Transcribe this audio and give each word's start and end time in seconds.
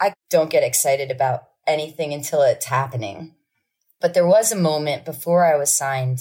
I 0.00 0.14
don't 0.30 0.50
get 0.50 0.62
excited 0.62 1.10
about 1.10 1.44
anything 1.66 2.12
until 2.12 2.42
it's 2.42 2.66
happening. 2.66 3.34
But 4.00 4.14
there 4.14 4.26
was 4.26 4.52
a 4.52 4.56
moment 4.56 5.04
before 5.04 5.44
I 5.44 5.56
was 5.56 5.74
signed. 5.74 6.20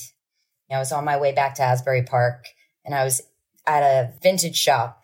I 0.70 0.80
was 0.80 0.92
on 0.92 1.06
my 1.06 1.18
way 1.18 1.32
back 1.32 1.56
to 1.56 1.64
Asbury 1.64 2.04
Park 2.04 2.48
and 2.84 2.94
I 2.94 3.04
was 3.04 3.22
at 3.66 3.84
a 3.84 4.14
vintage 4.22 4.58
shop 4.58 5.02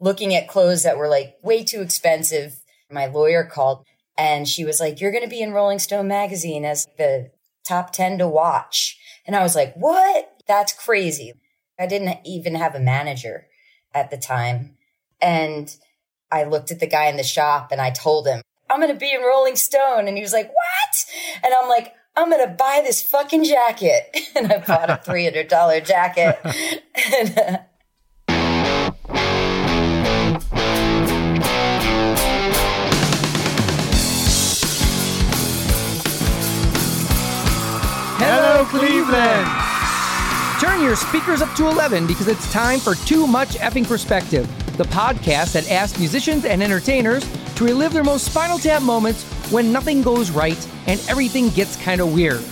looking 0.00 0.34
at 0.34 0.48
clothes 0.48 0.82
that 0.82 0.98
were 0.98 1.08
like 1.08 1.36
way 1.42 1.64
too 1.64 1.80
expensive. 1.80 2.56
My 2.90 3.06
lawyer 3.06 3.44
called 3.44 3.84
and 4.18 4.48
she 4.48 4.64
was 4.64 4.80
like, 4.80 5.00
You're 5.00 5.12
going 5.12 5.24
to 5.24 5.30
be 5.30 5.42
in 5.42 5.52
Rolling 5.52 5.78
Stone 5.78 6.08
magazine 6.08 6.64
as 6.64 6.86
the 6.98 7.30
top 7.66 7.92
10 7.92 8.18
to 8.18 8.28
watch. 8.28 8.98
And 9.26 9.36
I 9.36 9.42
was 9.42 9.54
like, 9.54 9.74
What? 9.74 10.32
That's 10.46 10.72
crazy. 10.72 11.34
I 11.78 11.86
didn't 11.86 12.18
even 12.24 12.54
have 12.54 12.74
a 12.74 12.80
manager 12.80 13.46
at 13.94 14.10
the 14.10 14.16
time. 14.16 14.76
And 15.20 15.74
I 16.30 16.44
looked 16.44 16.70
at 16.70 16.80
the 16.80 16.86
guy 16.86 17.06
in 17.06 17.16
the 17.16 17.22
shop 17.22 17.70
and 17.70 17.80
I 17.80 17.90
told 17.90 18.26
him, 18.26 18.42
I'm 18.68 18.80
going 18.80 18.92
to 18.92 18.98
be 18.98 19.12
in 19.12 19.22
Rolling 19.22 19.56
Stone. 19.56 20.08
And 20.08 20.16
he 20.16 20.22
was 20.22 20.32
like, 20.32 20.48
What? 20.48 21.06
And 21.44 21.54
I'm 21.60 21.68
like, 21.68 21.94
I'm 22.16 22.30
going 22.30 22.46
to 22.46 22.54
buy 22.54 22.80
this 22.84 23.02
fucking 23.02 23.44
jacket. 23.44 24.16
And 24.36 24.52
I 24.52 24.58
bought 24.58 24.90
a 24.90 24.94
$300 25.06 25.86
jacket. 25.86 26.38
and, 27.14 27.38
uh, 27.38 27.58
Hello, 38.18 38.64
Cleveland! 38.66 39.66
Turn 40.60 40.82
your 40.82 40.96
speakers 40.96 41.40
up 41.40 41.54
to 41.56 41.68
11 41.68 42.06
because 42.06 42.28
it's 42.28 42.50
time 42.52 42.78
for 42.80 42.94
Too 42.94 43.26
Much 43.26 43.50
Effing 43.56 43.86
Perspective, 43.86 44.46
the 44.76 44.84
podcast 44.84 45.52
that 45.52 45.70
asks 45.70 45.98
musicians 45.98 46.44
and 46.44 46.62
entertainers 46.62 47.24
to 47.54 47.64
relive 47.64 47.92
their 47.92 48.04
most 48.04 48.26
spinal 48.26 48.58
tap 48.58 48.82
moments 48.82 49.24
when 49.50 49.72
nothing 49.72 50.02
goes 50.02 50.30
right 50.30 50.68
and 50.86 51.00
everything 51.08 51.48
gets 51.50 51.76
kind 51.76 52.00
of 52.00 52.12
weird. 52.12 52.42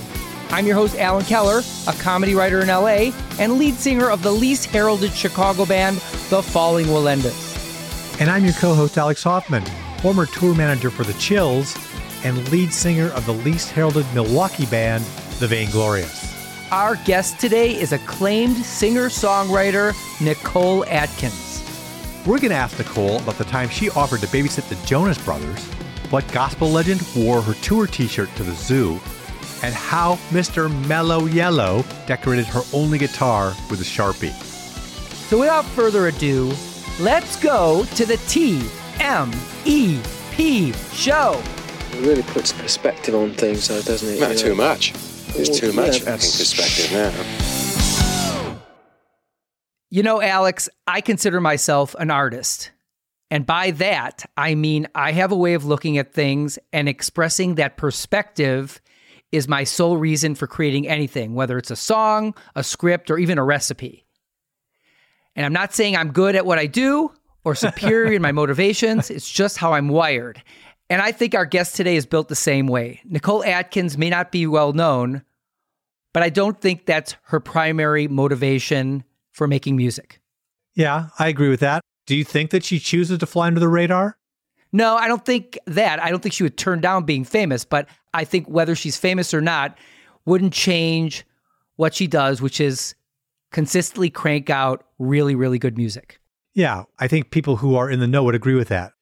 I'm 0.50 0.66
your 0.66 0.76
host, 0.76 0.96
Alan 0.96 1.24
Keller, 1.24 1.62
a 1.86 1.92
comedy 1.94 2.34
writer 2.34 2.60
in 2.60 2.68
LA 2.68 3.12
and 3.38 3.58
lead 3.58 3.74
singer 3.74 4.08
of 4.08 4.22
the 4.22 4.30
least 4.30 4.66
heralded 4.66 5.12
Chicago 5.12 5.66
band, 5.66 5.96
The 6.30 6.42
Falling 6.42 6.86
Wallendas. 6.86 8.20
And 8.20 8.30
I'm 8.30 8.44
your 8.44 8.54
co 8.54 8.74
host, 8.74 8.96
Alex 8.96 9.22
Hoffman, 9.22 9.64
former 10.00 10.26
tour 10.26 10.54
manager 10.54 10.90
for 10.90 11.04
The 11.04 11.14
Chills 11.14 11.76
and 12.24 12.50
lead 12.50 12.72
singer 12.72 13.08
of 13.08 13.26
the 13.26 13.32
least 13.34 13.70
heralded 13.70 14.06
Milwaukee 14.14 14.66
band, 14.66 15.04
The 15.40 15.46
Vainglorious. 15.46 16.32
Our 16.70 16.96
guest 17.04 17.38
today 17.38 17.78
is 17.78 17.92
acclaimed 17.92 18.56
singer 18.56 19.06
songwriter 19.06 19.94
Nicole 20.20 20.84
Atkins. 20.86 21.53
We're 22.26 22.38
going 22.38 22.50
to 22.50 22.56
ask 22.56 22.78
Nicole 22.78 23.18
about 23.18 23.36
the 23.36 23.44
time 23.44 23.68
she 23.68 23.90
offered 23.90 24.20
to 24.20 24.26
babysit 24.28 24.66
the 24.70 24.86
Jonas 24.86 25.18
Brothers, 25.18 25.62
what 26.10 26.26
gospel 26.32 26.70
legend 26.70 27.06
wore 27.14 27.42
her 27.42 27.52
tour 27.54 27.86
t 27.86 28.06
shirt 28.06 28.34
to 28.36 28.42
the 28.42 28.52
zoo, 28.54 28.98
and 29.62 29.74
how 29.74 30.14
Mr. 30.30 30.70
Mellow 30.88 31.26
Yellow 31.26 31.84
decorated 32.06 32.46
her 32.46 32.62
only 32.72 32.96
guitar 32.96 33.54
with 33.70 33.80
a 33.82 33.84
Sharpie. 33.84 34.32
So 35.28 35.38
without 35.40 35.66
further 35.66 36.06
ado, 36.08 36.52
let's 36.98 37.36
go 37.42 37.84
to 37.94 38.06
the 38.06 38.16
TMEP 38.16 38.64
show. 40.94 41.42
It 41.92 42.06
really 42.06 42.22
puts 42.22 42.52
perspective 42.54 43.14
on 43.14 43.32
things, 43.34 43.68
though, 43.68 43.82
doesn't 43.82 44.08
it? 44.08 44.20
Not 44.20 44.30
You 44.32 44.38
too 44.38 44.48
know? 44.50 44.54
much. 44.56 44.92
It's 45.36 45.50
Well, 45.50 45.58
too 45.58 45.72
much 45.74 45.98
yeah, 46.00 46.10
having 46.10 46.20
perspective 46.20 46.90
now. 46.90 47.53
You 49.94 50.02
know, 50.02 50.20
Alex, 50.20 50.68
I 50.88 51.00
consider 51.00 51.40
myself 51.40 51.94
an 52.00 52.10
artist. 52.10 52.72
And 53.30 53.46
by 53.46 53.70
that, 53.70 54.28
I 54.36 54.56
mean 54.56 54.88
I 54.92 55.12
have 55.12 55.30
a 55.30 55.36
way 55.36 55.54
of 55.54 55.64
looking 55.64 55.98
at 55.98 56.12
things 56.12 56.58
and 56.72 56.88
expressing 56.88 57.54
that 57.54 57.76
perspective 57.76 58.80
is 59.30 59.46
my 59.46 59.62
sole 59.62 59.96
reason 59.96 60.34
for 60.34 60.48
creating 60.48 60.88
anything, 60.88 61.36
whether 61.36 61.56
it's 61.58 61.70
a 61.70 61.76
song, 61.76 62.34
a 62.56 62.64
script, 62.64 63.08
or 63.08 63.18
even 63.18 63.38
a 63.38 63.44
recipe. 63.44 64.04
And 65.36 65.46
I'm 65.46 65.52
not 65.52 65.72
saying 65.72 65.96
I'm 65.96 66.10
good 66.10 66.34
at 66.34 66.44
what 66.44 66.58
I 66.58 66.66
do 66.66 67.12
or 67.44 67.54
superior 67.54 68.14
in 68.14 68.20
my 68.20 68.32
motivations, 68.42 69.10
it's 69.10 69.30
just 69.30 69.58
how 69.58 69.74
I'm 69.74 69.86
wired. 69.86 70.42
And 70.90 71.00
I 71.00 71.12
think 71.12 71.36
our 71.36 71.46
guest 71.46 71.76
today 71.76 71.94
is 71.94 72.04
built 72.04 72.26
the 72.26 72.34
same 72.34 72.66
way. 72.66 73.00
Nicole 73.04 73.44
Atkins 73.44 73.96
may 73.96 74.10
not 74.10 74.32
be 74.32 74.48
well 74.48 74.72
known, 74.72 75.22
but 76.12 76.24
I 76.24 76.30
don't 76.30 76.60
think 76.60 76.84
that's 76.84 77.14
her 77.26 77.38
primary 77.38 78.08
motivation 78.08 79.04
for 79.34 79.46
making 79.46 79.76
music. 79.76 80.20
Yeah, 80.74 81.08
I 81.18 81.28
agree 81.28 81.50
with 81.50 81.60
that. 81.60 81.82
Do 82.06 82.16
you 82.16 82.24
think 82.24 82.50
that 82.50 82.64
she 82.64 82.78
chooses 82.78 83.18
to 83.18 83.26
fly 83.26 83.48
under 83.48 83.60
the 83.60 83.68
radar? 83.68 84.16
No, 84.72 84.96
I 84.96 85.06
don't 85.06 85.24
think 85.24 85.58
that. 85.66 86.02
I 86.02 86.10
don't 86.10 86.22
think 86.22 86.32
she 86.32 86.42
would 86.42 86.56
turn 86.56 86.80
down 86.80 87.04
being 87.04 87.24
famous, 87.24 87.64
but 87.64 87.88
I 88.12 88.24
think 88.24 88.48
whether 88.48 88.74
she's 88.74 88.96
famous 88.96 89.34
or 89.34 89.40
not 89.40 89.76
wouldn't 90.24 90.52
change 90.52 91.24
what 91.76 91.94
she 91.94 92.06
does, 92.06 92.40
which 92.40 92.60
is 92.60 92.94
consistently 93.52 94.10
crank 94.10 94.50
out 94.50 94.84
really, 94.98 95.34
really 95.34 95.58
good 95.58 95.76
music. 95.76 96.18
Yeah, 96.54 96.84
I 96.98 97.08
think 97.08 97.30
people 97.30 97.56
who 97.56 97.76
are 97.76 97.90
in 97.90 98.00
the 98.00 98.06
know 98.06 98.24
would 98.24 98.34
agree 98.34 98.54
with 98.54 98.68
that. 98.68 98.92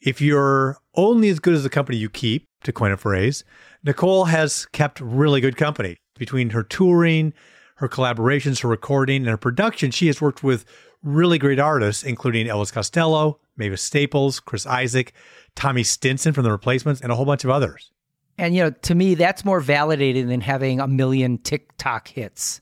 If 0.00 0.20
you're 0.20 0.78
only 0.96 1.28
as 1.28 1.38
good 1.38 1.54
as 1.54 1.62
the 1.62 1.70
company 1.70 1.96
you 1.96 2.10
keep, 2.10 2.46
to 2.64 2.72
coin 2.72 2.92
a 2.92 2.96
phrase, 2.96 3.44
Nicole 3.84 4.26
has 4.26 4.66
kept 4.66 5.00
really 5.00 5.40
good 5.40 5.56
company. 5.56 5.96
Between 6.18 6.50
her 6.50 6.62
touring, 6.62 7.32
her 7.82 7.88
collaborations, 7.88 8.62
her 8.62 8.68
recording, 8.68 9.22
and 9.22 9.28
her 9.28 9.36
production, 9.36 9.90
she 9.90 10.06
has 10.06 10.20
worked 10.20 10.44
with 10.44 10.64
really 11.02 11.36
great 11.36 11.58
artists, 11.58 12.04
including 12.04 12.46
Elvis 12.46 12.72
Costello, 12.72 13.40
Mavis 13.56 13.82
Staples, 13.82 14.38
Chris 14.38 14.66
Isaak, 14.66 15.12
Tommy 15.56 15.82
Stinson 15.82 16.32
from 16.32 16.44
The 16.44 16.52
Replacements, 16.52 17.00
and 17.00 17.10
a 17.10 17.16
whole 17.16 17.24
bunch 17.24 17.42
of 17.42 17.50
others. 17.50 17.90
And, 18.38 18.54
you 18.54 18.62
know, 18.62 18.70
to 18.70 18.94
me, 18.94 19.16
that's 19.16 19.44
more 19.44 19.58
validated 19.58 20.28
than 20.28 20.40
having 20.40 20.78
a 20.78 20.86
million 20.86 21.38
TikTok 21.38 22.06
hits. 22.06 22.60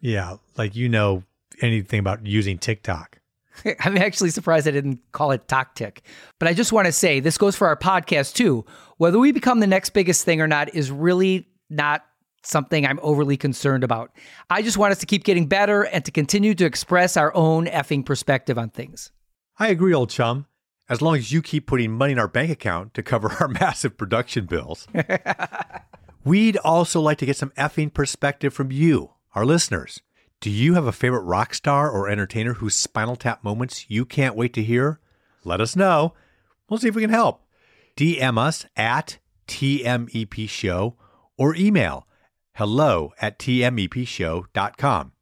Yeah, 0.00 0.36
like 0.58 0.76
you 0.76 0.90
know 0.90 1.24
anything 1.62 1.98
about 1.98 2.26
using 2.26 2.58
TikTok. 2.58 3.18
I'm 3.80 3.96
actually 3.96 4.30
surprised 4.30 4.68
I 4.68 4.72
didn't 4.72 5.00
call 5.12 5.30
it 5.30 5.48
Toctic. 5.48 6.00
But 6.38 6.48
I 6.48 6.52
just 6.52 6.72
want 6.72 6.86
to 6.86 6.92
say 6.92 7.20
this 7.20 7.38
goes 7.38 7.56
for 7.56 7.68
our 7.68 7.76
podcast 7.76 8.34
too. 8.34 8.66
Whether 8.98 9.18
we 9.18 9.32
become 9.32 9.60
the 9.60 9.66
next 9.66 9.90
biggest 9.90 10.26
thing 10.26 10.42
or 10.42 10.46
not 10.46 10.74
is 10.74 10.90
really 10.90 11.48
not 11.70 12.04
something 12.48 12.86
I'm 12.86 13.00
overly 13.02 13.36
concerned 13.36 13.84
about. 13.84 14.10
I 14.50 14.62
just 14.62 14.78
want 14.78 14.92
us 14.92 14.98
to 14.98 15.06
keep 15.06 15.24
getting 15.24 15.46
better 15.46 15.82
and 15.82 16.04
to 16.04 16.10
continue 16.10 16.54
to 16.54 16.64
express 16.64 17.16
our 17.16 17.34
own 17.34 17.66
effing 17.66 18.04
perspective 18.04 18.58
on 18.58 18.70
things. 18.70 19.12
I 19.58 19.68
agree, 19.68 19.94
old 19.94 20.10
chum. 20.10 20.46
As 20.88 21.02
long 21.02 21.16
as 21.16 21.32
you 21.32 21.42
keep 21.42 21.66
putting 21.66 21.92
money 21.92 22.12
in 22.12 22.18
our 22.18 22.28
bank 22.28 22.50
account 22.50 22.94
to 22.94 23.02
cover 23.02 23.30
our 23.40 23.48
massive 23.48 23.96
production 23.96 24.46
bills. 24.46 24.86
We'd 26.24 26.56
also 26.58 27.00
like 27.00 27.18
to 27.18 27.26
get 27.26 27.36
some 27.36 27.50
effing 27.50 27.92
perspective 27.92 28.52
from 28.52 28.72
you, 28.72 29.12
our 29.34 29.44
listeners. 29.44 30.00
Do 30.40 30.50
you 30.50 30.74
have 30.74 30.86
a 30.86 30.92
favorite 30.92 31.22
rock 31.22 31.52
star 31.52 31.90
or 31.90 32.08
entertainer 32.08 32.54
whose 32.54 32.76
spinal 32.76 33.16
tap 33.16 33.42
moments 33.42 33.86
you 33.88 34.04
can't 34.04 34.36
wait 34.36 34.52
to 34.54 34.62
hear? 34.62 35.00
Let 35.44 35.60
us 35.60 35.74
know. 35.74 36.14
We'll 36.68 36.78
see 36.78 36.88
if 36.88 36.94
we 36.94 37.02
can 37.02 37.10
help. 37.10 37.42
DM 37.96 38.38
us 38.38 38.66
at 38.76 39.18
TMEP 39.48 40.48
Show 40.48 40.94
or 41.36 41.56
email 41.56 42.06
hello 42.58 43.12
at 43.20 43.38
TMEPshow.com. 43.38 45.12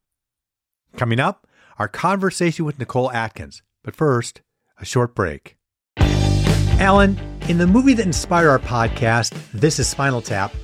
Coming 0.96 1.20
up, 1.20 1.46
our 1.78 1.86
conversation 1.86 2.64
with 2.64 2.78
Nicole 2.78 3.12
Atkins. 3.12 3.62
But 3.84 3.94
first, 3.94 4.40
a 4.80 4.86
short 4.86 5.14
break. 5.14 5.58
Alan, 6.78 7.18
in 7.46 7.58
the 7.58 7.66
movie 7.66 7.92
that 7.92 8.06
inspired 8.06 8.48
our 8.48 8.58
podcast, 8.58 9.38
This 9.52 9.78
is 9.78 9.86
Spinal 9.86 10.22
Tap, 10.22 10.54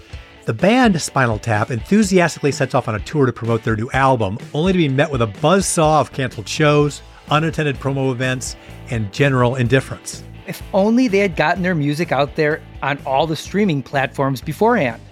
the 0.46 0.54
band 0.54 0.98
Spinal 0.98 1.38
Tap 1.38 1.70
enthusiastically 1.70 2.52
sets 2.52 2.74
off 2.74 2.88
on 2.88 2.94
a 2.94 3.00
tour 3.00 3.26
to 3.26 3.32
promote 3.34 3.62
their 3.64 3.76
new 3.76 3.90
album, 3.90 4.38
only 4.54 4.72
to 4.72 4.78
be 4.78 4.88
met 4.88 5.10
with 5.10 5.20
a 5.20 5.26
buzzsaw 5.26 6.00
of 6.00 6.12
canceled 6.14 6.48
shows, 6.48 7.02
unattended 7.30 7.76
promo 7.76 8.10
events, 8.12 8.56
and 8.88 9.12
general 9.12 9.56
indifference. 9.56 10.24
If 10.46 10.62
only 10.72 11.06
they 11.06 11.18
had 11.18 11.36
gotten 11.36 11.62
their 11.62 11.74
music 11.74 12.12
out 12.12 12.34
there 12.34 12.62
on 12.80 12.98
all 13.04 13.26
the 13.26 13.36
streaming 13.36 13.82
platforms 13.82 14.40
beforehand. 14.40 15.02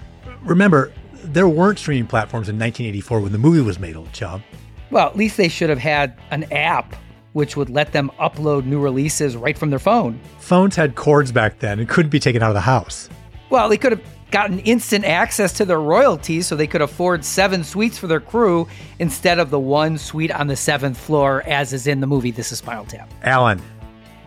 Remember, 0.43 0.90
there 1.25 1.49
weren't 1.49 1.78
streaming 1.78 2.06
platforms 2.06 2.49
in 2.49 2.58
1984 2.58 3.20
when 3.20 3.32
the 3.32 3.38
movie 3.38 3.61
was 3.61 3.78
made, 3.78 3.96
old 3.96 4.12
chum. 4.12 4.43
Well, 4.90 5.06
at 5.06 5.17
least 5.17 5.37
they 5.37 5.49
should 5.49 5.70
have 5.70 5.78
had 5.78 6.19
an 6.31 6.44
app 6.52 6.96
which 7.32 7.56
would 7.56 7.70
let 7.70 7.93
them 7.93 8.11
upload 8.19 8.64
new 8.64 8.81
releases 8.81 9.37
right 9.37 9.56
from 9.56 9.70
their 9.70 9.78
phone. 9.78 10.20
Phones 10.38 10.75
had 10.75 10.96
cords 10.96 11.31
back 11.31 11.61
then 11.61 11.78
and 11.78 11.88
couldn't 11.88 12.11
be 12.11 12.19
taken 12.19 12.43
out 12.43 12.49
of 12.49 12.55
the 12.55 12.61
house. 12.61 13.08
Well, 13.50 13.69
they 13.69 13.76
could 13.76 13.93
have 13.93 14.02
gotten 14.31 14.61
instant 14.61 15.05
access 15.05 15.52
to 15.55 15.64
their 15.64 15.81
royalties 15.81 16.46
so 16.46 16.56
they 16.56 16.67
could 16.67 16.82
afford 16.82 17.25
seven 17.25 17.64
suites 17.64 17.99
for 17.99 18.06
their 18.06 18.20
crew 18.20 18.66
instead 18.99 19.38
of 19.38 19.50
the 19.50 19.58
one 19.58 19.99
suite 19.99 20.31
on 20.32 20.46
the 20.46 20.56
seventh 20.56 20.99
floor, 20.99 21.43
as 21.46 21.73
is 21.73 21.87
in 21.87 22.00
the 22.00 22.06
movie 22.06 22.31
This 22.31 22.52
is 22.52 22.58
Spinal 22.58 22.84
Tap. 22.84 23.12
Alan, 23.23 23.61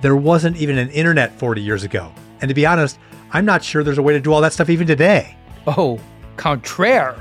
there 0.01 0.15
wasn't 0.15 0.57
even 0.57 0.77
an 0.77 0.89
internet 0.89 1.37
40 1.39 1.61
years 1.61 1.83
ago. 1.83 2.11
And 2.41 2.49
to 2.49 2.55
be 2.55 2.65
honest, 2.65 2.99
I'm 3.31 3.45
not 3.45 3.63
sure 3.63 3.83
there's 3.83 3.97
a 3.97 4.03
way 4.03 4.13
to 4.13 4.19
do 4.19 4.33
all 4.33 4.41
that 4.41 4.53
stuff 4.53 4.69
even 4.69 4.87
today. 4.87 5.37
Oh, 5.65 5.99
contraire. 6.37 7.15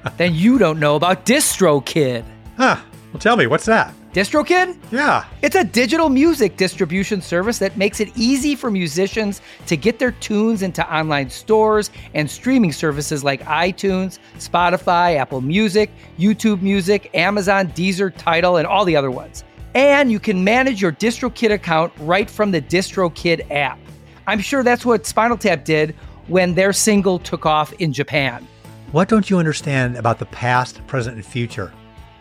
then 0.16 0.34
you 0.34 0.58
don't 0.58 0.78
know 0.78 0.96
about 0.96 1.26
DistroKid. 1.26 2.24
Huh. 2.56 2.76
Well, 3.12 3.20
tell 3.20 3.36
me, 3.36 3.46
what's 3.46 3.66
that? 3.66 3.94
DistroKid? 4.12 4.76
Yeah. 4.90 5.24
It's 5.40 5.56
a 5.56 5.64
digital 5.64 6.10
music 6.10 6.58
distribution 6.58 7.22
service 7.22 7.58
that 7.58 7.78
makes 7.78 7.98
it 7.98 8.10
easy 8.14 8.54
for 8.54 8.70
musicians 8.70 9.40
to 9.66 9.76
get 9.76 9.98
their 9.98 10.12
tunes 10.12 10.60
into 10.60 10.94
online 10.94 11.30
stores 11.30 11.90
and 12.12 12.30
streaming 12.30 12.72
services 12.72 13.24
like 13.24 13.42
iTunes, 13.44 14.18
Spotify, 14.36 15.16
Apple 15.16 15.40
Music, 15.40 15.90
YouTube 16.18 16.60
Music, 16.60 17.10
Amazon, 17.14 17.68
Deezer, 17.68 18.12
Tidal, 18.14 18.58
and 18.58 18.66
all 18.66 18.84
the 18.84 18.96
other 18.96 19.10
ones. 19.10 19.44
And 19.74 20.12
you 20.12 20.20
can 20.20 20.44
manage 20.44 20.82
your 20.82 20.92
DistroKid 20.92 21.50
account 21.50 21.90
right 21.98 22.28
from 22.28 22.50
the 22.50 22.60
DistroKid 22.60 23.50
app. 23.50 23.78
I'm 24.26 24.40
sure 24.40 24.62
that's 24.62 24.84
what 24.84 25.06
Spinal 25.06 25.38
Tap 25.38 25.64
did 25.64 25.96
when 26.32 26.54
their 26.54 26.72
single 26.72 27.18
took 27.18 27.46
off 27.46 27.72
in 27.74 27.92
Japan. 27.92 28.46
What 28.90 29.08
don't 29.08 29.30
you 29.30 29.38
understand 29.38 29.96
about 29.96 30.18
the 30.18 30.26
past, 30.26 30.84
present, 30.86 31.16
and 31.16 31.24
future? 31.24 31.72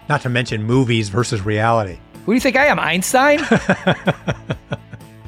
Not 0.10 0.22
to 0.22 0.30
mention 0.30 0.64
movies 0.64 1.10
versus 1.10 1.42
reality. 1.46 1.98
Who 2.26 2.32
do 2.32 2.36
you 2.36 2.40
think 2.40 2.56
I 2.56 2.68
am, 2.68 2.80
Einstein? 2.80 3.40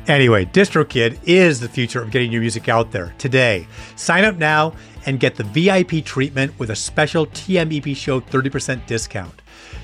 Anyway, 0.07 0.43
DistroKid 0.45 1.17
is 1.23 1.61
the 1.61 1.69
future 1.69 2.01
of 2.01 2.11
getting 2.11 2.31
your 2.31 2.41
music 2.41 2.67
out 2.67 2.91
there 2.91 3.13
today. 3.17 3.65
Sign 3.95 4.25
up 4.25 4.35
now 4.35 4.73
and 5.05 5.19
get 5.19 5.35
the 5.35 5.45
VIP 5.45 6.03
treatment 6.03 6.57
with 6.59 6.71
a 6.71 6.75
special 6.75 7.25
TMEP 7.27 7.95
show 7.95 8.19
30% 8.19 8.85
discount. 8.85 9.41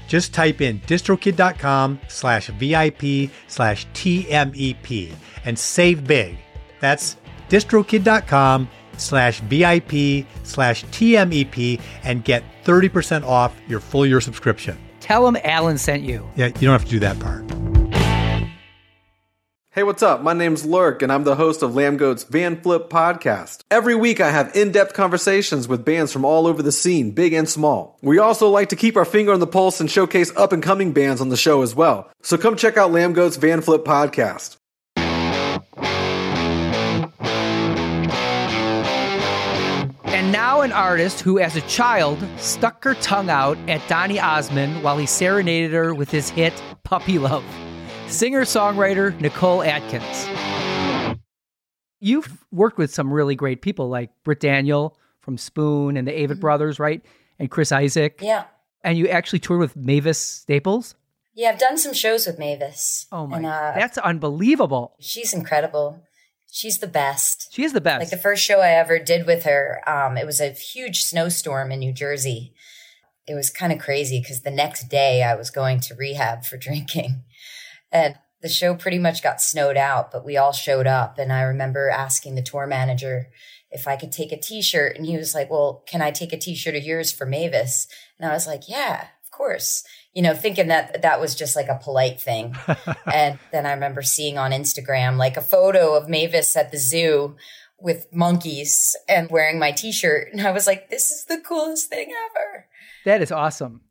Just 0.10 0.34
type 0.34 0.60
in 0.60 0.82
distrokid.com 0.82 2.02
slash 2.10 2.48
VIP 2.48 3.32
slash 3.48 3.88
TMEP 3.94 5.14
and 5.46 5.58
save 5.58 6.06
big. 6.06 6.38
That's 6.82 7.16
distrokid.com 7.50 8.70
slash 9.00 9.40
VIP 9.42 10.26
slash 10.44 10.86
TMEP 10.86 11.80
and 12.04 12.24
get 12.24 12.44
30% 12.66 13.26
off 13.26 13.56
your 13.68 13.80
full 13.80 14.06
year 14.06 14.22
subscription. 14.22 14.78
Tell 15.00 15.26
them 15.26 15.38
Alan 15.44 15.78
sent 15.78 16.04
you. 16.04 16.30
Yeah, 16.36 16.48
you 16.48 16.68
don't 16.68 16.72
have 16.72 16.86
to 16.86 16.92
do 16.92 17.00
that 17.00 17.20
part. 17.20 17.44
Hey, 19.72 19.84
what's 19.84 20.04
up? 20.04 20.22
My 20.22 20.34
name's 20.34 20.66
Lurk, 20.66 21.02
and 21.02 21.12
I'm 21.12 21.24
the 21.24 21.36
host 21.36 21.62
of 21.62 21.72
Lambgoat's 21.72 22.24
Van 22.24 22.60
Flip 22.60 22.90
podcast. 22.90 23.62
Every 23.72 23.96
week, 23.96 24.20
I 24.20 24.30
have 24.32 24.56
in 24.56 24.72
depth 24.72 24.94
conversations 24.94 25.68
with 25.68 25.86
bands 25.86 26.12
from 26.12 26.26
all 26.26 26.48
over 26.48 26.62
the 26.62 26.72
scene, 26.72 27.12
big 27.12 27.34
and 27.34 27.48
small. 27.48 27.98
We 28.02 28.18
also 28.18 28.50
like 28.50 28.70
to 28.70 28.76
keep 28.76 28.98
our 28.98 29.06
finger 29.06 29.32
on 29.32 29.40
the 29.40 29.48
pulse 29.48 29.80
and 29.80 29.90
showcase 29.90 30.36
up 30.36 30.54
and 30.54 30.62
coming 30.62 30.92
bands 30.92 31.22
on 31.22 31.30
the 31.30 31.38
show 31.38 31.62
as 31.62 31.76
well. 31.76 32.12
So 32.24 32.36
come 32.36 32.56
check 32.58 32.78
out 32.78 32.92
Lambgoat's 32.92 33.38
Van 33.38 33.62
Flip 33.62 33.86
podcast. 33.86 34.58
Now, 40.60 40.66
an 40.66 40.72
artist 40.74 41.22
who, 41.22 41.40
as 41.40 41.56
a 41.56 41.62
child, 41.62 42.22
stuck 42.36 42.84
her 42.84 42.94
tongue 42.96 43.30
out 43.30 43.58
at 43.70 43.82
Donny 43.88 44.20
Osmond 44.20 44.84
while 44.84 44.98
he 44.98 45.06
serenaded 45.06 45.72
her 45.72 45.94
with 45.94 46.12
his 46.12 46.30
hit 46.30 46.54
Puppy 46.84 47.18
Love. 47.18 47.46
Singer 48.08 48.42
songwriter 48.42 49.18
Nicole 49.22 49.64
Atkins. 49.64 51.18
You've 52.02 52.44
worked 52.52 52.78
with 52.78 52.94
some 52.94 53.14
really 53.14 53.36
great 53.36 53.62
people 53.62 53.88
like 53.88 54.10
Britt 54.26 54.42
Daniel 54.42 54.98
from 55.22 55.38
Spoon 55.38 55.96
and 55.96 56.06
the 56.06 56.12
Avett 56.12 56.42
Brothers, 56.42 56.78
right? 56.78 57.02
And 57.40 57.50
Chris 57.50 57.72
Isaak. 57.72 58.22
Yeah. 58.22 58.44
And 58.84 58.98
you 58.98 59.08
actually 59.08 59.40
toured 59.40 59.62
with 59.62 59.78
Mavis 59.78 60.20
Staples. 60.20 60.94
Yeah, 61.36 61.52
I've 61.52 61.60
done 61.60 61.78
some 61.78 61.94
shows 61.94 62.28
with 62.28 62.38
Mavis. 62.38 63.06
Oh 63.14 63.28
my, 63.28 63.38
And, 63.38 63.46
uh, 63.46 63.72
that's 63.78 63.98
unbelievable. 63.98 64.96
she's 65.00 65.34
incredible. 65.34 66.04
She's 66.52 66.80
the 66.80 66.88
best. 66.88 67.48
She 67.52 67.64
is 67.64 67.74
the 67.74 67.82
best. 67.82 68.00
Like 68.00 68.10
the 68.10 68.18
first 68.18 68.44
show 68.44 68.60
I 68.60 68.72
ever 68.72 69.00
did 69.00 69.26
with 69.26 69.44
her, 69.44 69.82
um, 69.88 70.18
it 70.18 70.26
was 70.26 70.42
a 70.42 70.50
huge 70.50 71.04
snowstorm 71.04 71.72
in 71.72 71.80
New 71.80 71.94
Jersey. 71.94 72.54
It 73.28 73.36
was 73.36 73.50
kind 73.50 73.72
of 73.72 73.80
crazy 73.80 74.20
because 74.20 74.42
the 74.42 74.52
next 74.52 74.90
day 74.90 75.22
I 75.22 75.36
was 75.36 75.52
going 75.52 75.80
to 75.82 75.96
rehab 75.96 76.46
for 76.46 76.58
drinking. 76.58 77.24
And 77.92 78.16
the 78.42 78.50
show 78.50 78.74
pretty 78.74 79.00
much 79.00 79.22
got 79.22 79.42
snowed 79.42 79.78
out, 79.78 80.12
but 80.12 80.26
we 80.26 80.38
all 80.38 80.54
showed 80.54 80.88
up. 80.88 81.20
And 81.20 81.32
I 81.32 81.42
remember 81.42 81.90
asking 81.90 82.36
the 82.36 82.42
tour 82.42 82.66
manager 82.66 83.30
if 83.72 83.88
I 83.88 83.96
could 83.96 84.12
take 84.12 84.32
a 84.32 84.40
t 84.40 84.62
shirt. 84.62 84.96
And 84.96 85.06
he 85.06 85.18
was 85.18 85.36
like, 85.36 85.50
Well, 85.50 85.84
can 85.88 86.02
I 86.02 86.12
take 86.12 86.34
a 86.34 86.38
t 86.38 86.56
shirt 86.56 86.76
of 86.76 86.84
yours 86.84 87.12
for 87.12 87.26
Mavis? 87.26 87.88
And 88.18 88.30
I 88.30 88.34
was 88.34 88.48
like, 88.48 88.68
Yeah, 88.68 89.08
course. 89.40 89.84
You 90.14 90.22
know, 90.22 90.34
thinking 90.34 90.68
that 90.68 91.02
that 91.02 91.22
was 91.22 91.34
just 91.34 91.56
like 91.56 91.70
a 91.70 91.80
polite 91.82 92.20
thing. 92.20 92.56
and 93.14 93.40
then 93.52 93.66
I 93.66 93.72
remember 93.72 94.02
seeing 94.02 94.38
on 94.38 94.52
Instagram 94.52 95.18
like 95.18 95.38
a 95.38 95.42
photo 95.42 95.96
of 95.96 96.10
Mavis 96.10 96.56
at 96.58 96.72
the 96.72 96.78
zoo 96.78 97.38
with 97.80 98.08
monkeys 98.12 98.96
and 99.08 99.32
wearing 99.32 99.58
my 99.58 99.72
t 99.72 99.92
shirt. 99.94 100.28
And 100.34 100.42
I 100.42 100.52
was 100.52 100.68
like, 100.68 100.90
This 100.90 101.10
is 101.10 101.26
the 101.26 101.40
coolest 101.40 101.90
thing 101.90 102.12
ever. 102.30 102.68
that 103.06 103.22
is 103.22 103.32
awesome. 103.32 103.82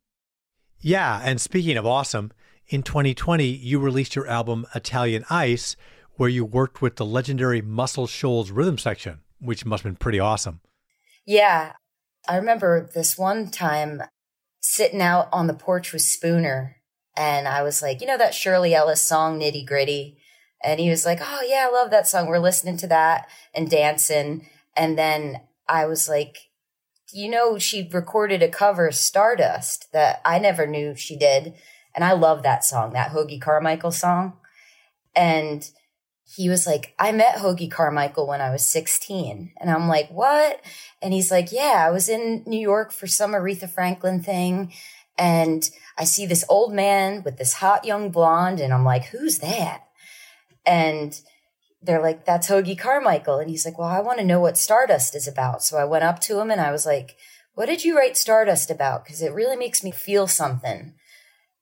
Yeah, 0.80 1.20
and 1.24 1.40
speaking 1.40 1.76
of 1.76 1.86
awesome, 1.86 2.30
in 2.68 2.82
2020, 2.82 3.44
you 3.46 3.80
released 3.80 4.14
your 4.14 4.28
album 4.28 4.66
Italian 4.74 5.24
Ice, 5.30 5.74
where 6.16 6.28
you 6.28 6.44
worked 6.44 6.82
with 6.82 6.96
the 6.96 7.06
legendary 7.06 7.62
Muscle 7.62 8.06
Shoals 8.06 8.50
rhythm 8.50 8.76
section, 8.76 9.20
which 9.40 9.64
must 9.64 9.82
have 9.82 9.90
been 9.90 9.96
pretty 9.96 10.20
awesome. 10.20 10.60
Yeah. 11.26 11.72
I 12.28 12.36
remember 12.36 12.88
this 12.94 13.16
one 13.16 13.50
time 13.50 14.02
sitting 14.70 15.00
out 15.00 15.30
on 15.32 15.46
the 15.46 15.54
porch 15.54 15.94
with 15.94 16.02
Spooner, 16.02 16.76
and 17.16 17.48
I 17.48 17.62
was 17.62 17.80
like, 17.80 18.02
you 18.02 18.06
know, 18.06 18.18
that 18.18 18.34
Shirley 18.34 18.74
Ellis 18.74 19.00
song, 19.00 19.40
Nitty 19.40 19.66
Gritty? 19.66 20.18
And 20.62 20.78
he 20.78 20.90
was 20.90 21.06
like, 21.06 21.20
oh, 21.22 21.40
yeah, 21.46 21.66
I 21.68 21.72
love 21.72 21.90
that 21.90 22.06
song. 22.06 22.26
We're 22.26 22.38
listening 22.38 22.76
to 22.78 22.86
that 22.88 23.28
and 23.54 23.70
dancing. 23.70 24.46
And 24.76 24.98
then 24.98 25.40
I 25.66 25.86
was 25.86 26.06
like, 26.06 26.50
you 27.12 27.30
know, 27.30 27.58
she 27.58 27.88
recorded 27.90 28.42
a 28.42 28.48
cover 28.48 28.86
of 28.88 28.94
Stardust 28.94 29.90
that 29.92 30.20
I 30.24 30.38
never 30.38 30.66
knew 30.66 30.94
she 30.94 31.16
did. 31.16 31.54
And 31.94 32.04
I 32.04 32.12
love 32.12 32.42
that 32.42 32.62
song, 32.62 32.92
that 32.92 33.12
Hoagy 33.12 33.40
Carmichael 33.40 33.92
song. 33.92 34.34
And 35.16 35.68
he 36.36 36.50
was 36.50 36.66
like, 36.66 36.94
I 36.98 37.10
met 37.12 37.36
Hoagy 37.36 37.70
Carmichael 37.70 38.26
when 38.26 38.42
I 38.42 38.50
was 38.50 38.66
16. 38.66 39.52
And 39.56 39.70
I'm 39.70 39.88
like, 39.88 40.10
what? 40.10 40.60
And 41.00 41.14
he's 41.14 41.30
like, 41.30 41.52
yeah, 41.52 41.84
I 41.86 41.90
was 41.90 42.08
in 42.08 42.42
New 42.46 42.60
York 42.60 42.92
for 42.92 43.06
some 43.06 43.32
Aretha 43.32 43.68
Franklin 43.68 44.22
thing. 44.22 44.72
And 45.16 45.68
I 45.96 46.04
see 46.04 46.26
this 46.26 46.44
old 46.50 46.74
man 46.74 47.22
with 47.22 47.38
this 47.38 47.54
hot 47.54 47.86
young 47.86 48.10
blonde. 48.10 48.60
And 48.60 48.74
I'm 48.74 48.84
like, 48.84 49.06
who's 49.06 49.38
that? 49.38 49.84
And 50.66 51.18
they're 51.80 52.02
like, 52.02 52.26
that's 52.26 52.50
Hoagy 52.50 52.78
Carmichael. 52.78 53.38
And 53.38 53.48
he's 53.48 53.64
like, 53.64 53.78
well, 53.78 53.88
I 53.88 54.00
want 54.00 54.18
to 54.18 54.24
know 54.24 54.40
what 54.40 54.58
Stardust 54.58 55.14
is 55.14 55.26
about. 55.26 55.62
So 55.62 55.78
I 55.78 55.84
went 55.84 56.04
up 56.04 56.20
to 56.20 56.38
him 56.40 56.50
and 56.50 56.60
I 56.60 56.72
was 56.72 56.84
like, 56.84 57.16
what 57.54 57.66
did 57.66 57.84
you 57.84 57.96
write 57.96 58.18
Stardust 58.18 58.70
about? 58.70 59.04
Because 59.04 59.22
it 59.22 59.32
really 59.32 59.56
makes 59.56 59.82
me 59.82 59.92
feel 59.92 60.26
something. 60.26 60.92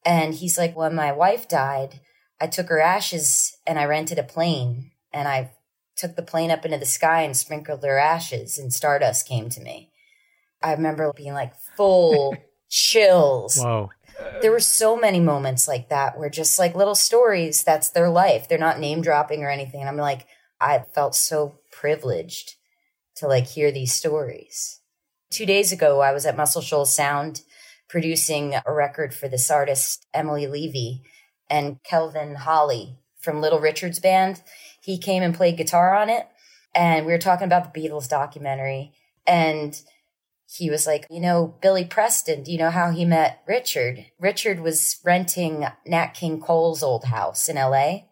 And 0.05 0.35
he's 0.35 0.59
like, 0.59 0.77
when 0.77 0.95
my 0.95 1.13
wife 1.13 1.49
died, 1.49 2.01
I 2.41 2.47
took 2.47 2.69
her 2.69 2.81
ashes 2.81 3.57
and 3.67 3.79
I 3.79 3.85
rented 3.85 4.19
a 4.19 4.23
plane 4.23 4.93
and 5.13 5.27
I 5.27 5.53
took 5.97 6.17
the 6.17 6.23
plane 6.23 6.51
up 6.51 6.65
into 6.65 6.79
the 6.79 6.87
sky 6.87 7.23
and 7.23 7.37
sprinkled 7.37 7.83
her 7.83 7.99
ashes 7.99 8.59
and 8.59 8.73
Stardust 8.73 9.27
came 9.27 9.49
to 9.51 9.61
me. 9.61 9.91
I 10.63 10.73
remember 10.73 11.13
being 11.17 11.33
like 11.33 11.55
full 11.77 12.37
chills. 12.69 13.57
Whoa. 13.57 13.91
There 14.41 14.51
were 14.51 14.61
so 14.61 14.97
many 14.97 15.21
moments 15.21 15.69
like 15.69 15.89
that 15.89 16.19
where 16.19 16.31
just 16.31 16.59
like 16.59 16.75
little 16.75 16.95
stories, 16.95 17.63
that's 17.63 17.91
their 17.91 18.09
life. 18.09 18.49
They're 18.49 18.59
not 18.59 18.81
name 18.81 19.03
dropping 19.03 19.43
or 19.43 19.51
anything. 19.51 19.81
And 19.81 19.89
I'm 19.89 19.97
like, 19.97 20.27
I 20.61 20.79
felt 20.95 21.15
so 21.15 21.61
privileged 21.71 22.55
to 23.17 23.27
like 23.27 23.47
hear 23.47 23.71
these 23.71 23.93
stories. 23.93 24.81
Two 25.31 25.47
days 25.47 25.73
ago, 25.73 26.01
I 26.01 26.13
was 26.13 26.25
at 26.25 26.37
Muscle 26.37 26.63
Shoals 26.63 26.95
Sound 26.95 27.43
producing 27.89 28.55
a 28.55 28.73
record 28.73 29.15
for 29.15 29.29
this 29.29 29.51
artist, 29.51 30.07
Emily 30.15 30.47
Levy, 30.47 31.03
and 31.49 31.83
Kelvin 31.83 32.37
Holly 32.37 32.99
from 33.21 33.41
Little 33.41 33.61
Richard's 33.61 33.99
band. 33.99 34.43
He 34.81 34.99
came 34.99 35.23
and 35.23 35.35
played 35.35 35.57
guitar 35.57 35.95
on 35.95 36.09
it. 36.11 36.29
And 36.75 37.07
we 37.07 37.13
were 37.13 37.19
talking 37.19 37.47
about 37.47 37.73
the 37.73 37.81
Beatles 37.81 38.09
documentary. 38.09 38.93
And 39.27 39.81
he 40.49 40.71
was 40.71 40.87
like, 40.87 41.07
you 41.11 41.21
know, 41.21 41.57
Billy 41.61 41.85
Preston, 41.85 42.43
do 42.43 42.53
you 42.53 42.59
know 42.59 42.71
how 42.71 42.91
he 42.91 43.05
met 43.05 43.43
Richard? 43.49 44.07
Richard 44.21 44.61
was 44.61 45.01
renting 45.05 45.67
Nat 45.85 46.09
King 46.09 46.41
Cole's 46.41 46.83
old 46.83 47.05
house 47.05 47.49
in 47.49 47.57
LA. 47.57 48.05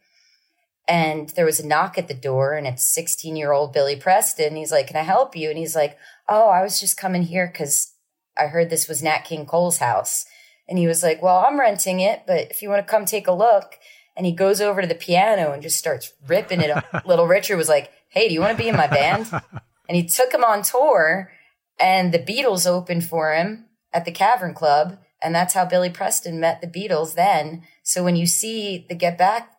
And 0.88 1.30
there 1.30 1.46
was 1.46 1.60
a 1.60 1.66
knock 1.66 1.96
at 1.96 2.08
the 2.08 2.14
door, 2.14 2.52
and 2.52 2.66
it's 2.66 2.86
16 2.86 3.36
year 3.36 3.52
old 3.52 3.72
Billy 3.72 3.96
Preston. 3.96 4.56
He's 4.56 4.72
like, 4.72 4.88
Can 4.88 4.96
I 4.96 5.02
help 5.02 5.34
you? 5.34 5.48
And 5.48 5.58
he's 5.58 5.76
like, 5.76 5.96
Oh, 6.28 6.48
I 6.48 6.62
was 6.62 6.80
just 6.80 6.98
coming 6.98 7.22
here 7.22 7.46
because 7.46 7.94
I 8.36 8.48
heard 8.48 8.68
this 8.68 8.88
was 8.88 9.02
Nat 9.02 9.20
King 9.20 9.46
Cole's 9.46 9.78
house. 9.78 10.26
And 10.68 10.78
he 10.78 10.86
was 10.86 11.02
like, 11.02 11.22
Well, 11.22 11.44
I'm 11.46 11.60
renting 11.60 12.00
it, 12.00 12.22
but 12.26 12.50
if 12.50 12.62
you 12.62 12.68
want 12.68 12.86
to 12.86 12.90
come 12.90 13.04
take 13.04 13.26
a 13.26 13.32
look. 13.32 13.78
And 14.16 14.24
he 14.24 14.32
goes 14.32 14.60
over 14.60 14.80
to 14.80 14.86
the 14.86 14.94
piano 14.94 15.50
and 15.50 15.62
just 15.62 15.76
starts 15.76 16.12
ripping 16.28 16.60
it 16.60 16.70
up. 16.70 16.84
Little 17.06 17.26
Richard 17.26 17.56
was 17.56 17.68
like, 17.68 17.90
Hey, 18.08 18.28
do 18.28 18.34
you 18.34 18.40
want 18.40 18.56
to 18.56 18.62
be 18.62 18.68
in 18.68 18.76
my 18.76 18.86
band? 18.86 19.28
and 19.88 19.96
he 19.96 20.06
took 20.06 20.32
him 20.32 20.44
on 20.44 20.62
tour, 20.62 21.32
and 21.78 22.12
the 22.12 22.18
Beatles 22.18 22.66
opened 22.66 23.04
for 23.04 23.34
him 23.34 23.66
at 23.92 24.04
the 24.04 24.12
Cavern 24.12 24.54
Club. 24.54 24.98
And 25.20 25.34
that's 25.34 25.54
how 25.54 25.64
Billy 25.64 25.90
Preston 25.90 26.38
met 26.38 26.60
the 26.60 26.66
Beatles 26.66 27.14
then. 27.14 27.62
So 27.82 28.04
when 28.04 28.14
you 28.14 28.26
see 28.26 28.84
the 28.88 28.94
Get 28.94 29.16
Back 29.16 29.50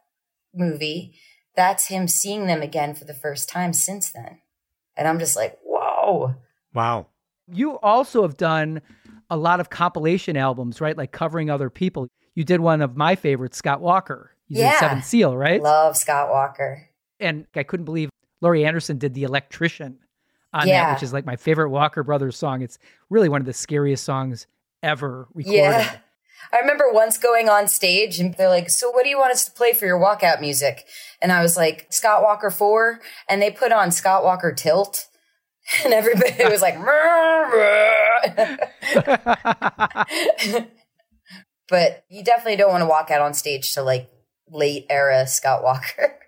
movie, 0.54 1.16
that's 1.56 1.88
him 1.88 2.08
seeing 2.08 2.46
them 2.46 2.62
again 2.62 2.94
for 2.94 3.06
the 3.06 3.14
first 3.14 3.50
time 3.50 3.74
since 3.74 4.12
then. 4.12 4.40
And 4.96 5.08
I'm 5.08 5.20
just 5.20 5.36
like, 5.36 5.58
whoa. 5.64 6.36
Wow. 6.74 7.08
You 7.52 7.80
also 7.80 8.22
have 8.22 8.38
done 8.38 8.82
a 9.30 9.38
lot 9.38 9.60
of 9.60 9.70
compilation 9.70 10.38
albums, 10.38 10.80
right? 10.82 10.98
Like 10.98 11.12
covering 11.12 11.50
other 11.50 11.70
people. 11.70 12.08
you 12.38 12.44
did 12.44 12.60
one 12.60 12.82
of 12.82 12.98
my 12.98 13.16
favorites, 13.16 13.58
Scott 13.58 13.80
Walker. 13.80 14.32
You 14.50 14.60
Yeah. 14.62 14.72
did 14.72 14.80
Seventh 14.80 15.06
Seal, 15.06 15.38
right? 15.38 15.62
Love 15.62 15.96
Scott 15.96 16.30
Walker. 16.30 16.90
and 17.20 17.46
I 17.56 17.64
couldn't 17.64 17.86
believe 17.86 18.10
Laurie 18.42 18.66
Anderson 18.66 18.98
did 18.98 19.14
the 19.14 19.24
electrician 19.24 20.00
on 20.54 20.68
Yeah. 20.68 20.84
that, 20.84 20.94
which 20.96 21.04
is 21.04 21.14
like 21.14 21.26
my 21.26 21.38
favorite 21.38 21.70
Walker 21.70 22.04
Brothers 22.04 22.38
song. 22.38 22.62
It's 22.62 22.78
really 23.10 23.30
one 23.30 23.40
of 23.42 23.46
the 23.46 23.54
scariest 23.54 24.04
songs 24.04 24.48
ever 24.84 25.28
recorded. 25.34 25.60
Yeah. 25.60 25.96
I 26.54 26.60
remember 26.60 26.92
once 26.92 27.18
going 27.18 27.48
on 27.50 27.68
stage 27.70 28.20
and 28.20 28.34
they're 28.36 28.50
like, 28.50 28.70
So 28.70 28.92
what 28.92 29.04
do 29.04 29.10
you 29.10 29.18
want 29.18 29.32
us 29.32 29.46
to 29.46 29.52
play 29.52 29.72
for 29.74 29.86
your 29.86 29.98
walkout 30.00 30.42
music? 30.42 30.86
And 31.22 31.32
I 31.32 31.42
was 31.42 31.56
like, 31.58 31.88
Scott 31.90 32.22
Walker 32.22 32.50
4. 32.52 33.00
And 33.30 33.42
they 33.42 33.50
put 33.50 33.72
on 33.72 33.92
Scott 33.92 34.24
Walker 34.26 34.52
Tilt. 34.52 35.08
And 35.84 35.94
everybody 35.94 36.46
was 36.50 36.62
like, 36.62 36.76
but 41.70 42.04
you 42.10 42.24
definitely 42.24 42.56
don't 42.56 42.72
want 42.72 42.82
to 42.82 42.88
walk 42.88 43.10
out 43.10 43.22
on 43.22 43.34
stage 43.34 43.74
to 43.74 43.82
like 43.82 44.10
late 44.50 44.86
era 44.90 45.26
Scott 45.28 45.64
Walker. 45.64 46.20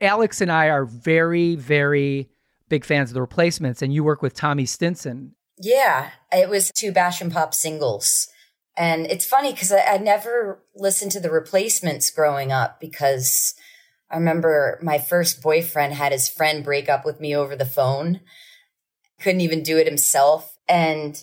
Alex 0.00 0.40
and 0.40 0.50
I 0.50 0.68
are 0.68 0.86
very, 0.86 1.56
very 1.56 2.30
big 2.70 2.84
fans 2.84 3.10
of 3.10 3.14
the 3.14 3.20
replacements, 3.20 3.82
and 3.82 3.92
you 3.92 4.02
work 4.02 4.22
with 4.22 4.32
Tommy 4.32 4.64
Stinson. 4.64 5.34
Yeah, 5.58 6.10
it 6.32 6.48
was 6.48 6.70
two 6.74 6.92
Bash 6.92 7.20
and 7.20 7.30
Pop 7.30 7.52
singles. 7.52 8.28
And 8.76 9.04
it's 9.06 9.26
funny 9.26 9.52
because 9.52 9.70
I, 9.70 9.80
I 9.80 9.98
never 9.98 10.62
listened 10.74 11.12
to 11.12 11.20
the 11.20 11.30
replacements 11.30 12.10
growing 12.10 12.50
up 12.50 12.80
because 12.80 13.54
I 14.10 14.16
remember 14.16 14.78
my 14.82 14.98
first 14.98 15.42
boyfriend 15.42 15.94
had 15.94 16.12
his 16.12 16.28
friend 16.28 16.64
break 16.64 16.88
up 16.88 17.04
with 17.04 17.20
me 17.20 17.34
over 17.34 17.54
the 17.54 17.64
phone. 17.64 18.20
Couldn't 19.20 19.42
even 19.42 19.62
do 19.62 19.78
it 19.78 19.86
himself. 19.86 20.56
And 20.68 21.22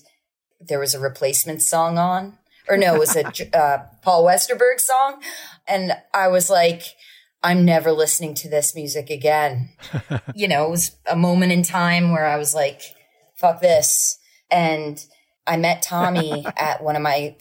there 0.60 0.80
was 0.80 0.94
a 0.94 1.00
replacement 1.00 1.62
song 1.62 1.98
on, 1.98 2.38
or 2.70 2.78
no, 2.78 2.96
it 2.96 3.00
was 3.00 3.16
a 3.16 3.28
uh, 3.58 3.86
Paul 4.02 4.26
Westerberg 4.26 4.80
song. 4.80 5.22
And 5.68 5.94
I 6.14 6.30
was 6.30 6.50
like, 6.50 6.84
I'm 7.44 7.66
never 7.66 7.92
listening 7.92 8.34
to 8.36 8.50
this 8.50 8.74
music 8.74 9.10
again. 9.10 9.70
you 10.36 10.48
know, 10.48 10.66
it 10.66 10.72
was 10.72 10.96
a 11.10 11.16
moment 11.16 11.52
in 11.52 11.64
time 11.64 12.12
where 12.12 12.26
I 12.26 12.38
was 12.38 12.56
like, 12.56 12.82
fuck 13.36 13.62
this. 13.62 14.18
And 14.50 15.04
I 15.46 15.58
met 15.58 15.82
Tommy 15.82 16.46
at 16.58 16.84
one 16.84 16.96
of 16.96 17.02
my 17.02 17.36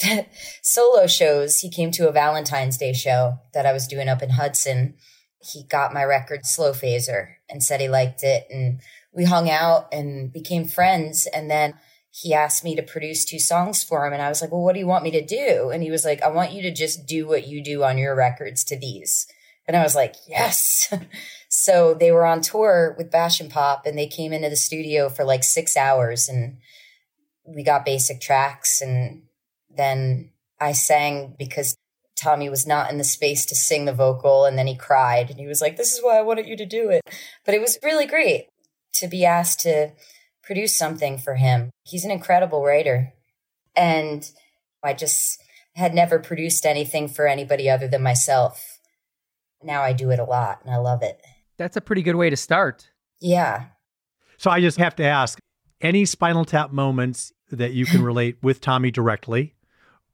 solo 0.62 1.06
shows. 1.06 1.58
He 1.60 1.70
came 1.70 1.90
to 1.92 2.08
a 2.08 2.12
Valentine's 2.12 2.78
Day 2.78 2.92
show 2.92 3.38
that 3.54 3.66
I 3.66 3.72
was 3.72 3.86
doing 3.86 4.08
up 4.08 4.22
in 4.22 4.30
Hudson. 4.30 4.94
He 5.52 5.64
got 5.64 5.94
my 5.94 6.04
record 6.04 6.46
Slow 6.46 6.72
Phaser 6.72 7.34
and 7.48 7.62
said 7.62 7.80
he 7.80 7.88
liked 7.88 8.22
it. 8.22 8.46
And 8.50 8.80
we 9.12 9.24
hung 9.24 9.48
out 9.48 9.88
and 9.92 10.32
became 10.32 10.66
friends. 10.66 11.26
And 11.32 11.50
then 11.50 11.74
he 12.10 12.32
asked 12.32 12.64
me 12.64 12.74
to 12.76 12.82
produce 12.82 13.24
two 13.24 13.38
songs 13.38 13.82
for 13.82 14.06
him. 14.06 14.12
And 14.12 14.22
I 14.22 14.28
was 14.28 14.40
like, 14.40 14.50
well, 14.50 14.62
what 14.62 14.72
do 14.72 14.78
you 14.78 14.86
want 14.86 15.04
me 15.04 15.10
to 15.12 15.24
do? 15.24 15.70
And 15.70 15.82
he 15.82 15.90
was 15.90 16.04
like, 16.04 16.22
I 16.22 16.28
want 16.28 16.52
you 16.52 16.62
to 16.62 16.72
just 16.72 17.06
do 17.06 17.26
what 17.26 17.46
you 17.46 17.62
do 17.62 17.84
on 17.84 17.98
your 17.98 18.14
records 18.14 18.64
to 18.64 18.78
these. 18.78 19.26
And 19.66 19.76
I 19.76 19.82
was 19.82 19.94
like, 19.94 20.14
yes. 20.26 20.92
so 21.48 21.94
they 21.94 22.12
were 22.12 22.24
on 22.24 22.40
tour 22.40 22.94
with 22.96 23.10
Bash 23.10 23.40
and 23.40 23.50
Pop 23.50 23.84
and 23.84 23.98
they 23.98 24.06
came 24.06 24.32
into 24.32 24.48
the 24.48 24.56
studio 24.56 25.08
for 25.08 25.24
like 25.24 25.44
six 25.44 25.76
hours 25.76 26.28
and 26.28 26.58
we 27.44 27.62
got 27.62 27.84
basic 27.84 28.20
tracks. 28.20 28.80
And 28.80 29.24
then 29.68 30.30
I 30.60 30.72
sang 30.72 31.34
because 31.38 31.76
Tommy 32.16 32.48
was 32.48 32.66
not 32.66 32.90
in 32.90 32.98
the 32.98 33.04
space 33.04 33.44
to 33.46 33.54
sing 33.54 33.84
the 33.84 33.92
vocal. 33.92 34.44
And 34.44 34.58
then 34.58 34.66
he 34.66 34.76
cried 34.76 35.30
and 35.30 35.38
he 35.38 35.46
was 35.46 35.60
like, 35.60 35.76
this 35.76 35.92
is 35.92 36.02
why 36.02 36.18
I 36.18 36.22
wanted 36.22 36.46
you 36.46 36.56
to 36.56 36.66
do 36.66 36.90
it. 36.90 37.02
But 37.44 37.54
it 37.54 37.60
was 37.60 37.78
really 37.82 38.06
great 38.06 38.48
to 38.94 39.06
be 39.06 39.24
asked 39.24 39.60
to 39.60 39.92
produce 40.42 40.76
something 40.76 41.18
for 41.18 41.34
him. 41.34 41.70
He's 41.84 42.04
an 42.04 42.10
incredible 42.10 42.64
writer. 42.64 43.12
And 43.76 44.28
I 44.82 44.94
just 44.94 45.42
had 45.74 45.94
never 45.94 46.18
produced 46.18 46.64
anything 46.64 47.08
for 47.08 47.26
anybody 47.26 47.68
other 47.68 47.88
than 47.88 48.02
myself. 48.02 48.78
Now 49.62 49.82
I 49.82 49.92
do 49.92 50.10
it 50.10 50.18
a 50.18 50.24
lot 50.24 50.60
and 50.64 50.72
I 50.72 50.78
love 50.78 51.02
it. 51.02 51.20
That's 51.58 51.76
a 51.76 51.80
pretty 51.80 52.02
good 52.02 52.16
way 52.16 52.30
to 52.30 52.36
start. 52.36 52.88
Yeah. 53.20 53.66
So 54.38 54.50
I 54.50 54.60
just 54.60 54.78
have 54.78 54.96
to 54.96 55.04
ask 55.04 55.38
any 55.80 56.04
Spinal 56.04 56.44
Tap 56.44 56.72
moments 56.72 57.32
that 57.50 57.72
you 57.72 57.84
can 57.84 58.02
relate 58.02 58.38
with 58.42 58.60
Tommy 58.60 58.90
directly, 58.90 59.54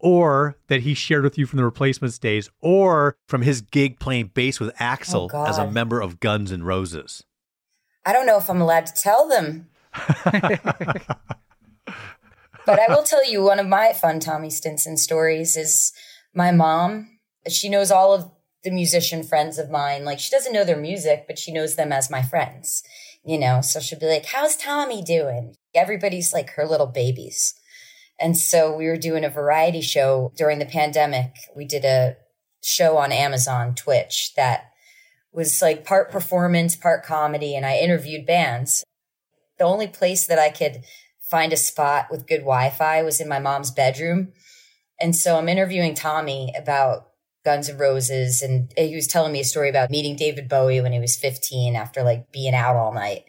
or 0.02 0.58
that 0.66 0.82
he 0.82 0.92
shared 0.92 1.22
with 1.22 1.38
you 1.38 1.46
from 1.46 1.56
the 1.56 1.64
replacements 1.64 2.18
days, 2.18 2.50
or 2.60 3.16
from 3.28 3.42
his 3.42 3.62
gig 3.62 3.98
playing 3.98 4.32
bass 4.34 4.60
with 4.60 4.74
Axl 4.76 5.30
Oh, 5.32 5.46
as 5.46 5.56
a 5.56 5.70
member 5.70 6.00
of 6.00 6.20
Guns 6.20 6.52
N' 6.52 6.64
Roses. 6.64 7.24
I 8.04 8.12
don't 8.12 8.26
know 8.26 8.36
if 8.36 8.50
I'm 8.50 8.60
allowed 8.60 8.86
to 8.86 8.92
tell 8.94 9.28
them. 9.28 9.68
but 10.24 10.40
I 12.66 12.86
will 12.88 13.04
tell 13.04 13.28
you 13.30 13.42
one 13.42 13.60
of 13.60 13.66
my 13.66 13.92
fun 13.92 14.18
Tommy 14.18 14.50
Stinson 14.50 14.96
stories 14.96 15.56
is 15.56 15.92
my 16.34 16.50
mom. 16.50 17.18
She 17.48 17.68
knows 17.68 17.90
all 17.90 18.12
of 18.12 18.30
the 18.64 18.70
musician 18.70 19.22
friends 19.22 19.58
of 19.58 19.70
mine. 19.70 20.04
Like 20.04 20.18
she 20.18 20.30
doesn't 20.30 20.52
know 20.52 20.64
their 20.64 20.76
music, 20.76 21.24
but 21.26 21.38
she 21.38 21.52
knows 21.52 21.76
them 21.76 21.92
as 21.92 22.10
my 22.10 22.22
friends. 22.22 22.82
You 23.24 23.38
know, 23.38 23.60
so 23.60 23.78
she'll 23.78 24.00
be 24.00 24.06
like, 24.06 24.26
"How's 24.26 24.56
Tommy 24.56 25.00
doing?" 25.00 25.54
Everybody's 25.74 26.32
like 26.32 26.50
her 26.54 26.66
little 26.66 26.88
babies. 26.88 27.54
And 28.22 28.38
so 28.38 28.74
we 28.74 28.86
were 28.86 28.96
doing 28.96 29.24
a 29.24 29.28
variety 29.28 29.80
show 29.80 30.32
during 30.36 30.60
the 30.60 30.64
pandemic. 30.64 31.34
We 31.56 31.64
did 31.64 31.84
a 31.84 32.16
show 32.62 32.96
on 32.96 33.10
Amazon 33.10 33.74
Twitch 33.74 34.32
that 34.36 34.70
was 35.32 35.60
like 35.60 35.84
part 35.84 36.12
performance, 36.12 36.76
part 36.76 37.04
comedy, 37.04 37.56
and 37.56 37.66
I 37.66 37.78
interviewed 37.78 38.24
bands. 38.24 38.84
The 39.58 39.64
only 39.64 39.88
place 39.88 40.26
that 40.28 40.38
I 40.38 40.50
could 40.50 40.84
find 41.20 41.52
a 41.52 41.56
spot 41.56 42.08
with 42.10 42.28
good 42.28 42.40
Wi 42.40 42.70
Fi 42.70 43.02
was 43.02 43.20
in 43.20 43.28
my 43.28 43.40
mom's 43.40 43.72
bedroom. 43.72 44.32
And 45.00 45.16
so 45.16 45.36
I'm 45.36 45.48
interviewing 45.48 45.94
Tommy 45.94 46.52
about 46.56 47.08
Guns 47.44 47.68
N' 47.68 47.76
Roses, 47.78 48.40
and 48.40 48.72
he 48.76 48.94
was 48.94 49.08
telling 49.08 49.32
me 49.32 49.40
a 49.40 49.44
story 49.44 49.68
about 49.68 49.90
meeting 49.90 50.14
David 50.14 50.48
Bowie 50.48 50.80
when 50.80 50.92
he 50.92 51.00
was 51.00 51.16
15 51.16 51.74
after 51.74 52.04
like 52.04 52.30
being 52.30 52.54
out 52.54 52.76
all 52.76 52.94
night. 52.94 53.24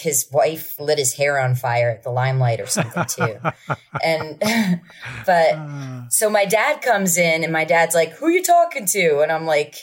His 0.00 0.28
wife 0.32 0.78
lit 0.78 0.98
his 0.98 1.14
hair 1.14 1.40
on 1.40 1.54
fire 1.54 1.90
at 1.90 2.02
the 2.02 2.10
limelight 2.10 2.60
or 2.60 2.66
something 2.66 3.04
too. 3.06 3.36
and, 4.04 4.40
but 5.26 6.10
so 6.10 6.28
my 6.28 6.44
dad 6.44 6.82
comes 6.82 7.16
in 7.16 7.44
and 7.44 7.52
my 7.52 7.64
dad's 7.64 7.94
like, 7.94 8.12
who 8.12 8.28
you 8.28 8.42
talking 8.42 8.86
to? 8.86 9.20
And 9.20 9.30
I'm 9.30 9.46
like, 9.46 9.76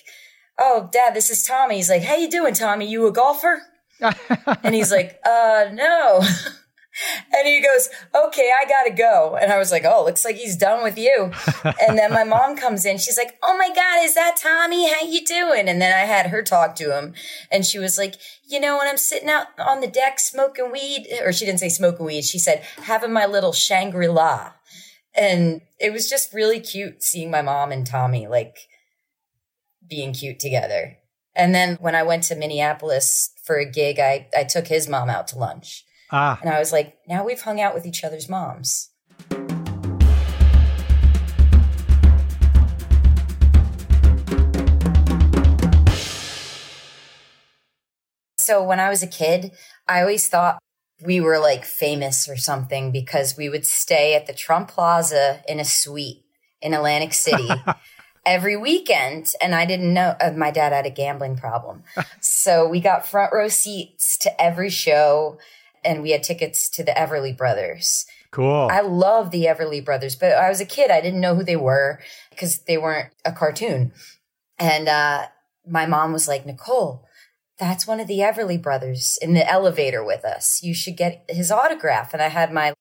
oh, 0.57 0.89
dad, 0.91 1.13
this 1.13 1.29
is 1.29 1.43
Tommy. 1.43 1.75
He's 1.75 1.89
like, 1.89 2.03
how 2.03 2.15
you 2.15 2.29
doing, 2.29 2.53
Tommy? 2.53 2.89
You 2.89 3.07
a 3.07 3.11
golfer? 3.11 3.61
and 4.63 4.75
he's 4.75 4.91
like, 4.91 5.19
uh, 5.25 5.65
no. 5.73 6.21
And 7.35 7.47
he 7.47 7.61
goes, 7.61 7.89
okay, 8.15 8.51
I 8.59 8.67
gotta 8.67 8.91
go. 8.91 9.37
And 9.39 9.51
I 9.51 9.57
was 9.57 9.71
like, 9.71 9.83
oh, 9.85 10.03
looks 10.05 10.25
like 10.25 10.35
he's 10.35 10.55
done 10.55 10.83
with 10.83 10.97
you. 10.97 11.31
and 11.87 11.97
then 11.97 12.11
my 12.11 12.23
mom 12.23 12.55
comes 12.57 12.85
in. 12.85 12.97
She's 12.97 13.17
like, 13.17 13.37
oh 13.43 13.57
my 13.57 13.67
God, 13.67 14.03
is 14.03 14.15
that 14.15 14.37
Tommy? 14.37 14.91
How 14.91 15.05
you 15.05 15.25
doing? 15.25 15.67
And 15.67 15.81
then 15.81 15.93
I 15.93 16.05
had 16.05 16.27
her 16.27 16.43
talk 16.43 16.75
to 16.75 16.97
him. 16.97 17.13
And 17.51 17.65
she 17.65 17.79
was 17.79 17.97
like, 17.97 18.15
you 18.47 18.59
know, 18.59 18.77
when 18.77 18.87
I'm 18.87 18.97
sitting 18.97 19.29
out 19.29 19.47
on 19.59 19.81
the 19.81 19.87
deck 19.87 20.19
smoking 20.19 20.71
weed, 20.71 21.07
or 21.23 21.31
she 21.31 21.45
didn't 21.45 21.59
say 21.59 21.69
smoking 21.69 22.05
weed, 22.05 22.23
she 22.25 22.39
said, 22.39 22.63
having 22.77 23.13
my 23.13 23.25
little 23.25 23.53
Shangri-La. 23.53 24.53
And 25.15 25.61
it 25.79 25.91
was 25.91 26.09
just 26.09 26.33
really 26.33 26.59
cute 26.59 27.03
seeing 27.03 27.31
my 27.31 27.41
mom 27.41 27.71
and 27.71 27.85
Tommy 27.85 28.27
like 28.27 28.57
being 29.87 30.13
cute 30.13 30.39
together. 30.39 30.97
And 31.35 31.53
then 31.53 31.77
when 31.79 31.95
I 31.95 32.03
went 32.03 32.23
to 32.23 32.35
Minneapolis 32.35 33.31
for 33.43 33.57
a 33.57 33.69
gig, 33.69 33.99
I, 33.99 34.27
I 34.35 34.43
took 34.43 34.67
his 34.67 34.87
mom 34.87 35.09
out 35.09 35.27
to 35.29 35.37
lunch. 35.37 35.85
Ah, 36.11 36.39
And 36.41 36.49
I 36.49 36.59
was 36.59 36.71
like, 36.71 36.97
now 37.07 37.25
we've 37.25 37.41
hung 37.41 37.59
out 37.59 37.73
with 37.73 37.85
each 37.85 38.03
other's 38.03 38.29
moms. 38.29 38.89
So 48.39 48.63
when 48.63 48.79
I 48.79 48.89
was 48.89 49.03
a 49.03 49.07
kid, 49.07 49.51
I 49.87 50.01
always 50.01 50.27
thought 50.27 50.59
we 51.03 51.19
were 51.19 51.37
like 51.39 51.65
famous 51.65 52.29
or 52.29 52.37
something 52.37 52.91
because 52.91 53.35
we 53.37 53.49
would 53.49 53.65
stay 53.65 54.15
at 54.15 54.25
the 54.25 54.33
Trump 54.33 54.69
Plaza 54.69 55.41
in 55.47 55.59
a 55.59 55.65
suite 55.65 56.23
in 56.61 56.73
Atlantic 56.73 57.13
City 57.13 57.49
every 58.25 58.55
weekend. 58.55 59.33
And 59.41 59.53
I 59.53 59.65
didn't 59.65 59.93
know 59.93 60.15
uh, 60.21 60.31
my 60.31 60.51
dad 60.51 60.71
had 60.71 60.85
a 60.85 60.89
gambling 60.89 61.35
problem. 61.35 61.83
so 62.21 62.67
we 62.67 62.79
got 62.79 63.05
front 63.05 63.33
row 63.33 63.47
seats 63.49 64.17
to 64.19 64.41
every 64.41 64.69
show 64.69 65.37
and 65.87 66.01
we 66.01 66.11
had 66.11 66.21
tickets 66.21 66.69
to 66.69 66.83
the 66.83 66.91
Everly 66.91 67.35
Brothers. 67.35 68.05
cool. 68.31 68.67
I 68.69 68.81
love 68.81 69.31
the 69.31 69.45
Everly 69.45 69.83
Brothers, 69.83 70.15
but 70.15 70.33
I 70.33 70.49
was 70.49 70.59
a 70.59 70.65
kid. 70.65 70.91
I 70.91 71.01
didn't 71.01 71.21
know 71.21 71.33
who 71.33 71.43
they 71.43 71.55
were 71.55 71.99
because 72.29 72.59
they 72.59 72.77
weren't 72.77 73.13
a 73.23 73.31
cartoon. 73.31 73.93
And 74.59 74.89
uh, 74.89 75.27
my 75.65 75.85
mom 75.85 76.11
was 76.11 76.27
like, 76.27 76.45
Nicole, 76.45 77.05
that's 77.57 77.87
one 77.87 78.01
of 78.01 78.07
the 78.07 78.19
Everly 78.19 78.61
Brothers 78.61 79.17
in 79.21 79.33
the 79.33 79.49
elevator 79.49 80.03
with 80.03 80.25
us. 80.25 80.61
You 80.61 80.73
should 80.73 80.97
get 80.97 81.25
his 81.29 81.51
autograph. 81.51 82.13
And 82.13 82.21
I 82.21 82.27
had 82.27 82.51
my 82.51 82.73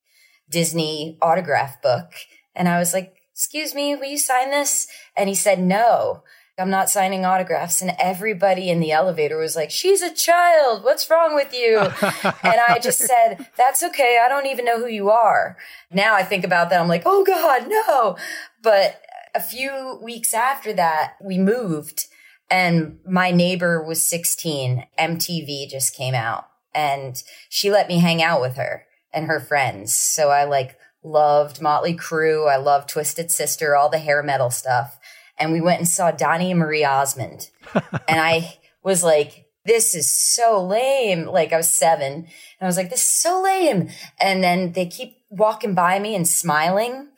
Disney 0.51 1.17
autograph 1.23 1.81
book. 1.81 2.13
And 2.55 2.69
I 2.69 2.79
was 2.79 2.93
like, 2.93 3.13
Excuse 3.33 3.75
me, 3.75 3.95
will 3.95 4.07
you 4.07 4.17
sign 4.17 4.51
this? 4.51 4.89
And 5.15 5.29
he 5.29 5.35
said, 5.35 5.61
No, 5.61 6.23
I'm 6.59 6.71
not 6.71 6.89
signing 6.89 7.27
autographs. 7.27 7.83
And 7.83 7.95
everybody 7.99 8.71
in 8.71 8.81
the 8.81 8.93
elevator 8.93 9.37
was 9.37 9.57
like, 9.57 9.71
She's 9.71 10.01
a 10.01 10.13
child. 10.13 10.85
What's 10.85 11.11
wrong 11.11 11.35
with 11.35 11.53
you? 11.53 11.79
and 11.81 12.61
I 12.69 12.79
just 12.83 12.99
said, 12.99 13.49
That's 13.57 13.83
okay. 13.83 14.21
I 14.25 14.29
don't 14.29 14.47
even 14.47 14.65
know 14.65 14.79
who 14.79 14.89
you 14.89 15.11
are. 15.11 15.57
Now 15.91 16.15
I 16.15 16.23
think 16.23 16.45
about 16.45 16.71
that. 16.71 16.81
I'm 16.81 16.89
like, 16.89 17.03
Oh 17.05 17.25
God, 17.25 17.69
no. 17.69 18.17
But 18.63 19.03
a 19.35 19.41
few 19.41 20.01
weeks 20.03 20.33
after 20.33 20.73
that, 20.73 21.15
we 21.23 21.37
moved 21.37 22.07
and 22.51 23.01
my 23.07 23.31
neighbor 23.31 23.83
was 23.83 24.03
16. 24.03 24.87
MTV 24.99 25.69
just 25.69 25.95
came 25.95 26.15
out 26.15 26.49
and 26.75 27.23
she 27.51 27.71
let 27.71 27.89
me 27.89 27.99
hang 27.99 28.23
out 28.23 28.41
with 28.41 28.57
her 28.57 28.87
and 29.13 29.27
her 29.27 29.41
friends. 29.41 29.95
So 29.95 30.31
I 30.31 30.45
like 30.45 30.79
loved 31.03 31.61
Motley 31.61 31.95
Crue. 31.95 32.51
I 32.51 32.57
loved 32.57 32.89
Twisted 32.89 33.31
Sister, 33.31 33.77
all 33.77 33.91
the 33.91 33.99
hair 33.99 34.23
metal 34.23 34.51
stuff. 34.51 34.99
And 35.39 35.53
we 35.53 35.61
went 35.61 35.81
and 35.81 35.89
saw 35.89 36.11
Donny 36.11 36.51
and 36.51 36.61
Marie 36.61 36.85
Osmond. 36.85 37.51
and 38.09 38.21
I 38.21 38.59
was 38.83 39.05
like, 39.05 39.47
this 39.65 39.95
is 39.95 40.11
so 40.11 40.65
lame. 40.65 41.27
Like 41.27 41.53
I 41.53 41.57
was 41.57 41.71
seven 41.71 42.13
and 42.13 42.27
I 42.61 42.67
was 42.67 42.77
like, 42.77 42.91
this 42.91 43.03
is 43.03 43.09
so 43.09 43.43
lame. 43.43 43.91
And 44.21 44.43
then 44.43 44.73
they 44.73 44.87
keep 44.87 45.19
walking 45.29 45.75
by 45.75 45.99
me 45.99 46.15
and 46.15 46.27
smiling. 46.27 47.09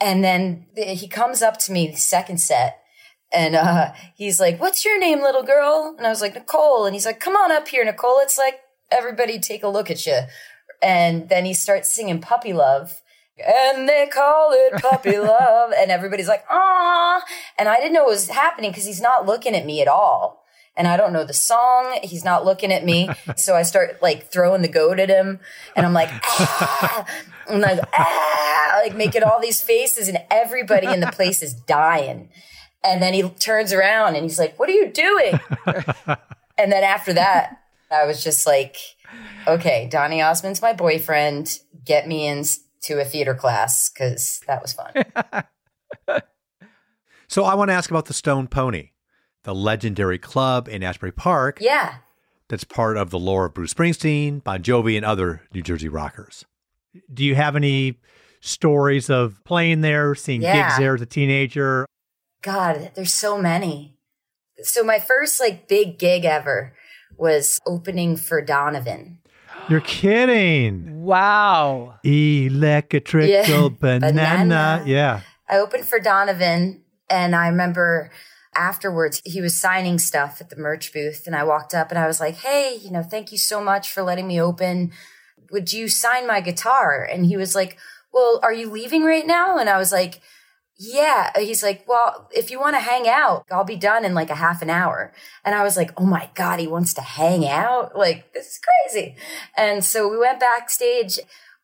And 0.00 0.22
then 0.22 0.66
he 0.76 1.08
comes 1.08 1.42
up 1.42 1.58
to 1.60 1.72
me 1.72 1.88
the 1.88 1.96
second 1.96 2.38
set 2.38 2.78
and 3.32 3.54
uh, 3.54 3.92
he's 4.14 4.40
like, 4.40 4.60
what's 4.60 4.84
your 4.84 4.98
name, 4.98 5.20
little 5.20 5.42
girl? 5.42 5.94
And 5.96 6.06
I 6.06 6.10
was 6.10 6.22
like, 6.22 6.34
Nicole. 6.34 6.86
And 6.86 6.94
he's 6.94 7.06
like, 7.06 7.20
come 7.20 7.34
on 7.34 7.52
up 7.52 7.68
here, 7.68 7.84
Nicole. 7.84 8.20
It's 8.20 8.38
like 8.38 8.60
everybody 8.90 9.38
take 9.38 9.62
a 9.62 9.68
look 9.68 9.90
at 9.90 10.06
you. 10.06 10.20
And 10.82 11.28
then 11.28 11.44
he 11.44 11.54
starts 11.54 11.92
singing 11.92 12.20
Puppy 12.20 12.52
Love. 12.52 13.02
And 13.46 13.88
they 13.88 14.08
call 14.12 14.50
it 14.52 14.82
puppy 14.82 15.18
love. 15.18 15.72
And 15.76 15.90
everybody's 15.90 16.28
like, 16.28 16.44
ah. 16.50 17.22
And 17.58 17.68
I 17.68 17.76
didn't 17.76 17.92
know 17.92 18.04
what 18.04 18.10
was 18.10 18.28
happening 18.28 18.70
because 18.70 18.86
he's 18.86 19.00
not 19.00 19.26
looking 19.26 19.54
at 19.54 19.66
me 19.66 19.80
at 19.82 19.88
all 19.88 20.38
and 20.78 20.86
I 20.86 20.96
don't 20.96 21.12
know 21.12 21.24
the 21.24 21.34
song. 21.34 21.98
He's 22.04 22.24
not 22.24 22.44
looking 22.44 22.72
at 22.72 22.84
me. 22.84 23.10
so 23.36 23.56
I 23.56 23.62
start 23.62 24.00
like 24.00 24.30
throwing 24.30 24.62
the 24.62 24.68
goat 24.68 25.00
at 25.00 25.10
him 25.10 25.40
and 25.76 25.84
I'm 25.84 25.92
like, 25.92 26.08
ah, 26.08 27.04
I'm 27.48 27.60
like, 27.60 27.80
ah, 27.92 28.80
like 28.82 28.96
making 28.96 29.24
all 29.24 29.40
these 29.40 29.60
faces 29.60 30.08
and 30.08 30.18
everybody 30.30 30.86
in 30.86 31.00
the 31.00 31.08
place 31.08 31.42
is 31.42 31.52
dying. 31.52 32.30
And 32.84 33.02
then 33.02 33.12
he 33.12 33.28
turns 33.28 33.72
around 33.72 34.14
and 34.14 34.22
he's 34.22 34.38
like, 34.38 34.56
what 34.58 34.68
are 34.68 34.72
you 34.72 34.88
doing? 34.90 35.40
and 36.56 36.70
then 36.70 36.84
after 36.84 37.12
that, 37.12 37.60
I 37.90 38.06
was 38.06 38.22
just 38.22 38.46
like, 38.46 38.76
okay, 39.48 39.88
Donny 39.90 40.22
Osmond's 40.22 40.62
my 40.62 40.72
boyfriend. 40.72 41.58
Get 41.84 42.06
me 42.06 42.28
into 42.78 43.00
a 43.00 43.04
theater 43.04 43.34
class 43.34 43.90
because 43.90 44.40
that 44.46 44.62
was 44.62 44.72
fun. 44.72 44.92
so 47.28 47.44
I 47.44 47.54
want 47.54 47.70
to 47.70 47.74
ask 47.74 47.90
about 47.90 48.06
the 48.06 48.14
Stone 48.14 48.48
Pony 48.48 48.90
the 49.44 49.54
legendary 49.54 50.18
club 50.18 50.68
in 50.68 50.82
Asbury 50.82 51.12
Park. 51.12 51.58
Yeah. 51.60 51.96
That's 52.48 52.64
part 52.64 52.96
of 52.96 53.10
the 53.10 53.18
lore 53.18 53.46
of 53.46 53.54
Bruce 53.54 53.72
Springsteen, 53.72 54.42
Bon 54.42 54.62
Jovi, 54.62 54.96
and 54.96 55.04
other 55.04 55.42
New 55.52 55.62
Jersey 55.62 55.88
rockers. 55.88 56.44
Do 57.12 57.24
you 57.24 57.34
have 57.34 57.56
any 57.56 57.98
stories 58.40 59.10
of 59.10 59.42
playing 59.44 59.80
there, 59.80 60.14
seeing 60.14 60.42
yeah. 60.42 60.68
gigs 60.68 60.78
there 60.78 60.94
as 60.94 61.02
a 61.02 61.06
teenager? 61.06 61.86
God, 62.42 62.92
there's 62.94 63.14
so 63.14 63.38
many. 63.38 63.96
So 64.62 64.82
my 64.82 64.98
first 64.98 65.40
like 65.40 65.68
big 65.68 65.98
gig 65.98 66.24
ever 66.24 66.74
was 67.16 67.60
opening 67.66 68.16
for 68.16 68.42
Donovan. 68.42 69.18
You're 69.68 69.80
kidding. 69.80 71.02
Wow. 71.02 71.98
Electrical 72.02 73.24
yeah. 73.24 73.68
banana. 73.80 74.12
banana. 74.12 74.84
Yeah. 74.86 75.20
I 75.48 75.58
opened 75.58 75.86
for 75.86 75.98
Donovan 75.98 76.82
and 77.10 77.34
I 77.34 77.48
remember 77.48 78.10
afterwards, 78.54 79.22
he 79.24 79.40
was 79.40 79.58
signing 79.58 79.98
stuff 79.98 80.40
at 80.40 80.50
the 80.50 80.56
merch 80.56 80.92
booth. 80.92 81.26
And 81.26 81.36
I 81.36 81.44
walked 81.44 81.74
up 81.74 81.90
and 81.90 81.98
I 81.98 82.06
was 82.06 82.20
like, 82.20 82.36
Hey, 82.36 82.78
you 82.82 82.90
know, 82.90 83.02
thank 83.02 83.30
you 83.30 83.38
so 83.38 83.62
much 83.62 83.92
for 83.92 84.02
letting 84.02 84.26
me 84.26 84.40
open. 84.40 84.92
Would 85.50 85.72
you 85.72 85.88
sign 85.88 86.26
my 86.26 86.40
guitar? 86.40 87.08
And 87.10 87.26
he 87.26 87.36
was 87.36 87.54
like, 87.54 87.78
Well, 88.12 88.40
are 88.42 88.52
you 88.52 88.70
leaving 88.70 89.04
right 89.04 89.26
now? 89.26 89.58
And 89.58 89.68
I 89.68 89.78
was 89.78 89.92
like, 89.92 90.20
yeah. 90.78 91.30
He's 91.38 91.62
like, 91.62 91.84
well, 91.88 92.28
if 92.32 92.50
you 92.50 92.60
want 92.60 92.76
to 92.76 92.80
hang 92.80 93.08
out, 93.08 93.44
I'll 93.50 93.64
be 93.64 93.76
done 93.76 94.04
in 94.04 94.14
like 94.14 94.30
a 94.30 94.36
half 94.36 94.62
an 94.62 94.70
hour. 94.70 95.12
And 95.44 95.54
I 95.54 95.64
was 95.64 95.76
like, 95.76 95.90
oh 96.00 96.06
my 96.06 96.30
God, 96.34 96.60
he 96.60 96.68
wants 96.68 96.94
to 96.94 97.00
hang 97.00 97.46
out? 97.46 97.96
Like, 97.96 98.32
this 98.32 98.46
is 98.46 98.60
crazy. 98.60 99.16
And 99.56 99.84
so 99.84 100.08
we 100.08 100.18
went 100.18 100.40
backstage. 100.40 101.18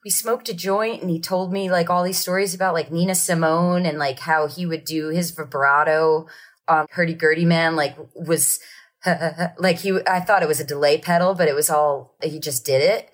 We 0.04 0.10
smoked 0.10 0.48
a 0.48 0.54
joint 0.54 1.00
and 1.00 1.10
he 1.10 1.20
told 1.20 1.52
me 1.52 1.70
like 1.70 1.88
all 1.88 2.02
these 2.02 2.18
stories 2.18 2.54
about 2.54 2.74
like 2.74 2.90
Nina 2.90 3.14
Simone 3.14 3.86
and 3.86 3.98
like 3.98 4.18
how 4.18 4.48
he 4.48 4.66
would 4.66 4.84
do 4.84 5.08
his 5.08 5.30
vibrato 5.30 6.26
um, 6.68 6.86
hurdy 6.90 7.14
gurdy 7.14 7.44
man 7.44 7.76
like 7.76 7.96
was 8.14 8.58
like 9.58 9.78
he 9.78 9.98
I 10.06 10.20
thought 10.20 10.42
it 10.42 10.48
was 10.48 10.60
a 10.60 10.64
delay 10.64 10.98
pedal, 10.98 11.34
but 11.34 11.48
it 11.48 11.54
was 11.54 11.70
all 11.70 12.16
he 12.22 12.38
just 12.38 12.64
did 12.64 12.82
it. 12.82 13.10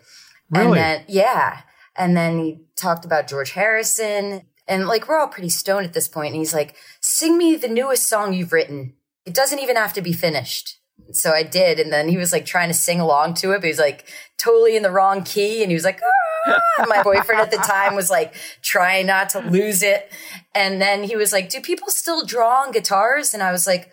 Really? 0.50 0.66
And 0.66 0.76
then 0.76 1.04
yeah. 1.08 1.60
And 1.96 2.16
then 2.16 2.38
he 2.38 2.60
talked 2.76 3.04
about 3.04 3.28
George 3.28 3.50
Harrison. 3.50 4.42
And 4.70 4.86
like 4.86 5.08
we're 5.08 5.18
all 5.18 5.28
pretty 5.28 5.48
stoned 5.48 5.84
at 5.84 5.92
this 5.92 6.08
point. 6.08 6.28
And 6.28 6.36
he's 6.36 6.54
like, 6.54 6.76
sing 7.00 7.36
me 7.36 7.56
the 7.56 7.68
newest 7.68 8.08
song 8.08 8.32
you've 8.32 8.52
written. 8.52 8.94
It 9.26 9.34
doesn't 9.34 9.58
even 9.58 9.76
have 9.76 9.92
to 9.94 10.00
be 10.00 10.12
finished. 10.12 10.78
So 11.12 11.32
I 11.32 11.42
did. 11.42 11.80
And 11.80 11.92
then 11.92 12.08
he 12.08 12.16
was 12.16 12.32
like 12.32 12.46
trying 12.46 12.68
to 12.68 12.74
sing 12.74 13.00
along 13.00 13.34
to 13.34 13.50
it, 13.50 13.60
but 13.60 13.66
he's 13.66 13.80
like 13.80 14.06
totally 14.38 14.76
in 14.76 14.84
the 14.84 14.90
wrong 14.90 15.24
key. 15.24 15.62
And 15.62 15.70
he 15.70 15.74
was 15.74 15.84
like, 15.84 16.00
ah! 16.00 16.86
my 16.88 17.02
boyfriend 17.02 17.40
at 17.40 17.50
the 17.50 17.56
time 17.56 17.94
was 17.94 18.10
like 18.10 18.34
trying 18.62 19.06
not 19.06 19.30
to 19.30 19.40
lose 19.40 19.82
it. 19.82 20.10
And 20.54 20.80
then 20.80 21.02
he 21.02 21.16
was 21.16 21.32
like, 21.32 21.48
do 21.48 21.60
people 21.60 21.88
still 21.88 22.24
draw 22.24 22.62
on 22.62 22.72
guitars? 22.72 23.34
And 23.34 23.42
I 23.42 23.52
was 23.52 23.66
like, 23.66 23.90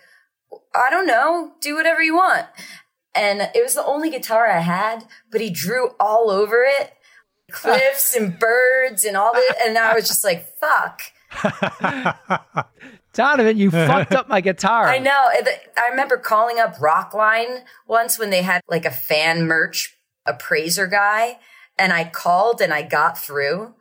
I 0.74 0.90
don't 0.90 1.06
know. 1.06 1.52
Do 1.60 1.74
whatever 1.74 2.02
you 2.02 2.14
want. 2.14 2.46
And 3.14 3.40
it 3.54 3.62
was 3.64 3.74
the 3.74 3.84
only 3.84 4.10
guitar 4.10 4.48
I 4.48 4.60
had, 4.60 5.04
but 5.32 5.40
he 5.40 5.50
drew 5.50 5.90
all 5.98 6.30
over 6.30 6.64
it, 6.64 6.92
cliffs 7.50 8.14
and 8.14 8.38
birds 8.38 9.04
and 9.04 9.16
all 9.16 9.32
that. 9.32 9.56
And 9.64 9.78
I 9.78 9.94
was 9.94 10.08
just 10.08 10.24
like, 10.24 10.46
fuck. 10.58 11.02
Donovan, 13.12 13.58
you 13.58 13.70
fucked 13.70 14.12
up 14.12 14.28
my 14.28 14.40
guitar. 14.40 14.86
I 14.86 14.98
know. 14.98 15.10
I 15.10 15.88
remember 15.90 16.16
calling 16.16 16.58
up 16.58 16.76
Rockline 16.76 17.62
once 17.86 18.18
when 18.18 18.30
they 18.30 18.42
had 18.42 18.62
like 18.68 18.84
a 18.84 18.90
fan 18.90 19.44
merch 19.46 19.98
appraiser 20.26 20.86
guy. 20.86 21.38
And 21.78 21.92
I 21.92 22.04
called 22.04 22.60
and 22.60 22.72
I 22.72 22.82
got 22.82 23.18
through 23.18 23.74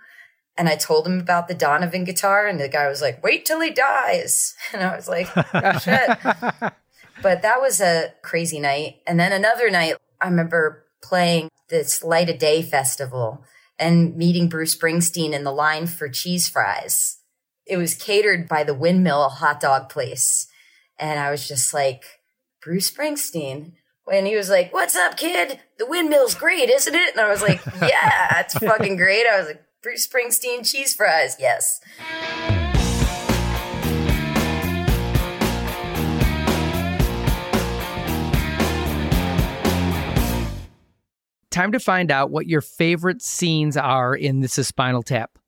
and 0.57 0.67
I 0.67 0.75
told 0.75 1.05
him 1.05 1.19
about 1.19 1.47
the 1.47 1.53
Donovan 1.53 2.03
guitar. 2.03 2.47
And 2.47 2.59
the 2.59 2.69
guy 2.69 2.87
was 2.87 3.01
like, 3.01 3.23
wait 3.23 3.45
till 3.45 3.61
he 3.61 3.69
dies. 3.69 4.55
And 4.73 4.83
I 4.83 4.95
was 4.95 5.07
like, 5.07 5.29
oh, 5.35 5.79
shit. 5.79 6.09
but 7.21 7.41
that 7.41 7.61
was 7.61 7.79
a 7.79 8.13
crazy 8.21 8.59
night. 8.59 8.97
And 9.05 9.19
then 9.19 9.31
another 9.31 9.69
night, 9.69 9.95
I 10.19 10.27
remember 10.27 10.86
playing 11.01 11.49
this 11.69 12.03
Light 12.03 12.29
of 12.29 12.39
Day 12.39 12.61
festival 12.61 13.43
and 13.79 14.15
meeting 14.15 14.49
Bruce 14.49 14.75
Springsteen 14.75 15.33
in 15.33 15.43
the 15.43 15.51
line 15.51 15.87
for 15.87 16.09
cheese 16.09 16.47
fries 16.47 17.17
it 17.67 17.77
was 17.77 17.93
catered 17.93 18.47
by 18.47 18.63
the 18.63 18.73
Windmill 18.73 19.29
hot 19.29 19.59
dog 19.59 19.89
place. 19.89 20.47
And 20.97 21.19
I 21.19 21.29
was 21.29 21.47
just 21.47 21.73
like, 21.73 22.03
Bruce 22.63 22.89
Springsteen. 22.89 23.73
When 24.05 24.25
he 24.25 24.37
was 24.37 24.49
like, 24.49 24.73
What's 24.73 24.95
up, 24.95 25.17
kid? 25.17 25.59
The 25.77 25.85
windmill's 25.85 26.33
great, 26.33 26.69
isn't 26.69 26.95
it? 26.95 27.11
And 27.11 27.19
I 27.19 27.29
was 27.29 27.41
like, 27.41 27.61
Yeah, 27.81 28.39
it's 28.39 28.53
fucking 28.57 28.95
great. 28.95 29.25
I 29.27 29.37
was 29.37 29.47
like, 29.47 29.61
Bruce 29.83 30.07
Springsteen 30.07 30.69
cheese 30.69 30.95
fries. 30.95 31.35
Yes. 31.39 31.81
Time 41.57 41.71
to 41.71 41.79
find 41.79 42.11
out 42.11 42.29
what 42.29 42.45
your 42.45 42.61
favorite 42.61 43.23
scenes 43.23 43.75
are 43.77 44.13
in 44.13 44.41
This 44.41 44.59
is 44.59 44.67
Spinal 44.67 45.01
Tap 45.01 45.39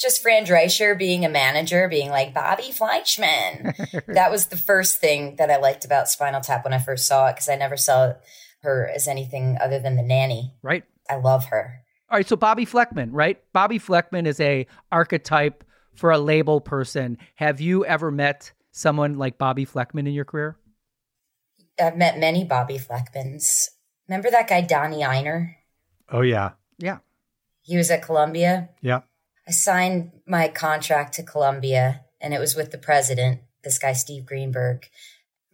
just 0.00 0.22
Fran 0.22 0.44
Drescher 0.44 0.96
being 0.98 1.24
a 1.24 1.28
manager, 1.28 1.88
being 1.88 2.10
like 2.10 2.32
Bobby 2.32 2.72
Fleischman. 2.72 4.06
that 4.14 4.30
was 4.30 4.46
the 4.46 4.56
first 4.56 5.00
thing 5.00 5.36
that 5.36 5.50
I 5.50 5.56
liked 5.58 5.84
about 5.84 6.08
Spinal 6.08 6.40
Tap 6.40 6.64
when 6.64 6.72
I 6.72 6.78
first 6.78 7.06
saw 7.06 7.28
it 7.28 7.34
because 7.34 7.48
I 7.48 7.56
never 7.56 7.76
saw 7.76 8.14
her 8.62 8.90
as 8.94 9.08
anything 9.08 9.58
other 9.60 9.78
than 9.78 9.96
the 9.96 10.02
nanny. 10.02 10.54
Right. 10.62 10.84
I 11.08 11.16
love 11.16 11.46
her. 11.46 11.82
All 12.08 12.18
right, 12.18 12.28
so 12.28 12.36
Bobbi 12.36 12.68
Flekman, 12.68 13.08
right? 13.12 13.40
Bobbi 13.54 13.80
Flekman 13.80 14.26
is 14.26 14.38
a 14.38 14.66
archetype 14.90 15.64
for 15.94 16.10
a 16.10 16.18
label 16.18 16.60
person. 16.60 17.18
Have 17.36 17.60
you 17.60 17.84
ever 17.84 18.12
met 18.12 18.52
someone 18.70 19.18
like 19.18 19.38
Bobbi 19.38 19.68
Flekman 19.68 20.06
in 20.06 20.14
your 20.14 20.24
career? 20.24 20.56
I've 21.80 21.96
met 21.96 22.18
many 22.18 22.44
Bobby 22.44 22.78
Fleckmans. 22.78 23.68
Remember 24.12 24.30
that 24.30 24.46
guy 24.46 24.60
Donnie 24.60 25.02
Ienner? 25.02 25.54
Oh 26.10 26.20
yeah. 26.20 26.50
Yeah. 26.76 26.98
He 27.62 27.78
was 27.78 27.90
at 27.90 28.02
Columbia. 28.02 28.68
Yeah. 28.82 29.00
I 29.48 29.52
signed 29.52 30.12
my 30.26 30.48
contract 30.48 31.14
to 31.14 31.22
Columbia 31.22 32.04
and 32.20 32.34
it 32.34 32.38
was 32.38 32.54
with 32.54 32.72
the 32.72 32.78
president, 32.78 33.40
this 33.64 33.78
guy, 33.78 33.94
Steve 33.94 34.26
Greenberg. 34.26 34.86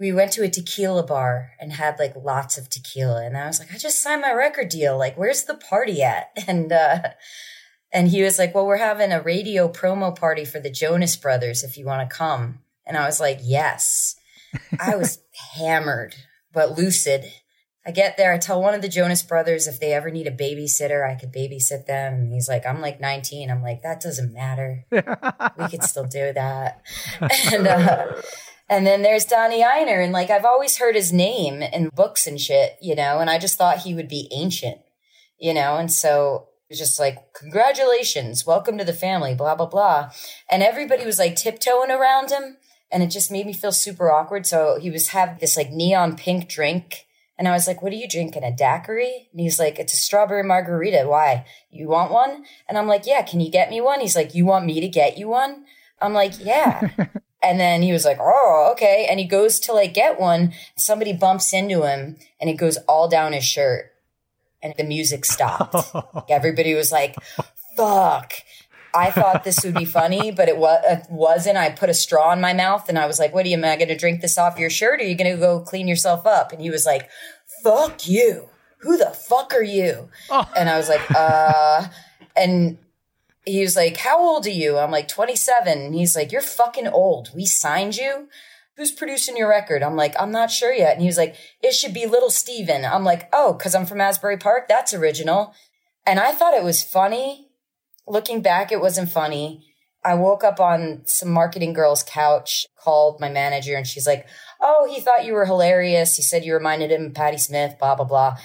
We 0.00 0.12
went 0.12 0.32
to 0.32 0.42
a 0.42 0.48
tequila 0.48 1.04
bar 1.04 1.52
and 1.60 1.72
had 1.72 2.00
like 2.00 2.16
lots 2.16 2.58
of 2.58 2.68
tequila. 2.68 3.24
And 3.24 3.36
I 3.36 3.46
was 3.46 3.60
like, 3.60 3.72
I 3.72 3.78
just 3.78 4.02
signed 4.02 4.22
my 4.22 4.32
record 4.32 4.70
deal. 4.70 4.98
Like, 4.98 5.16
where's 5.16 5.44
the 5.44 5.54
party 5.54 6.02
at? 6.02 6.36
And, 6.48 6.72
uh, 6.72 7.10
and 7.92 8.08
he 8.08 8.24
was 8.24 8.40
like, 8.40 8.56
well, 8.56 8.66
we're 8.66 8.78
having 8.78 9.12
a 9.12 9.22
radio 9.22 9.68
promo 9.68 10.18
party 10.18 10.44
for 10.44 10.58
the 10.58 10.68
Jonas 10.68 11.14
Brothers 11.14 11.62
if 11.62 11.78
you 11.78 11.86
want 11.86 12.10
to 12.10 12.16
come. 12.16 12.58
And 12.84 12.96
I 12.96 13.06
was 13.06 13.20
like, 13.20 13.38
yes. 13.40 14.16
I 14.80 14.96
was 14.96 15.20
hammered, 15.54 16.16
but 16.52 16.76
lucid. 16.76 17.24
I 17.88 17.90
get 17.90 18.18
there, 18.18 18.34
I 18.34 18.38
tell 18.38 18.60
one 18.60 18.74
of 18.74 18.82
the 18.82 18.88
Jonas 18.88 19.22
brothers 19.22 19.66
if 19.66 19.80
they 19.80 19.94
ever 19.94 20.10
need 20.10 20.26
a 20.26 20.30
babysitter, 20.30 21.08
I 21.08 21.14
could 21.14 21.32
babysit 21.32 21.86
them. 21.86 22.12
And 22.12 22.32
he's 22.34 22.46
like, 22.46 22.66
I'm 22.66 22.82
like 22.82 23.00
19. 23.00 23.50
I'm 23.50 23.62
like, 23.62 23.80
that 23.80 24.02
doesn't 24.02 24.34
matter. 24.34 24.84
we 24.90 25.68
could 25.70 25.82
still 25.82 26.06
do 26.06 26.34
that. 26.34 26.82
And, 27.50 27.66
uh, 27.66 28.12
and 28.68 28.86
then 28.86 29.00
there's 29.00 29.24
Donnie 29.24 29.62
Ienner. 29.62 30.04
And 30.04 30.12
like, 30.12 30.28
I've 30.28 30.44
always 30.44 30.76
heard 30.76 30.96
his 30.96 31.14
name 31.14 31.62
in 31.62 31.88
books 31.88 32.26
and 32.26 32.38
shit, 32.38 32.76
you 32.82 32.94
know, 32.94 33.20
and 33.20 33.30
I 33.30 33.38
just 33.38 33.56
thought 33.56 33.78
he 33.78 33.94
would 33.94 34.08
be 34.08 34.28
ancient, 34.32 34.76
you 35.38 35.54
know, 35.54 35.76
and 35.76 35.90
so 35.90 36.48
it 36.68 36.72
was 36.74 36.78
just 36.78 37.00
like, 37.00 37.32
congratulations, 37.32 38.46
welcome 38.46 38.76
to 38.76 38.84
the 38.84 38.92
family, 38.92 39.34
blah, 39.34 39.54
blah, 39.54 39.64
blah. 39.64 40.10
And 40.50 40.62
everybody 40.62 41.06
was 41.06 41.18
like 41.18 41.36
tiptoeing 41.36 41.90
around 41.90 42.30
him. 42.30 42.58
And 42.92 43.02
it 43.02 43.08
just 43.08 43.32
made 43.32 43.46
me 43.46 43.54
feel 43.54 43.72
super 43.72 44.10
awkward. 44.10 44.46
So 44.46 44.78
he 44.78 44.90
was 44.90 45.08
having 45.08 45.38
this 45.40 45.56
like 45.56 45.70
neon 45.70 46.16
pink 46.16 46.50
drink 46.50 47.06
and 47.38 47.46
I 47.46 47.52
was 47.52 47.68
like, 47.68 47.82
what 47.82 47.92
are 47.92 47.96
you 47.96 48.08
drinking? 48.08 48.42
A 48.42 48.50
daiquiri? 48.50 49.28
And 49.30 49.40
he's 49.40 49.60
like, 49.60 49.78
it's 49.78 49.92
a 49.92 49.96
strawberry 49.96 50.42
margarita. 50.42 51.04
Why? 51.06 51.46
You 51.70 51.86
want 51.86 52.10
one? 52.10 52.44
And 52.68 52.76
I'm 52.76 52.88
like, 52.88 53.06
yeah, 53.06 53.22
can 53.22 53.38
you 53.38 53.48
get 53.50 53.70
me 53.70 53.80
one? 53.80 54.00
He's 54.00 54.16
like, 54.16 54.34
you 54.34 54.44
want 54.44 54.66
me 54.66 54.80
to 54.80 54.88
get 54.88 55.16
you 55.16 55.28
one? 55.28 55.64
I'm 56.02 56.12
like, 56.12 56.32
yeah. 56.44 56.88
and 57.42 57.60
then 57.60 57.82
he 57.82 57.92
was 57.92 58.04
like, 58.04 58.18
oh, 58.20 58.70
okay. 58.72 59.06
And 59.08 59.20
he 59.20 59.26
goes 59.26 59.60
to 59.60 59.72
like 59.72 59.94
get 59.94 60.18
one. 60.18 60.52
Somebody 60.76 61.12
bumps 61.12 61.52
into 61.52 61.84
him 61.84 62.16
and 62.40 62.50
it 62.50 62.54
goes 62.54 62.76
all 62.88 63.08
down 63.08 63.32
his 63.32 63.44
shirt. 63.44 63.92
And 64.60 64.74
the 64.76 64.82
music 64.82 65.24
stopped. 65.24 65.76
Everybody 66.28 66.74
was 66.74 66.90
like, 66.90 67.14
fuck. 67.76 68.32
I 68.94 69.10
thought 69.10 69.44
this 69.44 69.64
would 69.64 69.74
be 69.74 69.84
funny, 70.00 70.30
but 70.30 70.48
it, 70.48 70.56
was, 70.56 70.82
it 70.84 71.06
wasn't. 71.10 71.56
I 71.56 71.70
put 71.70 71.90
a 71.90 71.94
straw 71.94 72.32
in 72.32 72.40
my 72.40 72.52
mouth 72.52 72.88
and 72.88 72.98
I 72.98 73.06
was 73.06 73.18
like, 73.18 73.34
what 73.34 73.46
are 73.46 73.48
you, 73.48 73.56
am 73.56 73.64
I 73.64 73.76
going 73.76 73.88
to 73.88 73.96
drink 73.96 74.20
this 74.20 74.38
off 74.38 74.58
your 74.58 74.70
shirt 74.70 75.00
or 75.00 75.04
are 75.04 75.06
you 75.06 75.16
going 75.16 75.32
to 75.32 75.40
go 75.40 75.60
clean 75.60 75.88
yourself 75.88 76.26
up? 76.26 76.52
And 76.52 76.60
he 76.60 76.70
was 76.70 76.86
like, 76.86 77.08
fuck 77.62 78.06
you. 78.08 78.48
Who 78.80 78.96
the 78.96 79.10
fuck 79.10 79.52
are 79.54 79.62
you? 79.62 80.08
Oh. 80.30 80.48
And 80.56 80.68
I 80.68 80.76
was 80.76 80.88
like, 80.88 81.10
uh, 81.10 81.88
and 82.36 82.78
he 83.44 83.60
was 83.60 83.76
like, 83.76 83.96
how 83.96 84.20
old 84.20 84.46
are 84.46 84.50
you? 84.50 84.78
I'm 84.78 84.90
like, 84.90 85.08
27. 85.08 85.78
And 85.78 85.94
he's 85.94 86.14
like, 86.14 86.32
you're 86.32 86.40
fucking 86.40 86.88
old. 86.88 87.30
We 87.34 87.46
signed 87.46 87.96
you. 87.96 88.28
Who's 88.76 88.92
producing 88.92 89.36
your 89.36 89.48
record? 89.48 89.82
I'm 89.82 89.96
like, 89.96 90.14
I'm 90.20 90.30
not 90.30 90.52
sure 90.52 90.72
yet. 90.72 90.92
And 90.92 91.00
he 91.00 91.08
was 91.08 91.16
like, 91.16 91.34
it 91.62 91.72
should 91.74 91.92
be 91.92 92.06
Little 92.06 92.30
Steven. 92.30 92.84
I'm 92.84 93.02
like, 93.02 93.28
oh, 93.32 93.54
cause 93.54 93.74
I'm 93.74 93.86
from 93.86 94.00
Asbury 94.00 94.36
Park. 94.36 94.68
That's 94.68 94.94
original. 94.94 95.52
And 96.06 96.20
I 96.20 96.30
thought 96.30 96.54
it 96.54 96.62
was 96.62 96.82
funny 96.82 97.47
looking 98.08 98.42
back, 98.42 98.72
it 98.72 98.80
wasn't 98.80 99.10
funny. 99.10 99.64
I 100.04 100.14
woke 100.14 100.44
up 100.44 100.60
on 100.60 101.02
some 101.06 101.30
marketing 101.30 101.72
girl's 101.72 102.02
couch, 102.02 102.66
called 102.78 103.20
my 103.20 103.28
manager, 103.28 103.76
and 103.76 103.86
she's 103.86 104.06
like, 104.06 104.26
Oh, 104.60 104.88
he 104.92 105.00
thought 105.00 105.24
you 105.24 105.34
were 105.34 105.44
hilarious. 105.44 106.16
He 106.16 106.22
said 106.22 106.44
you 106.44 106.54
reminded 106.54 106.90
him 106.90 107.06
of 107.06 107.14
Patti 107.14 107.38
Smith, 107.38 107.74
blah, 107.78 107.94
blah, 107.94 108.04
blah. 108.04 108.36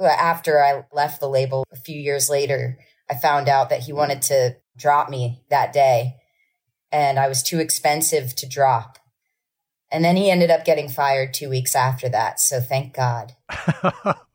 After 0.00 0.62
I 0.62 0.84
left 0.92 1.20
the 1.20 1.28
label 1.28 1.64
a 1.72 1.76
few 1.76 2.00
years 2.00 2.28
later, 2.28 2.78
I 3.10 3.14
found 3.14 3.48
out 3.48 3.70
that 3.70 3.82
he 3.82 3.92
wanted 3.92 4.22
to 4.22 4.56
drop 4.76 5.08
me 5.08 5.42
that 5.50 5.72
day, 5.72 6.16
and 6.92 7.18
I 7.18 7.28
was 7.28 7.42
too 7.42 7.58
expensive 7.58 8.34
to 8.36 8.48
drop. 8.48 8.98
And 9.90 10.04
then 10.04 10.16
he 10.16 10.30
ended 10.30 10.50
up 10.50 10.64
getting 10.64 10.88
fired 10.88 11.32
two 11.32 11.48
weeks 11.48 11.74
after 11.74 12.08
that. 12.08 12.40
So 12.40 12.60
thank 12.60 12.94
God. 12.94 13.32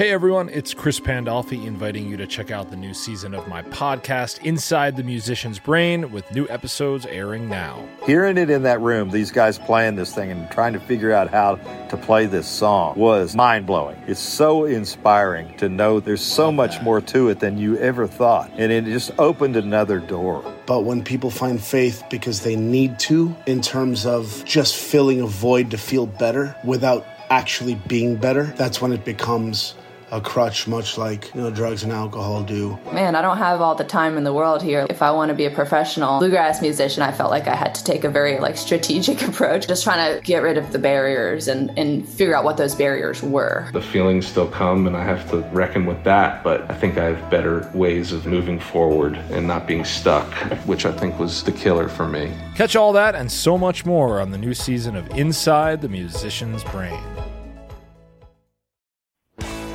Hey 0.00 0.12
everyone, 0.12 0.48
it's 0.48 0.72
Chris 0.72 0.98
Pandolfi 0.98 1.66
inviting 1.66 2.08
you 2.08 2.16
to 2.16 2.26
check 2.26 2.50
out 2.50 2.70
the 2.70 2.76
new 2.76 2.94
season 2.94 3.34
of 3.34 3.46
my 3.48 3.60
podcast, 3.60 4.42
Inside 4.42 4.96
the 4.96 5.02
Musician's 5.02 5.58
Brain, 5.58 6.10
with 6.10 6.32
new 6.32 6.48
episodes 6.48 7.04
airing 7.04 7.50
now. 7.50 7.86
Hearing 8.06 8.38
it 8.38 8.48
in 8.48 8.62
that 8.62 8.80
room, 8.80 9.10
these 9.10 9.30
guys 9.30 9.58
playing 9.58 9.96
this 9.96 10.14
thing 10.14 10.30
and 10.30 10.50
trying 10.50 10.72
to 10.72 10.80
figure 10.80 11.12
out 11.12 11.28
how 11.28 11.56
to 11.90 11.98
play 11.98 12.24
this 12.24 12.48
song 12.48 12.98
was 12.98 13.36
mind 13.36 13.66
blowing. 13.66 14.02
It's 14.06 14.20
so 14.20 14.64
inspiring 14.64 15.54
to 15.58 15.68
know 15.68 16.00
there's 16.00 16.24
so 16.24 16.50
much 16.50 16.80
more 16.80 17.02
to 17.02 17.28
it 17.28 17.40
than 17.40 17.58
you 17.58 17.76
ever 17.76 18.06
thought. 18.06 18.50
And 18.56 18.72
it 18.72 18.86
just 18.86 19.10
opened 19.18 19.56
another 19.56 20.00
door. 20.00 20.42
But 20.64 20.84
when 20.84 21.04
people 21.04 21.28
find 21.28 21.62
faith 21.62 22.02
because 22.08 22.40
they 22.40 22.56
need 22.56 22.98
to, 23.00 23.36
in 23.44 23.60
terms 23.60 24.06
of 24.06 24.46
just 24.46 24.76
filling 24.76 25.20
a 25.20 25.26
void 25.26 25.70
to 25.72 25.76
feel 25.76 26.06
better 26.06 26.56
without 26.64 27.04
actually 27.28 27.74
being 27.86 28.16
better, 28.16 28.44
that's 28.44 28.80
when 28.80 28.94
it 28.94 29.04
becomes 29.04 29.74
a 30.10 30.20
crutch, 30.20 30.66
much 30.66 30.98
like 30.98 31.32
you 31.34 31.40
know 31.40 31.50
drugs 31.50 31.82
and 31.82 31.92
alcohol 31.92 32.42
do. 32.42 32.78
Man, 32.92 33.14
I 33.14 33.22
don't 33.22 33.38
have 33.38 33.60
all 33.60 33.74
the 33.74 33.84
time 33.84 34.16
in 34.16 34.24
the 34.24 34.32
world 34.32 34.62
here. 34.62 34.86
If 34.90 35.02
I 35.02 35.10
want 35.10 35.28
to 35.30 35.34
be 35.34 35.44
a 35.44 35.50
professional 35.50 36.18
bluegrass 36.18 36.60
musician, 36.60 37.02
I 37.02 37.12
felt 37.12 37.30
like 37.30 37.46
I 37.46 37.54
had 37.54 37.74
to 37.76 37.84
take 37.84 38.04
a 38.04 38.10
very 38.10 38.38
like 38.38 38.56
strategic 38.56 39.22
approach, 39.28 39.68
just 39.68 39.84
trying 39.84 40.14
to 40.14 40.20
get 40.22 40.42
rid 40.42 40.58
of 40.58 40.72
the 40.72 40.78
barriers 40.78 41.48
and 41.48 41.76
and 41.78 42.08
figure 42.08 42.34
out 42.34 42.44
what 42.44 42.56
those 42.56 42.74
barriers 42.74 43.22
were. 43.22 43.68
The 43.72 43.82
feelings 43.82 44.26
still 44.26 44.48
come, 44.48 44.86
and 44.86 44.96
I 44.96 45.04
have 45.04 45.28
to 45.30 45.38
reckon 45.52 45.86
with 45.86 46.02
that. 46.04 46.42
But 46.42 46.70
I 46.70 46.74
think 46.74 46.98
I 46.98 47.12
have 47.12 47.30
better 47.30 47.70
ways 47.74 48.12
of 48.12 48.26
moving 48.26 48.58
forward 48.58 49.16
and 49.30 49.46
not 49.46 49.66
being 49.66 49.84
stuck, 49.84 50.32
which 50.66 50.86
I 50.86 50.92
think 50.92 51.18
was 51.18 51.42
the 51.42 51.52
killer 51.52 51.88
for 51.88 52.06
me. 52.06 52.32
Catch 52.54 52.76
all 52.76 52.92
that 52.92 53.14
and 53.14 53.30
so 53.30 53.56
much 53.56 53.86
more 53.86 54.20
on 54.20 54.30
the 54.30 54.38
new 54.38 54.54
season 54.54 54.96
of 54.96 55.08
Inside 55.16 55.80
the 55.80 55.88
Musician's 55.88 56.64
Brain. 56.64 57.00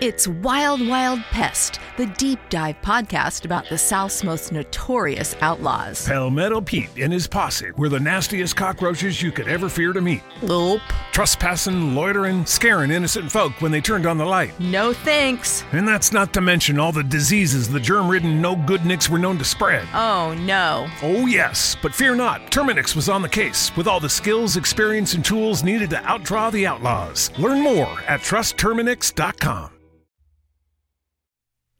It's 0.00 0.26
Wild 0.26 0.86
Wild 0.86 1.20
Pest, 1.30 1.80
the 1.98 2.06
deep 2.06 2.38
dive 2.48 2.76
podcast 2.80 3.44
about 3.44 3.68
the 3.68 3.76
South's 3.76 4.24
most 4.24 4.50
notorious 4.50 5.36
outlaws. 5.42 6.06
Palmetto 6.08 6.62
Pete 6.62 6.88
and 6.98 7.12
his 7.12 7.26
posse 7.26 7.70
were 7.72 7.90
the 7.90 8.00
nastiest 8.00 8.56
cockroaches 8.56 9.20
you 9.20 9.30
could 9.30 9.48
ever 9.48 9.68
fear 9.68 9.92
to 9.92 10.00
meet. 10.00 10.22
Nope. 10.42 10.80
Trespassing, 11.12 11.94
loitering, 11.94 12.46
scaring 12.46 12.90
innocent 12.90 13.30
folk 13.30 13.52
when 13.60 13.70
they 13.70 13.82
turned 13.82 14.06
on 14.06 14.16
the 14.16 14.24
light. 14.24 14.58
No 14.58 14.94
thanks. 14.94 15.62
And 15.72 15.86
that's 15.86 16.10
not 16.10 16.32
to 16.34 16.40
mention 16.40 16.78
all 16.78 16.92
the 16.92 17.02
diseases 17.04 17.68
the 17.68 17.80
germ 17.80 18.08
ridden 18.08 18.40
no 18.40 18.56
good 18.56 18.86
nicks 18.86 19.10
were 19.10 19.18
known 19.18 19.36
to 19.38 19.44
spread. 19.44 19.86
Oh, 19.92 20.34
no. 20.40 20.88
Oh, 21.02 21.26
yes, 21.26 21.76
but 21.82 21.94
fear 21.94 22.14
not. 22.14 22.50
Terminix 22.50 22.96
was 22.96 23.10
on 23.10 23.20
the 23.20 23.28
case 23.28 23.76
with 23.76 23.86
all 23.86 24.00
the 24.00 24.08
skills, 24.08 24.56
experience, 24.56 25.12
and 25.12 25.24
tools 25.24 25.62
needed 25.62 25.90
to 25.90 25.96
outdraw 25.96 26.50
the 26.50 26.66
outlaws. 26.66 27.30
Learn 27.38 27.60
more 27.62 28.00
at 28.08 28.20
trustterminix.com. 28.20 29.70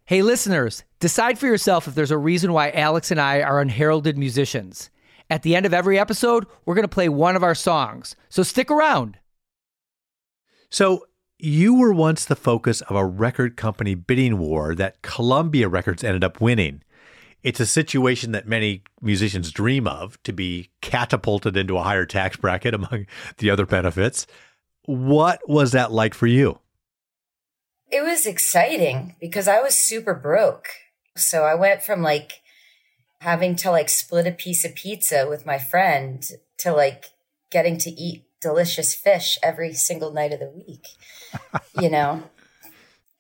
Hey, 0.09 0.23
listeners, 0.23 0.85
decide 1.01 1.37
for 1.37 1.47
yourself 1.47 1.89
if 1.89 1.97
there's 1.97 2.13
a 2.13 2.17
reason 2.17 2.53
why 2.53 2.71
Alex 2.71 3.11
and 3.11 3.21
I 3.21 3.43
are 3.43 3.61
unheralded 3.61 4.17
musicians. 4.17 4.89
At 5.29 5.43
the 5.43 5.57
end 5.57 5.67
of 5.67 5.75
every 5.75 5.99
episode, 5.99 6.47
we're 6.65 6.77
going 6.77 6.85
to 6.85 6.89
play 6.89 7.09
one 7.09 7.35
of 7.35 7.43
our 7.43 7.57
songs, 7.57 8.15
so 8.29 8.45
stick 8.45 8.71
around. 8.71 9.19
So, 10.71 11.07
you 11.41 11.75
were 11.75 11.93
once 11.93 12.25
the 12.25 12.37
focus 12.37 12.83
of 12.83 12.95
a 12.95 13.05
record 13.05 13.57
company 13.57 13.97
bidding 13.97 14.39
war 14.39 14.77
that 14.77 15.03
Columbia 15.03 15.69
Records 15.69 16.05
ended 16.05 16.23
up 16.23 16.41
winning. 16.41 16.85
It's 17.43 17.59
a 17.59 17.67
situation 17.67 18.31
that 18.31 18.47
many 18.47 18.85
musicians 19.03 19.51
dream 19.51 19.89
of 19.89 20.23
to 20.23 20.33
be 20.33 20.71
catapulted 20.83 21.57
into 21.57 21.79
a 21.79 21.83
higher 21.83 22.07
tax 22.07 22.37
bracket 22.37 22.75
among 22.75 23.07
the 23.39 23.51
other 23.51 23.67
benefits. 23.67 24.29
What 24.85 25.41
was 25.49 25.73
that 25.73 25.91
like 25.91 26.15
for 26.15 26.29
you? 26.29 26.61
It 27.91 28.03
was 28.03 28.27
exciting 28.27 29.15
because 29.21 29.47
I 29.47 29.61
was 29.61 29.77
super 29.77 30.15
broke. 30.15 30.69
So 31.17 31.45
I 31.45 31.55
went 31.55 31.83
from 31.83 32.03
like 32.03 32.41
having 33.21 33.57
to 33.57 33.71
like 33.71 33.89
split 33.89 34.27
a 34.27 34.33
piece 34.33 34.65
of 34.65 34.75
pizza 34.75 35.27
with 35.29 35.47
my 35.47 35.59
friend 35.59 36.25
to 36.59 36.73
like 36.73 37.07
getting 37.51 37.79
to 37.79 37.91
eat 37.91 38.25
delicious 38.41 38.95
fish 38.95 39.39
every 39.43 39.73
single 39.73 40.13
night 40.13 40.33
of 40.33 40.41
the 40.41 40.51
week. 40.51 40.87
you 41.81 41.89
know, 41.89 42.25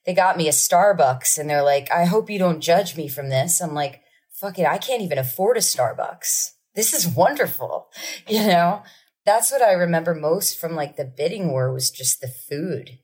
they 0.05 0.15
got 0.15 0.37
me 0.37 0.49
a 0.49 0.53
Starbucks 0.53 1.39
and 1.39 1.49
they're 1.49 1.63
like, 1.63 1.91
I 1.91 2.05
hope 2.05 2.29
you 2.29 2.39
don't 2.39 2.61
judge 2.61 2.97
me 2.97 3.09
from 3.09 3.29
this. 3.29 3.61
I'm 3.61 3.75
like, 3.75 4.03
fuck 4.33 4.59
it, 4.59 4.67
I 4.67 4.79
can't 4.79 5.03
even 5.03 5.19
afford 5.19 5.57
a 5.57 5.61
Starbucks. 5.61 6.51
This 6.75 6.93
is 6.93 7.07
wonderful. 7.09 7.89
You 8.29 8.47
know, 8.49 8.83
that's 9.25 9.53
what 9.53 9.63
I 9.63 9.73
remember 9.73 10.13
most 10.15 10.59
from 10.59 10.75
like 10.75 10.97
the 10.97 11.05
bidding 11.05 11.51
war 11.51 11.73
was 11.73 11.91
just 11.91 12.21
the 12.21 12.29
food 12.29 12.99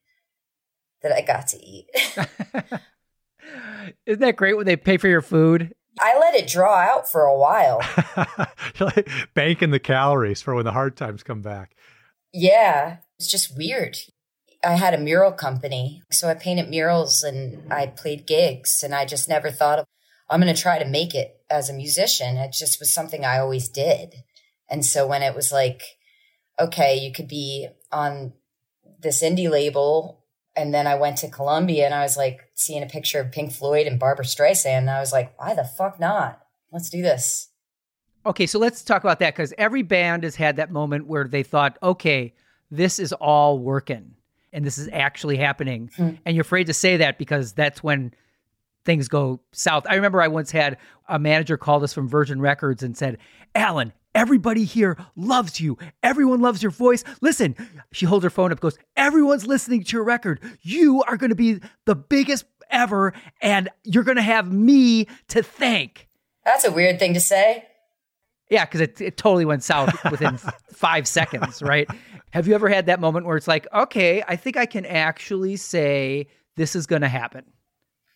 that 1.02 1.12
I 1.12 1.20
got 1.22 1.48
to 1.48 1.64
eat. 1.64 1.88
Isn't 4.06 4.20
that 4.20 4.36
great 4.36 4.56
when 4.56 4.66
they 4.66 4.76
pay 4.76 4.96
for 4.96 5.08
your 5.08 5.22
food? 5.22 5.74
I 6.00 6.18
let 6.18 6.34
it 6.34 6.48
draw 6.48 6.76
out 6.76 7.08
for 7.08 7.22
a 7.22 7.36
while. 7.36 7.80
Banking 9.34 9.70
the 9.70 9.78
calories 9.78 10.40
for 10.40 10.54
when 10.54 10.64
the 10.64 10.72
hard 10.72 10.96
times 10.96 11.22
come 11.22 11.42
back. 11.42 11.76
Yeah, 12.32 12.98
it's 13.18 13.30
just 13.30 13.56
weird. 13.56 13.98
I 14.64 14.72
had 14.72 14.94
a 14.94 14.98
mural 14.98 15.32
company, 15.32 16.02
so 16.10 16.28
I 16.28 16.34
painted 16.34 16.70
murals 16.70 17.22
and 17.22 17.70
I 17.70 17.86
played 17.86 18.26
gigs, 18.26 18.82
and 18.82 18.94
I 18.94 19.04
just 19.04 19.28
never 19.28 19.50
thought 19.50 19.80
of, 19.80 19.86
I'm 20.30 20.40
going 20.40 20.54
to 20.54 20.60
try 20.60 20.78
to 20.78 20.88
make 20.88 21.14
it 21.14 21.36
as 21.50 21.68
a 21.68 21.74
musician. 21.74 22.36
It 22.36 22.52
just 22.52 22.80
was 22.80 22.92
something 22.92 23.24
I 23.24 23.38
always 23.38 23.68
did. 23.68 24.14
And 24.70 24.84
so 24.84 25.06
when 25.06 25.22
it 25.22 25.34
was 25.34 25.52
like, 25.52 25.82
okay, 26.58 26.96
you 26.96 27.12
could 27.12 27.28
be 27.28 27.68
on 27.90 28.32
this 29.00 29.22
indie 29.22 29.50
label 29.50 30.21
and 30.54 30.72
then 30.74 30.86
I 30.86 30.96
went 30.96 31.18
to 31.18 31.30
Columbia 31.30 31.86
and 31.86 31.94
I 31.94 32.02
was 32.02 32.16
like 32.16 32.40
seeing 32.54 32.82
a 32.82 32.86
picture 32.86 33.20
of 33.20 33.32
Pink 33.32 33.52
Floyd 33.52 33.86
and 33.86 33.98
Barbra 33.98 34.24
Streisand. 34.24 34.78
And 34.78 34.90
I 34.90 35.00
was 35.00 35.12
like, 35.12 35.38
why 35.38 35.54
the 35.54 35.64
fuck 35.64 35.98
not? 35.98 36.40
Let's 36.70 36.90
do 36.90 37.02
this. 37.02 37.48
Okay, 38.24 38.46
so 38.46 38.58
let's 38.58 38.84
talk 38.84 39.02
about 39.02 39.18
that 39.18 39.34
because 39.34 39.52
every 39.58 39.82
band 39.82 40.22
has 40.24 40.36
had 40.36 40.56
that 40.56 40.70
moment 40.70 41.06
where 41.06 41.26
they 41.26 41.42
thought, 41.42 41.78
okay, 41.82 42.34
this 42.70 42.98
is 42.98 43.12
all 43.14 43.58
working 43.58 44.14
and 44.52 44.64
this 44.64 44.78
is 44.78 44.88
actually 44.92 45.36
happening. 45.36 45.90
Mm-hmm. 45.96 46.16
And 46.24 46.36
you're 46.36 46.42
afraid 46.42 46.66
to 46.66 46.74
say 46.74 46.98
that 46.98 47.18
because 47.18 47.52
that's 47.52 47.82
when 47.82 48.14
things 48.84 49.08
go 49.08 49.40
south. 49.52 49.86
I 49.88 49.94
remember 49.94 50.20
I 50.20 50.28
once 50.28 50.50
had 50.50 50.78
a 51.08 51.18
manager 51.18 51.56
called 51.56 51.82
us 51.82 51.92
from 51.92 52.08
Virgin 52.08 52.40
Records 52.40 52.82
and 52.82 52.96
said, 52.96 53.18
Alan, 53.54 53.92
Everybody 54.14 54.64
here 54.64 54.98
loves 55.16 55.60
you. 55.60 55.78
Everyone 56.02 56.40
loves 56.40 56.62
your 56.62 56.70
voice. 56.70 57.02
Listen, 57.20 57.56
she 57.92 58.04
holds 58.04 58.24
her 58.24 58.30
phone 58.30 58.52
up, 58.52 58.60
goes, 58.60 58.78
Everyone's 58.96 59.46
listening 59.46 59.84
to 59.84 59.96
your 59.96 60.04
record. 60.04 60.40
You 60.60 61.02
are 61.04 61.16
going 61.16 61.30
to 61.30 61.36
be 61.36 61.60
the 61.86 61.94
biggest 61.94 62.44
ever, 62.70 63.14
and 63.40 63.68
you're 63.84 64.02
going 64.02 64.16
to 64.16 64.22
have 64.22 64.52
me 64.52 65.06
to 65.28 65.42
thank. 65.42 66.08
That's 66.44 66.64
a 66.64 66.72
weird 66.72 66.98
thing 66.98 67.14
to 67.14 67.20
say. 67.20 67.66
Yeah, 68.50 68.66
because 68.66 68.82
it, 68.82 69.00
it 69.00 69.16
totally 69.16 69.44
went 69.44 69.62
south 69.62 69.94
within 70.10 70.36
five 70.72 71.08
seconds, 71.08 71.62
right? 71.62 71.88
Have 72.32 72.46
you 72.46 72.54
ever 72.54 72.68
had 72.68 72.86
that 72.86 73.00
moment 73.00 73.24
where 73.24 73.36
it's 73.36 73.48
like, 73.48 73.66
okay, 73.72 74.22
I 74.26 74.36
think 74.36 74.56
I 74.56 74.66
can 74.66 74.84
actually 74.84 75.56
say 75.56 76.28
this 76.56 76.76
is 76.76 76.86
going 76.86 77.02
to 77.02 77.08
happen? 77.08 77.44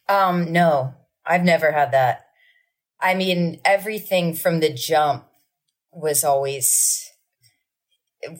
Um, 0.08 0.52
no, 0.52 0.94
I've 1.24 1.44
never 1.44 1.72
had 1.72 1.92
that. 1.92 2.26
I 3.00 3.14
mean, 3.14 3.60
everything 3.64 4.34
from 4.34 4.60
the 4.60 4.72
jump 4.72 5.24
was 5.96 6.22
always 6.22 7.10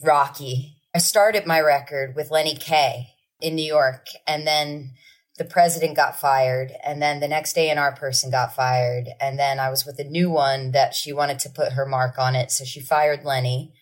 rocky. 0.03 0.77
I 0.93 0.99
started 0.99 1.45
my 1.45 1.59
record 1.59 2.15
with 2.15 2.31
Lenny 2.31 2.55
Kaye 2.55 3.07
in 3.41 3.55
New 3.55 3.65
York, 3.65 4.05
and 4.27 4.45
then 4.45 4.91
the 5.37 5.45
president 5.45 5.95
got 5.95 6.19
fired, 6.19 6.71
and 6.85 7.01
then 7.01 7.19
the 7.19 7.27
next 7.27 7.53
day, 7.53 7.69
an 7.69 7.77
art 7.77 7.97
person 7.97 8.29
got 8.29 8.55
fired, 8.55 9.09
and 9.19 9.37
then 9.37 9.59
I 9.59 9.69
was 9.69 9.85
with 9.85 9.99
a 9.99 10.03
new 10.03 10.29
one 10.29 10.71
that 10.71 10.93
she 10.93 11.11
wanted 11.11 11.39
to 11.39 11.49
put 11.49 11.73
her 11.73 11.85
mark 11.85 12.17
on 12.17 12.35
it, 12.35 12.51
so 12.51 12.63
she 12.63 12.79
fired 12.79 13.23
Lenny. 13.23 13.73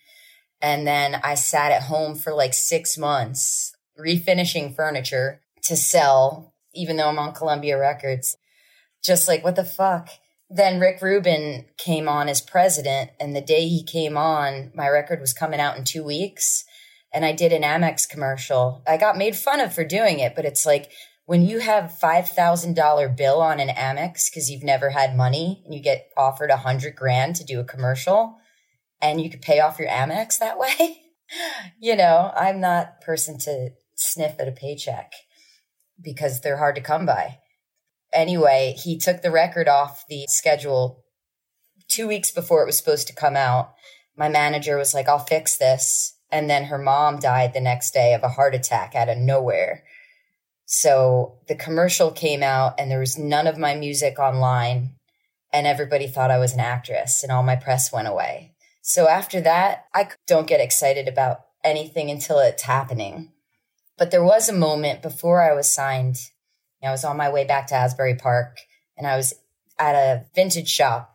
And 0.60 0.86
then 0.86 1.20
I 1.22 1.34
sat 1.34 1.72
at 1.72 1.82
home 1.82 2.14
for 2.14 2.32
like 2.32 2.54
six 2.54 2.96
months 2.96 3.74
refinishing 3.98 4.74
furniture 4.74 5.42
to 5.64 5.76
sell, 5.76 6.54
even 6.74 6.96
though 6.96 7.08
I'm 7.08 7.18
on 7.18 7.34
Columbia 7.34 7.78
Records. 7.78 8.36
Just 9.04 9.28
like, 9.28 9.44
what 9.44 9.56
the 9.56 9.64
fuck? 9.64 10.08
Then 10.48 10.78
Rick 10.78 11.02
Rubin 11.02 11.66
came 11.76 12.08
on 12.08 12.28
as 12.28 12.40
president. 12.40 13.10
And 13.18 13.34
the 13.34 13.40
day 13.40 13.68
he 13.68 13.82
came 13.82 14.16
on, 14.16 14.70
my 14.74 14.88
record 14.88 15.20
was 15.20 15.32
coming 15.32 15.60
out 15.60 15.76
in 15.76 15.84
two 15.84 16.04
weeks. 16.04 16.64
And 17.12 17.24
I 17.24 17.32
did 17.32 17.52
an 17.52 17.62
Amex 17.62 18.08
commercial. 18.08 18.82
I 18.86 18.96
got 18.96 19.16
made 19.16 19.36
fun 19.36 19.60
of 19.60 19.72
for 19.72 19.84
doing 19.84 20.18
it, 20.20 20.34
but 20.36 20.44
it's 20.44 20.66
like 20.66 20.90
when 21.24 21.42
you 21.42 21.60
have 21.60 21.96
$5,000 22.00 23.16
bill 23.16 23.40
on 23.40 23.58
an 23.58 23.68
Amex 23.68 24.30
because 24.30 24.50
you've 24.50 24.62
never 24.62 24.90
had 24.90 25.16
money 25.16 25.62
and 25.64 25.74
you 25.74 25.80
get 25.80 26.08
offered 26.16 26.50
a 26.50 26.58
hundred 26.58 26.94
grand 26.94 27.36
to 27.36 27.44
do 27.44 27.58
a 27.58 27.64
commercial 27.64 28.36
and 29.00 29.20
you 29.20 29.30
could 29.30 29.42
pay 29.42 29.60
off 29.60 29.78
your 29.78 29.88
Amex 29.88 30.38
that 30.38 30.58
way. 30.58 30.98
you 31.80 31.96
know, 31.96 32.32
I'm 32.36 32.60
not 32.60 33.00
person 33.00 33.38
to 33.40 33.70
sniff 33.94 34.38
at 34.38 34.48
a 34.48 34.52
paycheck 34.52 35.12
because 36.00 36.40
they're 36.40 36.58
hard 36.58 36.76
to 36.76 36.82
come 36.82 37.06
by 37.06 37.38
anyway, 38.16 38.74
he 38.82 38.98
took 38.98 39.22
the 39.22 39.30
record 39.30 39.68
off 39.68 40.04
the 40.08 40.24
schedule 40.28 41.04
two 41.88 42.08
weeks 42.08 42.30
before 42.30 42.62
it 42.62 42.66
was 42.66 42.78
supposed 42.78 43.06
to 43.06 43.14
come 43.14 43.36
out. 43.36 43.74
My 44.16 44.28
manager 44.28 44.76
was 44.76 44.94
like, 44.94 45.08
I'll 45.08 45.18
fix 45.18 45.56
this. 45.56 46.16
And 46.32 46.50
then 46.50 46.64
her 46.64 46.78
mom 46.78 47.20
died 47.20 47.52
the 47.52 47.60
next 47.60 47.92
day 47.92 48.14
of 48.14 48.24
a 48.24 48.30
heart 48.30 48.54
attack 48.54 48.94
out 48.96 49.08
of 49.08 49.18
nowhere. 49.18 49.84
So 50.64 51.38
the 51.46 51.54
commercial 51.54 52.10
came 52.10 52.42
out 52.42 52.74
and 52.78 52.90
there 52.90 52.98
was 52.98 53.16
none 53.16 53.46
of 53.46 53.58
my 53.58 53.76
music 53.76 54.18
online. 54.18 54.96
And 55.52 55.66
everybody 55.66 56.08
thought 56.08 56.32
I 56.32 56.38
was 56.38 56.54
an 56.54 56.60
actress 56.60 57.22
and 57.22 57.30
all 57.30 57.44
my 57.44 57.54
press 57.54 57.92
went 57.92 58.08
away. 58.08 58.54
So 58.82 59.08
after 59.08 59.40
that, 59.42 59.84
I 59.94 60.08
don't 60.26 60.48
get 60.48 60.60
excited 60.60 61.06
about 61.06 61.40
anything 61.62 62.10
until 62.10 62.38
it's 62.40 62.62
happening. 62.62 63.32
But 63.96 64.10
there 64.10 64.24
was 64.24 64.48
a 64.48 64.52
moment 64.52 65.02
before 65.02 65.42
I 65.42 65.54
was 65.54 65.70
signed 65.70 66.16
I 66.82 66.90
was 66.90 67.04
on 67.04 67.16
my 67.16 67.30
way 67.30 67.44
back 67.44 67.66
to 67.68 67.74
Asbury 67.74 68.14
Park 68.14 68.58
and 68.96 69.06
I 69.06 69.16
was 69.16 69.34
at 69.78 69.94
a 69.94 70.24
vintage 70.34 70.68
shop 70.68 71.14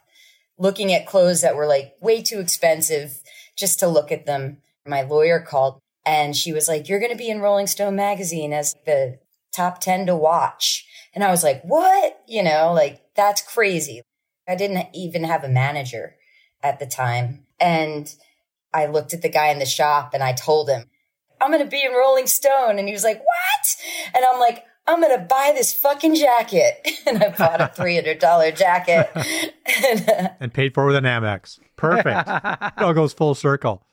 looking 0.58 0.94
at 0.94 1.08
clothes 1.08 1.42
that 1.42 1.56
were 1.56 1.66
like 1.66 1.96
way 2.02 2.22
too 2.22 2.40
expensive 2.40 3.20
just 3.58 3.80
to 3.80 3.88
look 3.88 4.12
at 4.12 4.26
them. 4.26 4.58
My 4.86 5.02
lawyer 5.02 5.40
called 5.40 5.80
and 6.06 6.36
she 6.36 6.52
was 6.52 6.68
like, 6.68 6.90
You're 6.90 7.00
going 7.00 7.12
to 7.12 7.18
be 7.18 7.30
in 7.30 7.42
Rolling 7.42 7.68
Stone 7.68 7.96
magazine 7.96 8.54
as 8.54 8.76
the 8.86 9.20
top 9.54 9.80
10 9.82 10.08
to 10.08 10.16
watch. 10.16 10.86
And 11.14 11.24
I 11.24 11.32
was 11.32 11.44
like, 11.44 11.62
What? 11.64 12.22
You 12.28 12.44
know, 12.44 12.74
like 12.74 13.02
that's 13.16 13.42
crazy. 13.42 14.02
I 14.48 14.56
didn't 14.56 14.88
even 14.94 15.24
have 15.24 15.44
a 15.44 15.50
manager 15.50 16.16
at 16.64 16.80
the 16.80 16.86
time. 16.86 17.46
And 17.60 18.14
I 18.74 18.88
looked 18.88 19.14
at 19.14 19.22
the 19.22 19.30
guy 19.30 19.48
in 19.48 19.60
the 19.60 19.66
shop 19.66 20.14
and 20.14 20.24
I 20.24 20.34
told 20.34 20.70
him, 20.70 20.86
I'm 21.40 21.52
going 21.52 21.64
to 21.64 21.70
be 21.70 21.84
in 21.84 21.94
Rolling 21.94 22.28
Stone. 22.28 22.80
And 22.80 22.88
he 22.88 22.94
was 22.94 23.04
like, 23.04 23.20
What? 23.20 23.76
And 24.14 24.24
I'm 24.32 24.40
like, 24.40 24.66
I'm 24.92 25.00
going 25.00 25.18
to 25.18 25.26
buy 25.26 25.54
this 25.56 25.74
fucking 25.74 26.16
jacket. 26.16 26.88
And 27.08 27.22
I 27.22 27.30
bought 27.30 27.60
a 27.60 27.66
$300 27.76 28.56
jacket. 28.56 29.10
and, 29.16 30.10
uh, 30.10 30.30
and, 30.40 30.54
paid 30.54 30.74
for 30.74 30.84
it 30.84 30.88
with 30.88 30.96
an 30.98 31.04
Amex. 31.04 31.60
Perfect. 31.76 32.30
it 32.78 32.82
all 32.82 32.94
goes 32.94 33.12
full 33.12 33.34
circle. 33.34 33.84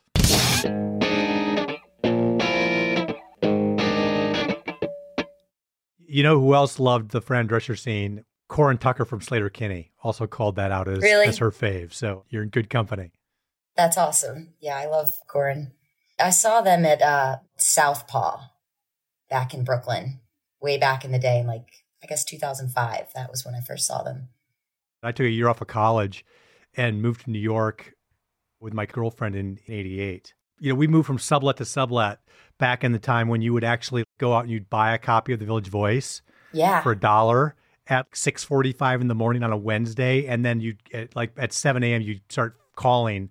You 6.06 6.22
know 6.22 6.38
who 6.38 6.54
else 6.54 6.78
loved 6.78 7.12
the 7.12 7.20
Fran 7.20 7.48
Drescher 7.48 7.78
scene? 7.78 8.24
Corin 8.48 8.78
Tucker 8.78 9.06
from 9.06 9.20
Sleater-Kinney 9.20 9.90
also 10.02 10.26
called 10.26 10.56
that 10.56 10.70
out 10.70 10.86
as, 10.86 10.98
really? 10.98 11.26
as 11.26 11.38
her 11.38 11.50
fave. 11.50 11.92
So 11.94 12.24
you're 12.28 12.42
in 12.42 12.50
good 12.50 12.68
company. 12.68 13.10
That's 13.74 13.96
awesome. 13.96 14.50
Yeah, 14.60 14.76
I 14.76 14.86
love 14.86 15.10
Corin. 15.26 15.72
I 16.20 16.30
saw 16.30 16.60
them 16.60 16.84
at 16.84 17.00
uh, 17.00 17.38
Southpaw 17.56 18.42
back 19.30 19.54
in 19.54 19.64
Brooklyn 19.64 20.20
way 20.60 20.78
back 20.78 21.04
in 21.04 21.12
the 21.12 21.18
day, 21.18 21.38
in 21.38 21.46
like 21.46 21.84
I 22.02 22.06
guess 22.06 22.24
2005. 22.24 23.12
That 23.14 23.30
was 23.30 23.44
when 23.44 23.54
I 23.54 23.60
first 23.60 23.86
saw 23.86 24.02
them. 24.02 24.28
I 25.02 25.12
took 25.12 25.26
a 25.26 25.30
year 25.30 25.48
off 25.48 25.60
of 25.60 25.68
college 25.68 26.24
and 26.76 27.02
moved 27.02 27.24
to 27.24 27.30
New 27.30 27.38
York 27.38 27.94
with 28.60 28.74
my 28.74 28.86
girlfriend 28.86 29.36
in 29.36 29.58
'88. 29.68 30.34
You 30.60 30.72
know, 30.72 30.76
we 30.76 30.86
moved 30.86 31.06
from 31.06 31.18
sublet 31.18 31.56
to 31.58 31.64
sublet 31.64 32.18
back 32.58 32.82
in 32.82 32.92
the 32.92 32.98
time 32.98 33.28
when 33.28 33.42
you 33.42 33.52
would 33.52 33.64
actually 33.64 34.04
go 34.18 34.34
out 34.34 34.42
and 34.42 34.50
you'd 34.50 34.68
buy 34.68 34.92
a 34.92 34.98
copy 34.98 35.32
of 35.32 35.38
the 35.38 35.46
Village 35.46 35.68
Voice, 35.68 36.22
yeah, 36.52 36.82
for 36.82 36.92
a 36.92 36.98
dollar 36.98 37.54
at 37.86 38.10
6:45 38.12 39.00
in 39.00 39.08
the 39.08 39.14
morning 39.14 39.42
on 39.42 39.52
a 39.52 39.56
Wednesday, 39.56 40.26
and 40.26 40.44
then 40.44 40.60
you 40.60 40.74
like 41.14 41.32
at 41.36 41.52
7 41.52 41.82
a.m. 41.82 42.02
you'd 42.02 42.20
start 42.30 42.56
calling 42.76 43.30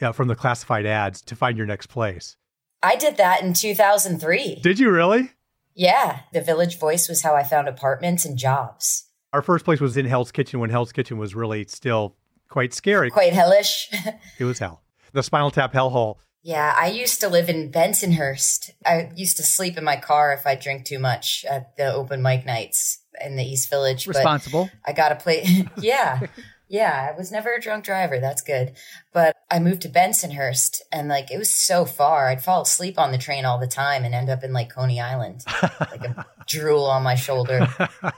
you 0.00 0.06
know, 0.06 0.12
from 0.12 0.28
the 0.28 0.34
classified 0.34 0.86
ads 0.86 1.20
to 1.22 1.36
find 1.36 1.56
your 1.56 1.66
next 1.66 1.86
place. 1.86 2.36
I 2.82 2.96
did 2.96 3.16
that 3.18 3.42
in 3.42 3.52
2003. 3.52 4.56
Did 4.56 4.78
you 4.78 4.90
really? 4.90 5.30
Yeah, 5.74 6.20
the 6.32 6.40
Village 6.40 6.78
Voice 6.78 7.08
was 7.08 7.22
how 7.22 7.34
I 7.34 7.42
found 7.42 7.68
apartments 7.68 8.24
and 8.24 8.36
jobs. 8.36 9.04
Our 9.32 9.42
first 9.42 9.64
place 9.64 9.80
was 9.80 9.96
in 9.96 10.06
Hell's 10.06 10.32
Kitchen 10.32 10.60
when 10.60 10.70
Hell's 10.70 10.92
Kitchen 10.92 11.18
was 11.18 11.34
really 11.34 11.64
still 11.64 12.16
quite 12.48 12.74
scary. 12.74 13.10
Quite 13.10 13.32
hellish. 13.32 13.88
it 14.38 14.44
was 14.44 14.58
hell. 14.58 14.82
The 15.12 15.22
Spinal 15.22 15.50
Tap 15.50 15.72
hellhole. 15.72 16.16
Yeah, 16.42 16.74
I 16.76 16.88
used 16.88 17.20
to 17.20 17.28
live 17.28 17.48
in 17.48 17.70
Bensonhurst. 17.70 18.70
I 18.84 19.10
used 19.14 19.36
to 19.36 19.44
sleep 19.44 19.78
in 19.78 19.84
my 19.84 19.96
car 19.96 20.32
if 20.32 20.46
I 20.46 20.56
drink 20.56 20.84
too 20.84 20.98
much 20.98 21.44
at 21.48 21.76
the 21.76 21.92
open 21.92 22.20
mic 22.20 22.44
nights 22.44 22.98
in 23.24 23.36
the 23.36 23.44
East 23.44 23.70
Village. 23.70 24.06
Responsible. 24.06 24.68
I 24.84 24.92
got 24.92 25.10
to 25.10 25.16
play. 25.16 25.66
yeah. 25.78 26.26
Yeah, 26.72 27.10
I 27.12 27.14
was 27.14 27.30
never 27.30 27.52
a 27.52 27.60
drunk 27.60 27.84
driver. 27.84 28.18
That's 28.18 28.40
good. 28.40 28.72
But 29.12 29.36
I 29.50 29.58
moved 29.58 29.82
to 29.82 29.90
Bensonhurst 29.90 30.80
and 30.90 31.06
like 31.06 31.30
it 31.30 31.36
was 31.36 31.50
so 31.50 31.84
far. 31.84 32.28
I'd 32.28 32.42
fall 32.42 32.62
asleep 32.62 32.98
on 32.98 33.12
the 33.12 33.18
train 33.18 33.44
all 33.44 33.58
the 33.58 33.66
time 33.66 34.04
and 34.04 34.14
end 34.14 34.30
up 34.30 34.42
in 34.42 34.54
like 34.54 34.74
Coney 34.74 34.98
Island, 34.98 35.44
like 35.62 36.02
a 36.02 36.24
drool 36.48 36.84
on 36.86 37.02
my 37.02 37.14
shoulder. 37.14 37.68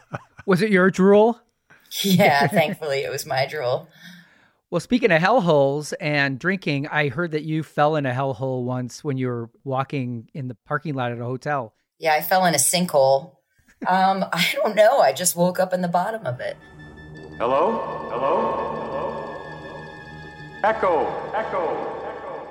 Was 0.46 0.62
it 0.62 0.70
your 0.70 0.88
drool? 0.92 1.40
Yeah, 2.02 2.46
thankfully 2.48 3.00
it 3.00 3.10
was 3.10 3.26
my 3.26 3.46
drool. 3.46 3.88
Well, 4.70 4.80
speaking 4.80 5.10
of 5.10 5.22
hellholes 5.22 5.92
and 6.00 6.38
drinking, 6.38 6.86
I 6.88 7.08
heard 7.08 7.32
that 7.32 7.42
you 7.42 7.62
fell 7.62 7.96
in 7.96 8.06
a 8.06 8.12
hellhole 8.12 8.64
once 8.64 9.02
when 9.02 9.16
you 9.16 9.28
were 9.28 9.50
walking 9.64 10.28
in 10.34 10.46
the 10.48 10.56
parking 10.66 10.94
lot 10.94 11.12
at 11.12 11.18
a 11.18 11.24
hotel. 11.24 11.74
Yeah, 11.98 12.14
I 12.14 12.20
fell 12.20 12.44
in 12.44 12.54
a 12.54 12.58
sinkhole 12.58 13.34
um, 13.86 14.24
I 14.32 14.46
don't 14.54 14.76
know. 14.76 15.00
I 15.00 15.12
just 15.12 15.36
woke 15.36 15.60
up 15.60 15.72
in 15.72 15.82
the 15.82 15.88
bottom 15.88 16.26
of 16.26 16.40
it. 16.40 16.56
Hello? 17.36 18.08
Hello? 18.12 18.52
Hello? 18.92 19.84
Echo! 20.62 21.32
Echo! 21.34 21.64
Echo! 22.06 22.48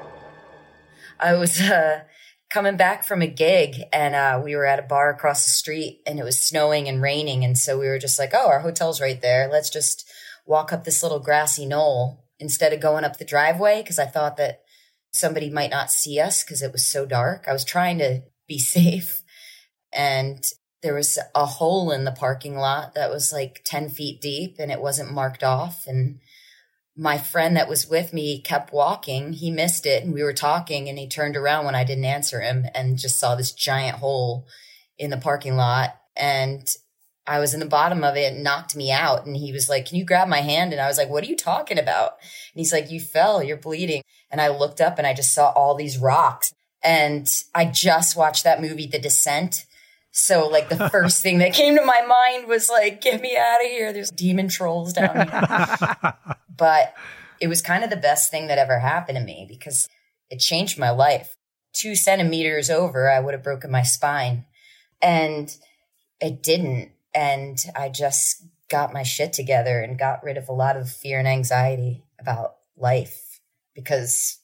I 1.22 1.36
was 1.36 1.62
uh, 1.62 2.02
coming 2.50 2.76
back 2.76 3.06
from 3.06 3.22
a 3.22 3.28
gig 3.28 3.78
and 3.93 4.13
uh, 4.13 4.41
we 4.43 4.58
were 4.58 4.65
at 4.65 4.80
a 4.80 4.82
bar 4.82 5.10
across 5.10 5.46
the 5.46 5.52
street 5.52 6.02
and 6.06 6.19
it 6.19 6.26
was 6.26 6.38
snowing 6.38 6.89
and 6.89 7.02
raining. 7.02 7.46
And 7.46 7.58
so 7.58 7.80
we 7.80 7.88
were 7.88 7.98
just 7.98 8.19
like, 8.19 8.32
oh, 8.34 8.50
our 8.50 8.60
hotel's 8.60 9.00
right 9.00 9.22
there. 9.22 9.48
Let's 9.50 9.69
just 9.69 10.06
walk 10.46 10.74
up 10.74 10.84
this 10.84 11.02
little 11.02 11.22
grassy 11.22 11.65
knoll 11.65 12.26
instead 12.38 12.74
of 12.74 12.82
going 12.82 13.06
up 13.06 13.19
the 13.19 13.24
driveway 13.24 13.82
because 13.82 14.00
I 14.00 14.06
thought 14.06 14.36
that 14.36 14.63
somebody 15.13 15.50
might 15.50 15.72
not 15.72 15.91
see 15.91 16.19
us 16.19 16.43
because 16.43 16.62
it 16.62 16.74
was 16.74 16.86
so 16.86 17.06
dark. 17.06 17.46
I 17.48 17.54
was 17.54 17.63
trying 17.63 18.00
to 18.00 18.24
be 18.50 18.60
safe. 18.60 19.24
And 19.93 20.43
there 20.84 20.93
was 20.93 21.17
a 21.34 21.46
hole 21.46 21.91
in 21.91 22.04
the 22.04 22.12
parking 22.12 22.58
lot 22.58 22.93
that 22.93 23.10
was 23.10 23.32
like 23.32 23.62
10 23.65 23.89
feet 23.89 24.22
deep 24.22 24.58
and 24.60 24.72
it 24.72 24.82
wasn't 24.82 25.13
marked 25.13 25.43
off. 25.43 25.88
And 25.88 26.19
my 26.96 27.17
friend 27.17 27.56
that 27.56 27.69
was 27.69 27.88
with 27.88 28.13
me 28.13 28.41
kept 28.41 28.74
walking. 28.74 29.34
He 29.34 29.50
missed 29.50 29.86
it 29.86 30.04
and 30.04 30.13
we 30.13 30.22
were 30.22 30.34
talking 30.34 30.89
and 30.89 31.00
he 31.00 31.08
turned 31.08 31.38
around 31.38 31.65
when 31.65 31.74
I 31.74 31.86
didn't 31.86 32.06
answer 32.06 32.41
him 32.41 32.65
and 32.76 33.00
just 33.00 33.19
saw 33.19 33.34
this 33.34 33.54
giant 33.54 33.98
hole 33.98 34.46
in 34.98 35.10
the 35.10 35.17
parking 35.17 35.56
lot. 35.56 35.96
And 36.17 36.67
I 37.26 37.39
was 37.39 37.54
in 37.54 37.62
the 37.62 37.65
bottom 37.65 38.04
of 38.04 38.17
it 38.17 38.34
and 38.34 38.43
knocked 38.43 38.76
me 38.76 38.91
out. 38.91 39.26
And 39.26 39.38
he 39.38 39.54
was 39.54 39.69
like, 39.69 39.86
Can 39.88 39.98
you 39.98 40.06
grab 40.06 40.28
my 40.28 40.41
hand? 40.41 40.74
And 40.74 40.82
I 40.82 40.88
was 40.88 40.98
like, 40.98 41.10
What 41.10 41.24
are 41.24 41.28
you 41.28 41.38
talking 41.38 41.80
about? 41.80 42.17
And 42.54 42.60
he's 42.60 42.74
like, 42.74 42.91
You 42.91 43.00
fell, 43.00 43.41
you're 43.41 43.58
bleeding. 43.58 44.04
And 44.30 44.41
I 44.41 44.50
looked 44.50 44.82
up 44.82 44.98
and 44.98 45.08
I 45.08 45.13
just 45.13 45.34
saw 45.34 45.52
all 45.52 45.76
these 45.76 45.98
rocks. 45.98 46.54
And 46.84 47.28
I 47.56 47.65
just 47.65 48.17
watched 48.17 48.43
that 48.43 48.62
movie, 48.62 48.86
The 48.86 49.00
Descent. 49.00 49.65
So 50.13 50.47
like 50.47 50.69
the 50.69 50.89
first 50.89 51.23
thing 51.23 51.39
that 51.39 51.54
came 51.54 51.76
to 51.76 51.84
my 51.84 52.02
mind 52.08 52.47
was 52.47 52.69
like, 52.69 53.02
get 53.02 53.19
me 53.19 53.36
out 53.36 53.65
of 53.65 53.67
here. 53.69 53.91
There's 53.91 54.12
demon 54.12 54.47
trolls 54.47 54.93
down 54.93 55.28
here. 55.28 56.15
but 56.56 56.93
it 57.41 57.47
was 57.47 57.63
kind 57.63 57.84
of 57.84 57.89
the 57.89 57.97
best 57.97 58.30
thing 58.30 58.47
that 58.47 58.60
ever 58.60 58.78
happened 58.78 59.17
to 59.17 59.23
me 59.23 59.47
because 59.49 59.89
it 60.30 60.38
changed 60.38 60.78
my 60.78 60.91
life. 60.91 61.36
Two 61.73 61.95
centimeters 61.95 62.69
over, 62.69 63.10
I 63.10 63.19
would 63.19 63.34
have 63.34 63.43
broken 63.43 63.71
my 63.71 63.82
spine. 63.82 64.45
And 65.02 65.54
it 66.21 66.43
didn't. 66.43 66.91
And 67.15 67.58
I 67.76 67.89
just 67.89 68.45
got 68.69 68.93
my 68.93 69.02
shit 69.02 69.34
together 69.34 69.82
and 69.82 69.97
got 69.97 70.23
rid 70.23 70.38
of 70.38 70.47
a 70.47 70.54
lot 70.54 70.78
of 70.78 70.91
fear 70.91 71.17
and 71.17 71.28
anxiety 71.28 72.04
about 72.19 72.58
life 72.78 73.39
because 73.73 74.38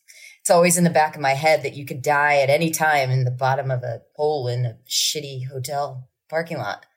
it's 0.50 0.56
always 0.56 0.80
in 0.80 0.84
the 0.84 0.90
back 0.90 1.14
of 1.14 1.22
my 1.22 1.36
head 1.36 1.62
that 1.62 1.76
you 1.76 1.86
could 1.86 2.02
die 2.02 2.38
at 2.38 2.50
any 2.50 2.72
time 2.72 3.12
in 3.12 3.24
the 3.24 3.30
bottom 3.30 3.70
of 3.70 3.84
a 3.84 4.02
hole 4.16 4.48
in 4.48 4.66
a 4.66 4.80
shitty 4.88 5.48
hotel 5.48 6.10
parking 6.28 6.58
lot. 6.58 6.88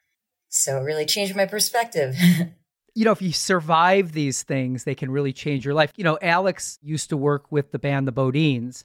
So 0.49 0.79
it 0.79 0.85
really 0.85 1.05
changed 1.05 1.37
my 1.37 1.45
perspective. 1.45 2.17
you 2.95 3.05
know, 3.05 3.13
if 3.13 3.21
you 3.21 3.31
survive 3.31 4.13
these 4.13 4.43
things, 4.43 4.85
they 4.85 4.95
can 4.95 5.11
really 5.11 5.35
change 5.35 5.67
your 5.67 5.75
life. 5.75 5.93
You 5.97 6.05
know, 6.05 6.19
Alex 6.23 6.79
used 6.83 7.11
to 7.11 7.17
work 7.19 7.53
with 7.53 7.73
the 7.73 7.79
band 7.79 8.09
The 8.09 8.13
BoDeans, 8.13 8.85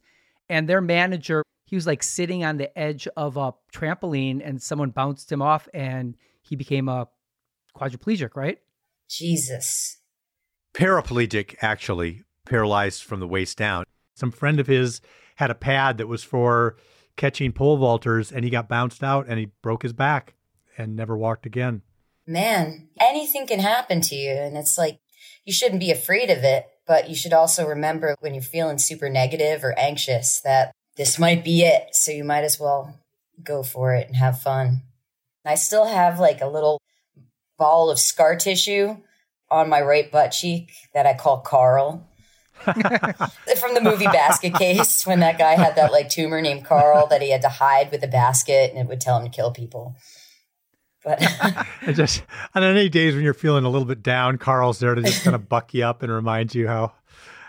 and 0.50 0.68
their 0.68 0.82
manager, 0.82 1.44
he 1.64 1.78
was 1.78 1.88
like 1.88 2.04
sitting 2.04 2.44
on 2.44 2.58
the 2.58 2.78
edge 2.78 3.08
of 3.16 3.38
a 3.38 3.54
trampoline 3.74 4.42
and 4.44 4.62
someone 4.62 4.90
bounced 4.90 5.32
him 5.32 5.42
off 5.42 5.70
and 5.74 6.18
he 6.42 6.58
became 6.58 6.90
a 6.90 7.08
quadriplegic, 7.74 8.36
right? 8.36 8.60
Jesus. 9.10 10.00
Paraplegic, 10.74 11.56
actually, 11.62 12.26
paralyzed 12.46 13.04
from 13.04 13.22
the 13.22 13.28
waist 13.30 13.58
down. 13.58 13.86
Some 14.18 14.32
friend 14.32 14.60
of 14.60 14.66
his 14.66 15.00
had 15.36 15.52
a 15.52 15.56
pad 15.56 16.00
that 16.00 16.08
was 16.08 16.24
for 16.24 16.76
catching 17.18 17.52
pole 17.52 17.78
vaulters 17.78 18.32
and 18.32 18.44
he 18.44 18.50
got 18.50 18.68
bounced 18.68 19.04
out 19.04 19.28
and 19.28 19.38
he 19.38 19.52
broke 19.62 19.84
his 19.84 19.94
back 19.94 20.34
and 20.76 20.96
never 20.96 21.16
walked 21.16 21.46
again. 21.46 21.84
Man, 22.26 22.90
anything 23.00 23.46
can 23.46 23.60
happen 23.60 24.02
to 24.02 24.16
you. 24.16 24.32
And 24.32 24.58
it's 24.58 24.76
like, 24.76 25.00
you 25.46 25.54
shouldn't 25.54 25.80
be 25.80 25.92
afraid 25.92 26.32
of 26.32 26.44
it, 26.44 26.66
but 26.88 27.10
you 27.10 27.16
should 27.16 27.32
also 27.32 27.68
remember 27.68 28.16
when 28.20 28.34
you're 28.34 28.42
feeling 28.42 28.80
super 28.80 29.08
negative 29.08 29.64
or 29.64 29.78
anxious 29.78 30.42
that 30.42 30.72
this 30.96 31.20
might 31.20 31.44
be 31.44 31.62
it. 31.62 31.90
So 31.94 32.12
you 32.12 32.24
might 32.24 32.44
as 32.44 32.60
well 32.60 33.00
go 33.44 33.62
for 33.62 33.94
it 33.94 34.08
and 34.08 34.16
have 34.16 34.42
fun. 34.42 34.82
I 35.46 35.56
still 35.56 35.86
have 35.86 36.20
like 36.20 36.42
a 36.42 36.48
little 36.48 36.82
ball 37.58 37.92
of 37.92 38.00
scar 38.00 38.36
tissue 38.36 38.98
on 39.50 39.70
my 39.70 39.82
right 39.82 40.12
butt 40.12 40.32
cheek 40.32 40.72
that 40.94 41.06
I 41.06 41.14
call 41.14 41.40
Carl. 41.42 42.10
From 42.64 43.74
the 43.74 43.82
movie 43.82 44.06
Basket 44.06 44.54
Case, 44.54 45.06
when 45.06 45.20
that 45.22 45.38
guy 45.38 45.56
had 45.56 45.76
that 45.76 45.92
like 45.92 46.10
tumor 46.10 46.42
named 46.42 46.66
Carl 46.66 47.08
that 47.08 47.22
he 47.22 47.32
had 47.32 47.42
to 47.42 47.50
hide 47.50 47.92
with 47.92 48.04
a 48.04 48.08
basket 48.08 48.72
and 48.72 48.80
it 48.80 48.88
would 48.88 49.02
tell 49.02 49.18
him 49.18 49.24
to 49.24 49.36
kill 49.36 49.52
people. 49.52 49.96
But 51.04 51.20
just 51.94 52.24
on 52.54 52.64
any 52.64 52.90
days 52.90 53.16
when 53.16 53.24
you're 53.24 53.34
feeling 53.34 53.64
a 53.64 53.70
little 53.70 53.88
bit 53.88 54.04
down, 54.04 54.38
Carl's 54.38 54.80
there 54.80 54.96
to 54.96 55.02
just 55.02 55.24
kind 55.24 55.36
of 55.36 55.48
buck 55.48 55.74
you 55.74 55.86
up 55.86 56.04
and 56.04 56.12
remind 56.12 56.54
you 56.54 56.68
how 56.68 56.94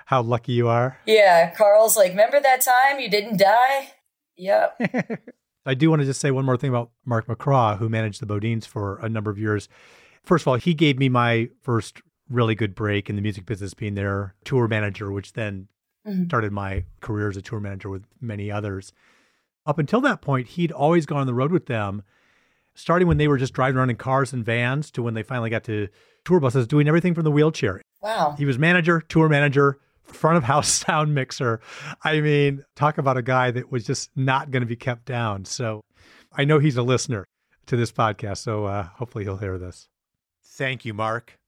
how 0.07 0.23
lucky 0.23 0.53
you 0.53 0.69
are. 0.69 0.99
Yeah, 1.07 1.51
Carl's 1.51 1.97
like, 1.97 2.11
remember 2.11 2.41
that 2.41 2.63
time 2.63 3.01
you 3.01 3.11
didn't 3.11 3.39
die? 3.39 3.93
Yep. 4.37 4.81
I 5.67 5.75
do 5.75 5.91
want 5.91 6.01
to 6.01 6.07
just 6.07 6.21
say 6.21 6.31
one 6.31 6.47
more 6.47 6.57
thing 6.57 6.71
about 6.71 6.93
Mark 7.05 7.27
McCraw, 7.27 7.77
who 7.77 7.91
managed 7.91 8.23
the 8.23 8.27
BoDeans 8.27 8.65
for 8.65 8.99
a 9.01 9.09
number 9.09 9.31
of 9.31 9.39
years. 9.39 9.69
First 10.23 10.45
of 10.45 10.49
all, 10.49 10.55
he 10.55 10.73
gave 10.73 10.99
me 10.99 11.11
my 11.11 11.51
first 11.61 12.01
really 12.31 12.55
good 12.55 12.75
break 12.75 13.09
in 13.09 13.17
the 13.17 13.23
music 13.23 13.47
business, 13.47 13.75
being 13.75 13.95
their 13.95 14.35
tour 14.45 14.69
manager, 14.69 15.11
which 15.11 15.33
then 15.33 15.69
mm-hmm. 16.07 16.25
started 16.25 16.53
my 16.53 16.85
career 17.01 17.29
as 17.29 17.37
a 17.37 17.43
tour 17.43 17.61
manager 17.61 17.89
with 17.89 18.05
many 18.21 18.51
others. 18.51 18.93
Up 19.67 19.79
until 19.79 20.01
that 20.03 20.21
point, 20.21 20.49
he'd 20.49 20.73
always 20.73 21.07
gone 21.07 21.21
on 21.21 21.27
the 21.27 21.35
road 21.35 21.53
with 21.53 21.67
them, 21.67 22.03
starting 22.75 23.09
when 23.09 23.19
they 23.19 23.29
were 23.29 23.39
just 23.39 23.53
driving 23.53 23.77
around 23.77 23.91
in 23.91 23.97
cars 23.97 24.33
and 24.33 24.45
vans 24.45 24.91
to 24.93 25.03
when 25.03 25.15
they 25.15 25.23
finally 25.23 25.51
got 25.51 25.65
to 25.65 25.89
tour 26.25 26.41
buses, 26.41 26.67
doing 26.67 26.89
everything 26.89 27.15
from 27.15 27.25
the 27.25 27.31
wheelchair. 27.31 27.83
Wow. 28.03 28.35
He 28.39 28.45
was 28.45 28.59
manager, 28.59 29.01
tour 29.01 29.29
manager, 29.29 29.79
front 30.03 30.37
of 30.37 30.45
house 30.45 30.69
sound 30.87 31.15
mixer. 31.15 31.61
I 32.03 32.21
mean, 32.21 32.65
talk 32.77 32.99
about 32.99 33.17
a 33.17 33.23
guy 33.23 33.51
that 33.51 33.71
was 33.71 33.85
just 33.85 34.11
not 34.17 34.51
going 34.51 34.63
to 34.63 34.67
be 34.67 34.77
kept 34.77 35.05
down. 35.05 35.45
So 35.45 35.83
I 36.33 36.45
know 36.45 36.59
he's 36.59 36.77
a 36.77 36.83
listener 36.83 37.25
to 37.67 37.77
this 37.77 37.93
podcast. 37.93 38.39
So 38.39 38.65
uh, 38.65 38.85
hopefully 38.85 39.25
he'll 39.25 39.37
hear 39.37 39.59
this. 39.59 39.89
Thank 40.45 40.85
you, 40.85 40.95
Mark. 40.95 41.39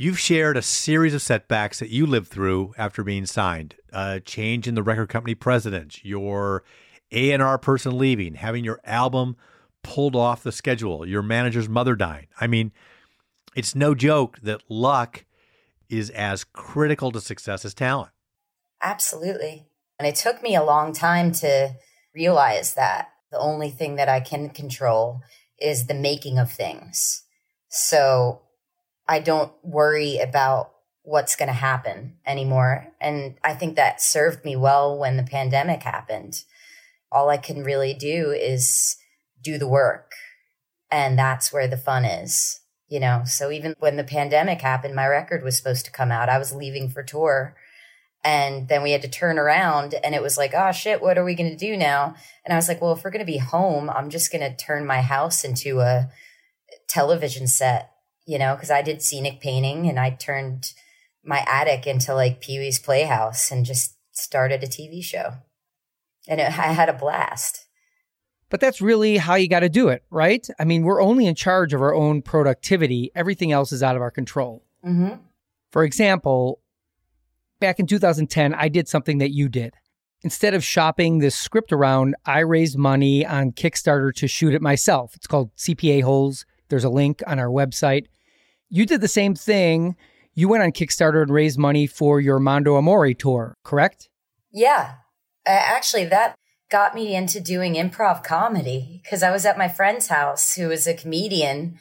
You've 0.00 0.20
shared 0.20 0.56
a 0.56 0.62
series 0.62 1.12
of 1.12 1.22
setbacks 1.22 1.80
that 1.80 1.88
you 1.88 2.06
lived 2.06 2.28
through 2.28 2.72
after 2.78 3.02
being 3.02 3.26
signed. 3.26 3.74
A 3.92 4.20
change 4.20 4.68
in 4.68 4.76
the 4.76 4.82
record 4.84 5.08
company 5.08 5.34
president, 5.34 6.04
your 6.04 6.62
A&R 7.10 7.58
person 7.58 7.98
leaving, 7.98 8.34
having 8.34 8.62
your 8.62 8.80
album 8.84 9.36
pulled 9.82 10.14
off 10.14 10.44
the 10.44 10.52
schedule, 10.52 11.04
your 11.04 11.22
manager's 11.22 11.68
mother 11.68 11.96
dying. 11.96 12.28
I 12.40 12.46
mean, 12.46 12.70
it's 13.56 13.74
no 13.74 13.92
joke 13.92 14.38
that 14.44 14.62
luck 14.68 15.24
is 15.88 16.10
as 16.10 16.44
critical 16.44 17.10
to 17.10 17.20
success 17.20 17.64
as 17.64 17.74
talent. 17.74 18.12
Absolutely. 18.80 19.66
And 19.98 20.06
it 20.06 20.14
took 20.14 20.44
me 20.44 20.54
a 20.54 20.62
long 20.62 20.92
time 20.92 21.32
to 21.32 21.74
realize 22.14 22.74
that 22.74 23.08
the 23.32 23.38
only 23.40 23.70
thing 23.70 23.96
that 23.96 24.08
I 24.08 24.20
can 24.20 24.50
control 24.50 25.22
is 25.60 25.88
the 25.88 25.94
making 25.94 26.38
of 26.38 26.52
things. 26.52 27.24
So 27.68 28.42
I 29.08 29.20
don't 29.20 29.52
worry 29.62 30.18
about 30.18 30.72
what's 31.02 31.36
going 31.36 31.48
to 31.48 31.54
happen 31.54 32.16
anymore. 32.26 32.86
And 33.00 33.36
I 33.42 33.54
think 33.54 33.76
that 33.76 34.02
served 34.02 34.44
me 34.44 34.56
well 34.56 34.98
when 34.98 35.16
the 35.16 35.22
pandemic 35.22 35.82
happened. 35.82 36.44
All 37.10 37.30
I 37.30 37.38
can 37.38 37.64
really 37.64 37.94
do 37.94 38.30
is 38.30 38.96
do 39.42 39.56
the 39.56 39.66
work. 39.66 40.12
And 40.90 41.18
that's 41.18 41.50
where 41.50 41.66
the 41.66 41.78
fun 41.78 42.04
is, 42.04 42.60
you 42.88 43.00
know? 43.00 43.22
So 43.24 43.50
even 43.50 43.74
when 43.78 43.96
the 43.96 44.04
pandemic 44.04 44.60
happened, 44.60 44.94
my 44.94 45.06
record 45.06 45.42
was 45.42 45.56
supposed 45.56 45.86
to 45.86 45.90
come 45.90 46.12
out. 46.12 46.28
I 46.28 46.38
was 46.38 46.54
leaving 46.54 46.90
for 46.90 47.02
tour. 47.02 47.56
And 48.22 48.68
then 48.68 48.82
we 48.82 48.90
had 48.90 49.02
to 49.02 49.08
turn 49.08 49.38
around 49.38 49.94
and 50.04 50.14
it 50.14 50.22
was 50.22 50.36
like, 50.36 50.52
oh 50.54 50.72
shit, 50.72 51.00
what 51.00 51.16
are 51.16 51.24
we 51.24 51.34
going 51.34 51.50
to 51.50 51.56
do 51.56 51.76
now? 51.76 52.16
And 52.44 52.52
I 52.52 52.56
was 52.56 52.68
like, 52.68 52.82
well, 52.82 52.92
if 52.92 53.02
we're 53.02 53.10
going 53.10 53.24
to 53.24 53.32
be 53.32 53.38
home, 53.38 53.88
I'm 53.88 54.10
just 54.10 54.30
going 54.30 54.42
to 54.42 54.54
turn 54.54 54.86
my 54.86 55.00
house 55.00 55.44
into 55.44 55.80
a 55.80 56.10
television 56.88 57.46
set 57.46 57.92
you 58.28 58.38
know, 58.38 58.54
because 58.54 58.70
I 58.70 58.82
did 58.82 59.00
scenic 59.00 59.40
painting 59.40 59.88
and 59.88 59.98
I 59.98 60.10
turned 60.10 60.74
my 61.24 61.42
attic 61.46 61.86
into 61.86 62.14
like 62.14 62.42
Pee 62.42 62.58
Wee's 62.58 62.78
Playhouse 62.78 63.50
and 63.50 63.64
just 63.64 63.96
started 64.12 64.62
a 64.62 64.66
TV 64.66 65.02
show. 65.02 65.32
And 66.28 66.38
it, 66.38 66.46
I 66.46 66.72
had 66.72 66.90
a 66.90 66.92
blast. 66.92 67.64
But 68.50 68.60
that's 68.60 68.82
really 68.82 69.16
how 69.16 69.36
you 69.36 69.48
got 69.48 69.60
to 69.60 69.70
do 69.70 69.88
it, 69.88 70.04
right? 70.10 70.46
I 70.60 70.64
mean, 70.64 70.82
we're 70.82 71.00
only 71.00 71.26
in 71.26 71.34
charge 71.34 71.72
of 71.72 71.80
our 71.80 71.94
own 71.94 72.20
productivity, 72.20 73.10
everything 73.14 73.50
else 73.50 73.72
is 73.72 73.82
out 73.82 73.96
of 73.96 74.02
our 74.02 74.10
control. 74.10 74.62
Mm-hmm. 74.84 75.22
For 75.72 75.84
example, 75.84 76.60
back 77.60 77.80
in 77.80 77.86
2010, 77.86 78.52
I 78.52 78.68
did 78.68 78.88
something 78.88 79.18
that 79.18 79.30
you 79.30 79.48
did. 79.48 79.72
Instead 80.20 80.52
of 80.52 80.62
shopping 80.62 81.18
this 81.18 81.34
script 81.34 81.72
around, 81.72 82.14
I 82.26 82.40
raised 82.40 82.76
money 82.76 83.24
on 83.24 83.52
Kickstarter 83.52 84.12
to 84.16 84.28
shoot 84.28 84.52
it 84.52 84.60
myself. 84.60 85.16
It's 85.16 85.26
called 85.26 85.54
CPA 85.56 86.02
Holes. 86.02 86.44
There's 86.68 86.84
a 86.84 86.90
link 86.90 87.22
on 87.26 87.38
our 87.38 87.48
website. 87.48 88.06
You 88.70 88.86
did 88.86 89.00
the 89.00 89.08
same 89.08 89.34
thing. 89.34 89.96
You 90.34 90.48
went 90.48 90.62
on 90.62 90.72
Kickstarter 90.72 91.22
and 91.22 91.32
raised 91.32 91.58
money 91.58 91.86
for 91.86 92.20
your 92.20 92.38
Mondo 92.38 92.76
Amore 92.76 93.14
tour, 93.14 93.54
correct? 93.64 94.08
Yeah. 94.52 94.94
Uh, 95.46 95.50
actually, 95.50 96.04
that 96.06 96.34
got 96.70 96.94
me 96.94 97.14
into 97.14 97.40
doing 97.40 97.74
improv 97.74 98.22
comedy 98.22 99.00
because 99.02 99.22
I 99.22 99.30
was 99.30 99.46
at 99.46 99.58
my 99.58 99.68
friend's 99.68 100.08
house 100.08 100.54
who 100.54 100.68
was 100.68 100.86
a 100.86 100.94
comedian. 100.94 101.78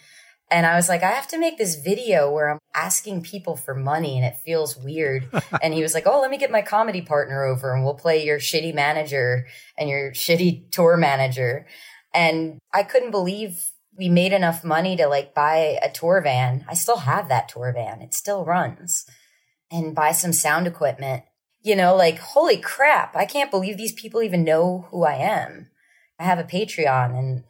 And 0.49 0.65
I 0.65 0.75
was 0.75 0.87
like, 0.87 1.03
I 1.03 1.11
have 1.11 1.27
to 1.27 1.37
make 1.37 1.57
this 1.57 1.75
video 1.75 2.31
where 2.31 2.49
I'm 2.49 2.59
asking 2.73 3.23
people 3.23 3.57
for 3.57 3.75
money 3.75 4.15
and 4.15 4.25
it 4.25 4.37
feels 4.45 4.77
weird. 4.77 5.27
and 5.61 5.73
he 5.73 5.81
was 5.81 5.93
like, 5.93 6.07
Oh, 6.07 6.21
let 6.21 6.31
me 6.31 6.37
get 6.37 6.51
my 6.51 6.61
comedy 6.61 7.01
partner 7.01 7.43
over 7.43 7.73
and 7.73 7.83
we'll 7.83 7.95
play 7.95 8.25
your 8.25 8.39
shitty 8.39 8.73
manager 8.73 9.45
and 9.77 9.89
your 9.89 10.11
shitty 10.11 10.71
tour 10.71 10.95
manager. 10.95 11.67
And 12.13 12.59
I 12.73 12.83
couldn't 12.83 13.11
believe 13.11 13.71
we 13.97 14.09
made 14.09 14.33
enough 14.33 14.63
money 14.63 14.95
to 14.97 15.07
like 15.07 15.33
buy 15.33 15.77
a 15.81 15.91
tour 15.91 16.21
van. 16.21 16.65
I 16.69 16.73
still 16.73 16.97
have 16.97 17.29
that 17.29 17.49
tour 17.49 17.71
van. 17.73 18.01
It 18.01 18.13
still 18.13 18.45
runs 18.45 19.05
and 19.71 19.95
buy 19.95 20.11
some 20.11 20.33
sound 20.33 20.67
equipment 20.67 21.23
you 21.67 21.75
know, 21.75 21.95
like, 21.95 22.19
holy 22.19 22.57
crap, 22.57 23.13
I 23.13 23.25
can't 23.25 23.51
believe 23.51 23.77
these 23.77 23.91
people 23.91 24.23
even 24.23 24.45
know 24.45 24.87
who 24.89 25.03
I 25.03 25.15
am. 25.15 25.69
I 26.17 26.23
have 26.23 26.39
a 26.39 26.43
Patreon 26.43 27.17
and 27.17 27.43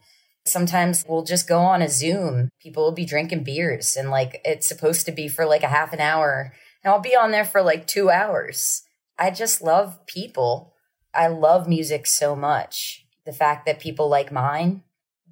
sometimes 0.44 1.04
we'll 1.08 1.22
just 1.22 1.48
go 1.48 1.60
on 1.60 1.82
a 1.82 1.88
Zoom. 1.88 2.48
People 2.60 2.82
will 2.82 2.92
be 2.92 3.04
drinking 3.04 3.44
beers 3.44 3.96
and 3.96 4.10
like 4.10 4.40
it's 4.44 4.68
supposed 4.68 5.06
to 5.06 5.12
be 5.12 5.28
for 5.28 5.46
like 5.46 5.62
a 5.62 5.68
half 5.68 5.92
an 5.92 6.00
hour. 6.00 6.52
And 6.82 6.92
I'll 6.92 7.00
be 7.00 7.14
on 7.14 7.30
there 7.30 7.44
for 7.44 7.62
like 7.62 7.86
two 7.86 8.10
hours. 8.10 8.82
I 9.16 9.30
just 9.30 9.62
love 9.62 10.04
people. 10.06 10.74
I 11.14 11.28
love 11.28 11.68
music 11.68 12.06
so 12.06 12.34
much. 12.34 13.06
The 13.24 13.32
fact 13.32 13.66
that 13.66 13.78
people 13.78 14.08
like 14.08 14.32
mine 14.32 14.82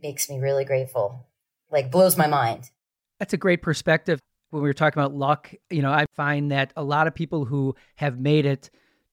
makes 0.03 0.28
me 0.28 0.38
really 0.38 0.64
grateful, 0.64 1.26
like 1.70 1.90
blows 1.90 2.16
my 2.16 2.26
mind. 2.26 2.70
That's 3.18 3.32
a 3.32 3.38
great 3.38 3.62
perspective 3.62 4.20
when 4.51 4.62
we 4.62 4.68
were 4.68 4.74
talking 4.74 5.01
about 5.01 5.14
luck, 5.14 5.53
you 5.70 5.82
know, 5.82 5.90
I 5.90 6.07
find 6.14 6.51
that 6.53 6.72
a 6.76 6.82
lot 6.82 7.07
of 7.07 7.14
people 7.14 7.44
who 7.44 7.74
have 7.97 8.18
made 8.18 8.47
it 8.47 8.70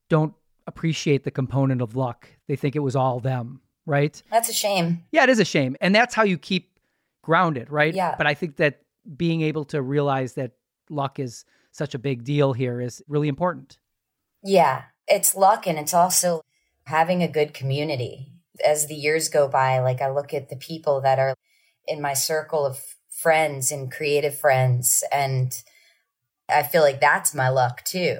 don't 0.09 0.33
appreciate 0.67 1.23
the 1.23 1.31
component 1.31 1.81
of 1.81 1.95
luck. 1.95 2.29
They 2.47 2.55
think 2.55 2.75
it 2.75 2.79
was 2.79 2.95
all 2.95 3.19
them, 3.19 3.61
right? 3.85 4.21
That's 4.31 4.49
a 4.49 4.53
shame. 4.53 5.03
Yeah, 5.11 5.23
it 5.23 5.29
is 5.29 5.39
a 5.39 5.45
shame. 5.45 5.75
And 5.81 5.93
that's 5.93 6.13
how 6.13 6.23
you 6.23 6.37
keep 6.37 6.79
grounded, 7.21 7.69
right? 7.71 7.93
Yeah. 7.93 8.15
But 8.17 8.27
I 8.27 8.33
think 8.33 8.57
that 8.57 8.81
being 9.17 9.41
able 9.41 9.65
to 9.65 9.81
realize 9.81 10.33
that 10.33 10.51
luck 10.89 11.19
is 11.19 11.45
such 11.71 11.95
a 11.95 11.99
big 11.99 12.23
deal 12.23 12.53
here 12.53 12.79
is 12.79 13.01
really 13.07 13.27
important. 13.27 13.79
Yeah, 14.43 14.83
it's 15.07 15.35
luck 15.35 15.65
and 15.65 15.79
it's 15.79 15.93
also 15.93 16.41
having 16.85 17.23
a 17.23 17.27
good 17.27 17.53
community. 17.53 18.32
As 18.65 18.87
the 18.87 18.95
years 18.95 19.29
go 19.29 19.47
by, 19.47 19.79
like 19.79 20.01
I 20.01 20.09
look 20.09 20.33
at 20.33 20.49
the 20.49 20.55
people 20.55 21.01
that 21.01 21.19
are 21.19 21.35
in 21.87 22.01
my 22.01 22.13
circle 22.13 22.65
of 22.65 22.79
friends 23.09 23.71
and 23.71 23.91
creative 23.91 24.37
friends. 24.37 25.03
And 25.11 25.53
I 26.49 26.63
feel 26.63 26.81
like 26.81 26.99
that's 26.99 27.33
my 27.33 27.49
luck 27.49 27.83
too. 27.83 28.19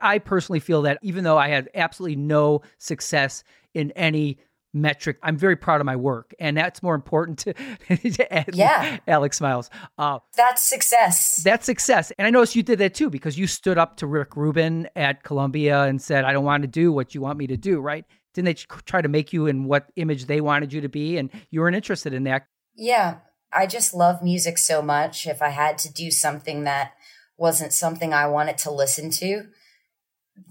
I 0.00 0.18
personally 0.18 0.60
feel 0.60 0.82
that 0.82 0.98
even 1.02 1.24
though 1.24 1.38
I 1.38 1.48
had 1.48 1.70
absolutely 1.74 2.16
no 2.16 2.62
success 2.78 3.42
in 3.74 3.90
any 3.92 4.38
metric, 4.72 5.18
I'm 5.22 5.38
very 5.38 5.56
proud 5.56 5.80
of 5.80 5.86
my 5.86 5.96
work. 5.96 6.34
And 6.38 6.56
that's 6.56 6.82
more 6.82 6.94
important 6.94 7.38
to, 7.40 7.54
to 7.96 8.44
yeah. 8.52 8.98
Alex 9.08 9.38
Smiles. 9.38 9.70
Uh, 9.98 10.18
that's 10.36 10.62
success. 10.62 11.42
That's 11.42 11.64
success. 11.64 12.12
And 12.18 12.26
I 12.26 12.30
noticed 12.30 12.54
you 12.54 12.62
did 12.62 12.78
that 12.78 12.94
too 12.94 13.10
because 13.10 13.38
you 13.38 13.46
stood 13.46 13.78
up 13.78 13.96
to 13.98 14.06
Rick 14.06 14.36
Rubin 14.36 14.88
at 14.94 15.22
Columbia 15.22 15.84
and 15.84 16.00
said, 16.00 16.24
I 16.24 16.32
don't 16.32 16.44
want 16.44 16.62
to 16.62 16.68
do 16.68 16.92
what 16.92 17.14
you 17.14 17.20
want 17.20 17.38
me 17.38 17.46
to 17.46 17.56
do, 17.56 17.80
right? 17.80 18.04
Didn't 18.36 18.44
they 18.44 18.54
try 18.84 19.00
to 19.00 19.08
make 19.08 19.32
you 19.32 19.46
in 19.46 19.64
what 19.64 19.90
image 19.96 20.26
they 20.26 20.42
wanted 20.42 20.74
you 20.74 20.82
to 20.82 20.90
be? 20.90 21.16
And 21.16 21.30
you 21.50 21.60
weren't 21.60 21.74
interested 21.74 22.12
in 22.12 22.24
that. 22.24 22.46
Yeah. 22.76 23.20
I 23.50 23.66
just 23.66 23.94
love 23.94 24.22
music 24.22 24.58
so 24.58 24.82
much. 24.82 25.26
If 25.26 25.40
I 25.40 25.48
had 25.48 25.78
to 25.78 25.92
do 25.92 26.10
something 26.10 26.64
that 26.64 26.92
wasn't 27.38 27.72
something 27.72 28.12
I 28.12 28.26
wanted 28.26 28.58
to 28.58 28.70
listen 28.70 29.10
to, 29.12 29.46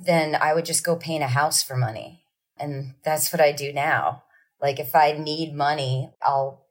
then 0.03 0.36
I 0.36 0.55
would 0.55 0.65
just 0.65 0.83
go 0.83 0.95
paint 0.95 1.23
a 1.23 1.27
house 1.27 1.61
for 1.61 1.77
money. 1.77 2.23
And 2.57 2.95
that's 3.03 3.31
what 3.31 3.39
I 3.39 3.51
do 3.51 3.71
now. 3.71 4.23
Like 4.59 4.79
if 4.79 4.95
I 4.95 5.11
need 5.11 5.53
money, 5.53 6.09
I'll 6.23 6.65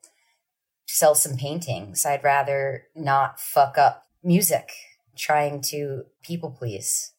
sell 0.85 1.15
some 1.15 1.37
paintings. 1.37 2.05
I'd 2.05 2.25
rather 2.25 2.87
not 2.93 3.39
fuck 3.39 3.77
up 3.77 4.03
music 4.21 4.73
trying 5.15 5.61
to 5.61 6.03
people 6.23 6.51
please. 6.51 7.13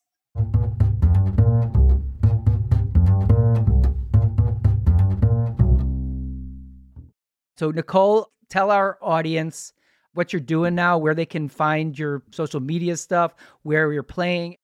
So, 7.59 7.71
Nicole, 7.71 8.31
tell 8.49 8.71
our 8.71 8.99
audience 9.01 9.73
what 10.13 10.33
you're 10.33 10.41
doing 10.41 10.75
now, 10.75 10.99
where 10.99 11.15
they 11.15 11.27
can 11.27 11.49
find 11.49 11.99
your 11.99 12.23
social 12.31 12.61
media 12.61 12.97
stuff, 12.97 13.35
where 13.63 13.93
you're 13.93 14.03
playing. 14.03 14.57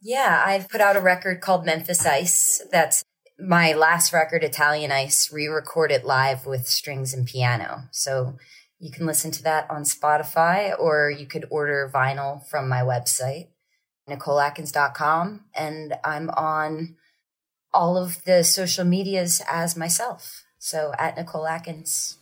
Yeah, 0.00 0.42
I've 0.44 0.68
put 0.68 0.80
out 0.80 0.96
a 0.96 1.00
record 1.00 1.40
called 1.40 1.64
Memphis 1.64 2.04
Ice. 2.06 2.62
That's 2.70 3.04
my 3.38 3.72
last 3.72 4.12
record, 4.12 4.44
Italian 4.44 4.92
Ice, 4.92 5.32
re 5.32 5.46
recorded 5.46 6.04
live 6.04 6.46
with 6.46 6.68
strings 6.68 7.12
and 7.14 7.26
piano. 7.26 7.84
So 7.90 8.36
you 8.78 8.90
can 8.90 9.06
listen 9.06 9.30
to 9.32 9.42
that 9.44 9.68
on 9.70 9.82
Spotify 9.82 10.78
or 10.78 11.10
you 11.10 11.26
could 11.26 11.46
order 11.50 11.90
vinyl 11.92 12.46
from 12.46 12.68
my 12.68 12.80
website, 12.80 13.48
NicoleAtkins.com. 14.08 15.46
And 15.54 15.94
I'm 16.04 16.30
on 16.30 16.96
all 17.72 17.96
of 17.96 18.22
the 18.24 18.44
social 18.44 18.84
medias 18.84 19.42
as 19.50 19.76
myself. 19.76 20.44
So 20.58 20.92
at 20.98 21.16
Nicole 21.16 21.46
Atkins 21.46 22.18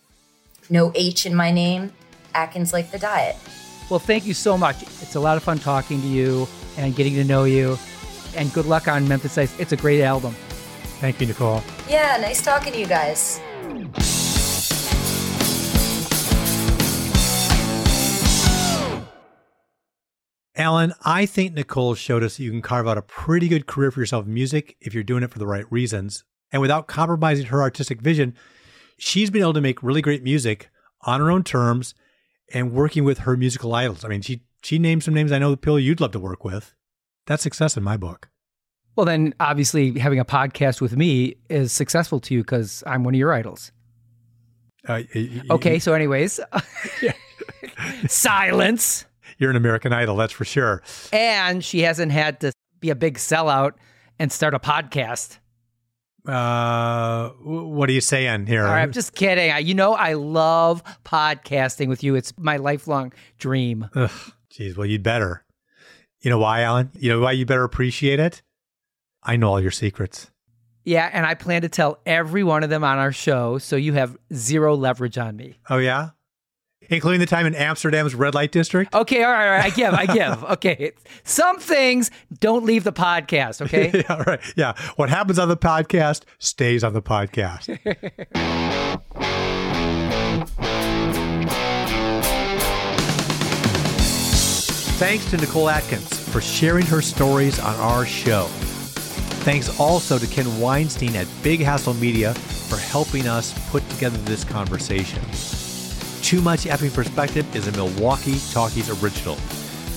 no 0.72 0.90
H 0.94 1.26
in 1.26 1.34
my 1.34 1.52
name. 1.52 1.92
Atkins 2.34 2.72
like 2.72 2.90
the 2.90 2.98
diet. 2.98 3.36
Well, 3.90 4.00
thank 4.00 4.24
you 4.24 4.32
so 4.32 4.56
much. 4.56 4.82
It's 4.82 5.14
a 5.14 5.20
lot 5.20 5.36
of 5.36 5.42
fun 5.42 5.58
talking 5.58 6.00
to 6.00 6.08
you 6.08 6.48
and 6.78 6.96
getting 6.96 7.14
to 7.14 7.24
know 7.24 7.44
you. 7.44 7.78
And 8.34 8.50
good 8.54 8.64
luck 8.64 8.88
on 8.88 9.06
Memphis 9.06 9.36
Ice. 9.36 9.60
It's 9.60 9.72
a 9.72 9.76
great 9.76 10.02
album. 10.02 10.34
Thank 10.98 11.20
you, 11.20 11.26
Nicole. 11.26 11.62
Yeah, 11.88 12.16
nice 12.20 12.42
talking 12.42 12.72
to 12.72 12.78
you 12.78 12.86
guys. 12.86 13.38
Alan, 20.54 20.92
I 21.02 21.26
think 21.26 21.54
Nicole 21.54 21.94
showed 21.94 22.22
us 22.22 22.36
that 22.36 22.44
you 22.44 22.50
can 22.50 22.62
carve 22.62 22.86
out 22.86 22.96
a 22.96 23.02
pretty 23.02 23.48
good 23.48 23.66
career 23.66 23.90
for 23.90 24.00
yourself 24.00 24.26
in 24.26 24.34
music 24.34 24.76
if 24.80 24.94
you're 24.94 25.02
doing 25.02 25.22
it 25.22 25.30
for 25.30 25.38
the 25.38 25.46
right 25.46 25.70
reasons. 25.70 26.24
And 26.52 26.62
without 26.62 26.86
compromising 26.86 27.46
her 27.46 27.62
artistic 27.62 28.00
vision, 28.00 28.34
she's 29.04 29.30
been 29.30 29.42
able 29.42 29.52
to 29.52 29.60
make 29.60 29.82
really 29.82 30.00
great 30.00 30.22
music 30.22 30.70
on 31.00 31.18
her 31.18 31.28
own 31.28 31.42
terms 31.42 31.92
and 32.54 32.72
working 32.72 33.02
with 33.02 33.18
her 33.20 33.36
musical 33.36 33.74
idols. 33.74 34.04
I 34.04 34.08
mean, 34.08 34.22
she 34.22 34.42
she 34.62 34.78
named 34.78 35.02
some 35.02 35.12
names 35.12 35.32
I 35.32 35.38
know 35.40 35.50
the 35.50 35.56
people 35.56 35.80
you'd 35.80 36.00
love 36.00 36.12
to 36.12 36.20
work 36.20 36.44
with. 36.44 36.72
That's 37.26 37.42
success 37.42 37.76
in 37.76 37.82
my 37.82 37.96
book. 37.96 38.28
Well, 38.94 39.04
then 39.06 39.34
obviously 39.40 39.98
having 39.98 40.20
a 40.20 40.24
podcast 40.24 40.80
with 40.80 40.96
me 40.96 41.34
is 41.48 41.72
successful 41.72 42.20
to 42.20 42.34
you 42.34 42.42
because 42.42 42.84
I'm 42.86 43.02
one 43.02 43.14
of 43.14 43.18
your 43.18 43.32
idols. 43.32 43.72
Uh, 44.86 45.02
y- 45.14 45.42
okay, 45.50 45.72
y- 45.74 45.78
so 45.78 45.94
anyways, 45.94 46.38
silence. 48.06 49.04
You're 49.38 49.50
an 49.50 49.56
American 49.56 49.92
Idol, 49.92 50.16
that's 50.16 50.32
for 50.32 50.44
sure. 50.44 50.82
And 51.12 51.64
she 51.64 51.80
hasn't 51.80 52.12
had 52.12 52.40
to 52.40 52.52
be 52.80 52.90
a 52.90 52.94
big 52.94 53.16
sellout 53.18 53.72
and 54.18 54.30
start 54.30 54.54
a 54.54 54.58
podcast. 54.60 55.38
Uh, 56.26 57.30
what 57.42 57.88
are 57.88 57.92
you 57.92 58.00
saying 58.00 58.46
here? 58.46 58.64
All 58.64 58.70
right, 58.70 58.82
I'm 58.82 58.92
just 58.92 59.14
kidding. 59.14 59.50
I, 59.50 59.58
you 59.58 59.74
know, 59.74 59.94
I 59.94 60.12
love 60.12 60.82
podcasting 61.04 61.88
with 61.88 62.04
you. 62.04 62.14
It's 62.14 62.32
my 62.38 62.58
lifelong 62.58 63.12
dream. 63.38 63.88
Ugh, 63.94 64.10
geez, 64.50 64.76
well, 64.76 64.86
you'd 64.86 65.02
better. 65.02 65.44
You 66.20 66.30
know 66.30 66.38
why, 66.38 66.60
Alan? 66.60 66.90
You 66.94 67.10
know 67.10 67.20
why 67.20 67.32
you 67.32 67.44
better 67.44 67.64
appreciate 67.64 68.20
it? 68.20 68.42
I 69.22 69.36
know 69.36 69.48
all 69.50 69.60
your 69.60 69.72
secrets. 69.72 70.30
Yeah, 70.84 71.08
and 71.12 71.26
I 71.26 71.34
plan 71.34 71.62
to 71.62 71.68
tell 71.68 72.00
every 72.06 72.42
one 72.44 72.62
of 72.62 72.70
them 72.70 72.84
on 72.84 72.98
our 72.98 73.12
show, 73.12 73.58
so 73.58 73.76
you 73.76 73.92
have 73.94 74.16
zero 74.32 74.74
leverage 74.74 75.18
on 75.18 75.36
me. 75.36 75.58
Oh 75.70 75.78
yeah, 75.78 76.10
including 76.88 77.20
the 77.20 77.26
time 77.26 77.46
in 77.46 77.54
Amsterdam's 77.54 78.14
red 78.14 78.34
light 78.34 78.52
district. 78.52 78.94
Okay, 78.94 79.22
all 79.22 79.32
right, 79.32 79.46
all 79.46 79.52
right. 79.52 79.64
I 79.64 79.70
give, 79.70 79.94
I 79.94 80.06
give. 80.06 80.44
Okay, 80.52 80.92
some 81.24 81.58
things 81.58 82.10
don't 82.40 82.64
leave 82.64 82.84
the 82.84 82.92
podcast. 82.92 83.62
Okay. 83.62 83.90
yeah, 84.08 84.22
right. 84.22 84.40
Yeah, 84.54 84.74
what 84.96 85.08
happens 85.08 85.38
on 85.38 85.48
the 85.48 85.56
podcast 85.56 86.22
stays 86.38 86.84
on 86.84 86.92
the 86.92 87.02
podcast. 87.02 87.78
Thanks 94.98 95.28
to 95.30 95.36
Nicole 95.36 95.68
Atkins 95.68 96.28
for 96.28 96.40
sharing 96.40 96.86
her 96.86 97.02
stories 97.02 97.58
on 97.58 97.74
our 97.76 98.06
show. 98.06 98.46
Thanks 99.42 99.80
also 99.80 100.16
to 100.16 100.26
Ken 100.28 100.60
Weinstein 100.60 101.16
at 101.16 101.26
Big 101.42 101.60
Hassle 101.60 101.94
Media 101.94 102.34
for 102.34 102.76
helping 102.76 103.26
us 103.26 103.52
put 103.70 103.86
together 103.90 104.16
this 104.18 104.44
conversation. 104.44 105.20
Too 106.22 106.40
Much 106.40 106.64
Effing 106.64 106.94
Perspective 106.94 107.54
is 107.54 107.66
a 107.66 107.72
Milwaukee 107.72 108.38
Talkies 108.52 108.88
original. 109.02 109.36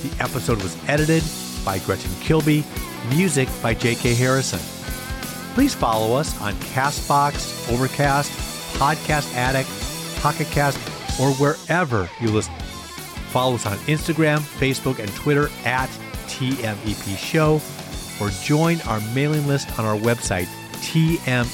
The 0.01 0.11
episode 0.19 0.61
was 0.61 0.75
edited 0.89 1.23
by 1.63 1.79
Gretchen 1.79 2.11
Kilby, 2.19 2.65
music 3.09 3.47
by 3.61 3.73
J.K. 3.73 4.15
Harrison. 4.15 4.59
Please 5.53 5.73
follow 5.73 6.15
us 6.17 6.39
on 6.41 6.53
Castbox, 6.55 7.71
Overcast, 7.71 8.31
Podcast 8.77 9.33
Addict, 9.35 9.69
Pocket 10.21 10.47
Cast, 10.47 10.77
or 11.19 11.31
wherever 11.35 12.09
you 12.19 12.29
listen. 12.29 12.53
Follow 13.29 13.55
us 13.55 13.65
on 13.65 13.77
Instagram, 13.79 14.39
Facebook, 14.39 14.99
and 14.99 15.09
Twitter 15.15 15.49
at 15.63 15.89
TMEP 16.27 17.17
Show, 17.17 17.61
or 18.21 18.29
join 18.43 18.81
our 18.81 18.99
mailing 19.13 19.47
list 19.47 19.79
on 19.79 19.85
our 19.85 19.97
website, 19.97 20.47
tmepshow.com. 20.81 21.45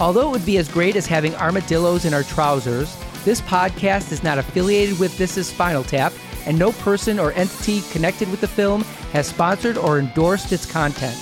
Although 0.00 0.28
it 0.28 0.32
would 0.32 0.46
be 0.46 0.56
as 0.56 0.68
great 0.68 0.96
as 0.96 1.06
having 1.06 1.34
armadillos 1.34 2.06
in 2.06 2.14
our 2.14 2.22
trousers, 2.22 2.96
this 3.22 3.42
podcast 3.42 4.12
is 4.12 4.22
not 4.22 4.38
affiliated 4.38 4.98
with 4.98 5.16
This 5.18 5.36
is 5.36 5.48
Spinal 5.48 5.84
Tap, 5.84 6.14
and 6.46 6.58
no 6.58 6.72
person 6.72 7.18
or 7.18 7.32
entity 7.32 7.82
connected 7.92 8.30
with 8.30 8.40
the 8.40 8.48
film 8.48 8.82
has 9.12 9.26
sponsored 9.26 9.76
or 9.76 9.98
endorsed 9.98 10.52
its 10.52 10.64
content. 10.64 11.16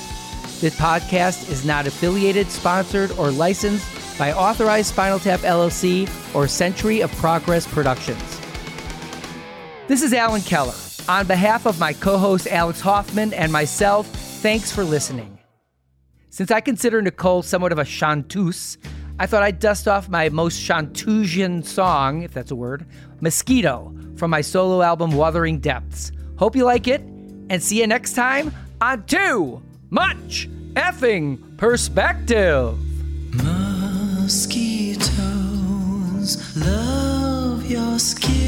This 0.61 0.79
podcast 0.79 1.51
is 1.51 1.65
not 1.65 1.89
affiliated, 1.89 2.49
sponsored, 2.51 3.11
or 3.19 3.33
licensed 3.33 3.87
by 4.17 4.33
Authorized 4.33 4.93
Spinal 4.93 5.19
Tap 5.19 5.41
LLC 5.41 6.09
or 6.35 6.47
Century 6.47 7.01
of 7.01 7.11
Progress 7.17 7.67
Productions. 7.67 8.41
This 9.89 10.03
is 10.03 10.13
Alan 10.13 10.43
Keller. 10.43 10.75
On 11.09 11.27
behalf 11.27 11.67
of 11.67 11.81
my 11.81 11.95
co 11.95 12.17
host 12.17 12.47
Alex 12.47 12.81
Hoffman 12.81 13.33
and 13.33 13.51
myself, 13.51 14.07
thanks 14.41 14.71
for 14.71 14.85
listening. 14.85 15.38
Since 16.39 16.53
I 16.53 16.61
consider 16.61 17.03
Nicole 17.03 17.43
somewhat 17.43 17.73
of 17.73 17.81
a 17.81 17.85
chanteuse, 17.85 18.79
I 19.19 19.27
thought 19.27 19.43
I'd 19.43 19.59
dust 19.59 19.89
off 19.89 20.09
my 20.09 20.29
most 20.29 20.61
chanteusian 20.61 21.65
song, 21.65 22.23
if 22.23 22.33
that's 22.33 22.53
a 22.53 22.55
word, 22.55 22.87
Mosquito, 23.21 23.93
from 24.15 24.31
my 24.31 24.41
solo 24.41 24.81
album 24.81 25.11
Wuthering 25.11 25.59
Depths. 25.59 26.13
Hope 26.37 26.55
you 26.55 26.65
like 26.65 26.87
it, 26.87 27.01
and 27.51 27.61
see 27.61 27.81
you 27.81 27.89
next 27.89 28.13
time 28.13 28.55
on 28.81 29.03
Too 29.07 29.61
Much 29.91 30.49
Effing 30.75 31.57
Perspective. 31.57 32.79
Mosquitoes 33.35 34.97
love 36.57 37.69
your 37.69 37.99
skin. 37.99 38.48